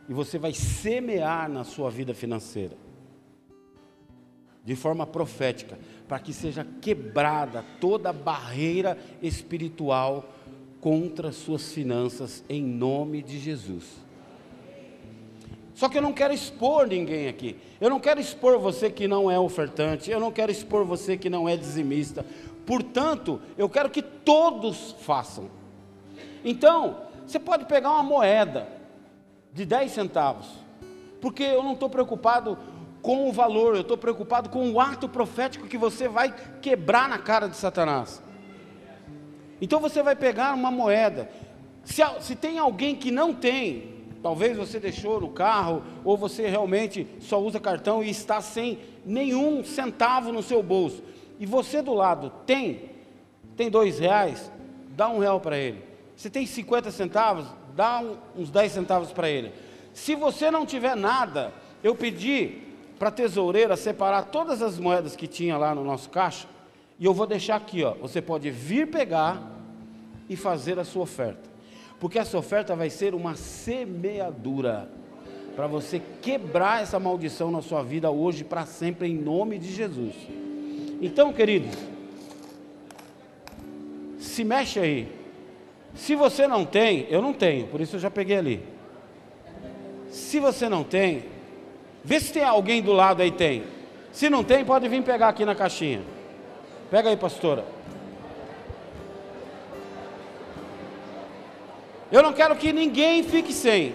e 0.08 0.14
você 0.14 0.38
vai 0.38 0.54
semear 0.54 1.48
na 1.48 1.62
sua 1.62 1.90
vida 1.90 2.14
financeira, 2.14 2.74
de 4.64 4.74
forma 4.74 5.06
profética, 5.06 5.78
para 6.08 6.18
que 6.18 6.32
seja 6.32 6.66
quebrada 6.80 7.62
toda 7.78 8.12
barreira 8.12 8.98
espiritual 9.22 10.24
contra 10.80 11.30
suas 11.30 11.72
finanças, 11.72 12.42
em 12.48 12.62
nome 12.62 13.22
de 13.22 13.38
Jesus. 13.38 13.84
Só 15.74 15.90
que 15.90 15.98
eu 15.98 16.02
não 16.02 16.12
quero 16.14 16.32
expor 16.32 16.86
ninguém 16.86 17.28
aqui. 17.28 17.56
Eu 17.78 17.90
não 17.90 18.00
quero 18.00 18.18
expor 18.18 18.58
você 18.58 18.90
que 18.90 19.06
não 19.06 19.30
é 19.30 19.38
ofertante. 19.38 20.10
Eu 20.10 20.18
não 20.18 20.32
quero 20.32 20.50
expor 20.50 20.86
você 20.86 21.18
que 21.18 21.28
não 21.28 21.46
é 21.46 21.54
dizimista. 21.54 22.24
Portanto, 22.66 23.40
eu 23.56 23.68
quero 23.68 23.88
que 23.88 24.02
todos 24.02 24.96
façam. 25.00 25.48
Então, 26.44 27.02
você 27.26 27.38
pode 27.38 27.64
pegar 27.64 27.92
uma 27.92 28.02
moeda 28.02 28.68
de 29.52 29.64
10 29.64 29.92
centavos. 29.92 30.46
Porque 31.20 31.42
eu 31.42 31.62
não 31.62 31.72
estou 31.72 31.88
preocupado 31.88 32.58
com 33.00 33.28
o 33.28 33.32
valor, 33.32 33.76
eu 33.76 33.82
estou 33.82 33.96
preocupado 33.96 34.50
com 34.50 34.70
o 34.70 34.80
ato 34.80 35.08
profético 35.08 35.68
que 35.68 35.78
você 35.78 36.08
vai 36.08 36.34
quebrar 36.60 37.08
na 37.08 37.18
cara 37.18 37.48
de 37.48 37.56
Satanás. 37.56 38.22
Então 39.60 39.80
você 39.80 40.02
vai 40.02 40.16
pegar 40.16 40.54
uma 40.54 40.70
moeda. 40.70 41.30
Se, 41.84 42.02
se 42.20 42.34
tem 42.34 42.58
alguém 42.58 42.96
que 42.96 43.10
não 43.10 43.32
tem, 43.32 43.94
talvez 44.22 44.56
você 44.56 44.80
deixou 44.80 45.20
no 45.20 45.30
carro, 45.30 45.84
ou 46.04 46.16
você 46.16 46.48
realmente 46.48 47.06
só 47.20 47.40
usa 47.40 47.60
cartão 47.60 48.02
e 48.02 48.10
está 48.10 48.40
sem 48.40 48.80
nenhum 49.04 49.62
centavo 49.62 50.32
no 50.32 50.42
seu 50.42 50.62
bolso, 50.62 51.02
e 51.38 51.46
você 51.46 51.82
do 51.82 51.94
lado 51.94 52.32
tem, 52.46 52.90
tem 53.56 53.70
dois 53.70 53.98
reais, 53.98 54.50
dá 54.90 55.08
um 55.08 55.18
real 55.18 55.40
para 55.40 55.58
ele. 55.58 55.82
Se 56.16 56.30
tem 56.30 56.46
50 56.46 56.90
centavos, 56.90 57.46
dá 57.74 58.00
um, 58.00 58.16
uns 58.36 58.50
10 58.50 58.72
centavos 58.72 59.12
para 59.12 59.28
ele. 59.28 59.52
Se 59.92 60.14
você 60.14 60.50
não 60.50 60.64
tiver 60.64 60.96
nada, 60.96 61.52
eu 61.82 61.94
pedi 61.94 62.62
para 62.98 63.08
a 63.08 63.12
tesoureira 63.12 63.76
separar 63.76 64.24
todas 64.24 64.62
as 64.62 64.78
moedas 64.78 65.14
que 65.14 65.26
tinha 65.26 65.58
lá 65.58 65.74
no 65.74 65.84
nosso 65.84 66.08
caixa, 66.08 66.48
e 66.98 67.04
eu 67.04 67.12
vou 67.12 67.26
deixar 67.26 67.56
aqui, 67.56 67.84
ó. 67.84 67.92
Você 67.94 68.22
pode 68.22 68.50
vir 68.50 68.90
pegar 68.90 69.42
e 70.28 70.36
fazer 70.36 70.78
a 70.78 70.84
sua 70.84 71.02
oferta. 71.02 71.48
Porque 72.00 72.18
essa 72.18 72.36
oferta 72.38 72.74
vai 72.74 72.90
ser 72.90 73.14
uma 73.14 73.34
semeadura 73.36 74.88
para 75.54 75.66
você 75.66 76.00
quebrar 76.20 76.82
essa 76.82 76.98
maldição 76.98 77.50
na 77.50 77.62
sua 77.62 77.82
vida 77.82 78.10
hoje 78.10 78.44
para 78.44 78.66
sempre 78.66 79.08
em 79.08 79.14
nome 79.14 79.58
de 79.58 79.72
Jesus. 79.72 80.14
Então, 81.00 81.32
queridos, 81.32 81.76
se 84.18 84.44
mexe 84.44 84.80
aí. 84.80 85.08
Se 85.94 86.14
você 86.14 86.46
não 86.46 86.64
tem, 86.64 87.06
eu 87.08 87.22
não 87.22 87.32
tenho, 87.32 87.66
por 87.68 87.80
isso 87.80 87.96
eu 87.96 88.00
já 88.00 88.10
peguei 88.10 88.36
ali. 88.36 88.62
Se 90.10 90.38
você 90.38 90.68
não 90.68 90.84
tem, 90.84 91.24
vê 92.04 92.20
se 92.20 92.32
tem 92.32 92.44
alguém 92.44 92.82
do 92.82 92.92
lado 92.92 93.22
aí 93.22 93.30
tem. 93.30 93.64
Se 94.12 94.30
não 94.30 94.42
tem, 94.42 94.64
pode 94.64 94.88
vir 94.88 95.02
pegar 95.02 95.28
aqui 95.28 95.44
na 95.44 95.54
caixinha. 95.54 96.02
Pega 96.90 97.10
aí, 97.10 97.16
pastora. 97.16 97.64
Eu 102.10 102.22
não 102.22 102.32
quero 102.32 102.54
que 102.56 102.72
ninguém 102.72 103.22
fique 103.22 103.52
sem. 103.52 103.94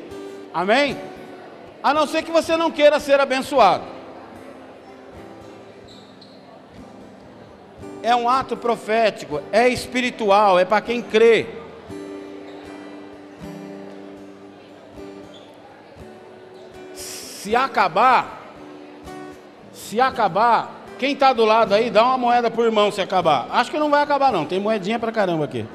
Amém? 0.53 0.97
A 1.81 1.93
não 1.93 2.05
ser 2.05 2.23
que 2.23 2.31
você 2.31 2.57
não 2.57 2.69
queira 2.69 2.99
ser 2.99 3.19
abençoado. 3.19 3.90
É 8.03 8.15
um 8.15 8.27
ato 8.27 8.57
profético, 8.57 9.41
é 9.51 9.69
espiritual, 9.69 10.57
é 10.57 10.65
para 10.65 10.81
quem 10.81 11.01
crê. 11.01 11.47
Se 16.93 17.55
acabar, 17.55 18.53
se 19.73 19.99
acabar, 19.99 20.81
quem 20.97 21.13
está 21.13 21.33
do 21.33 21.43
lado 21.43 21.73
aí, 21.73 21.89
dá 21.89 22.03
uma 22.05 22.17
moeda 22.17 22.51
para 22.51 22.61
o 22.61 22.65
irmão 22.65 22.91
se 22.91 23.01
acabar. 23.01 23.47
Acho 23.51 23.71
que 23.71 23.79
não 23.79 23.89
vai 23.89 24.03
acabar 24.03 24.31
não, 24.31 24.45
tem 24.45 24.59
moedinha 24.59 24.99
para 24.99 25.11
caramba 25.11 25.45
aqui. 25.45 25.65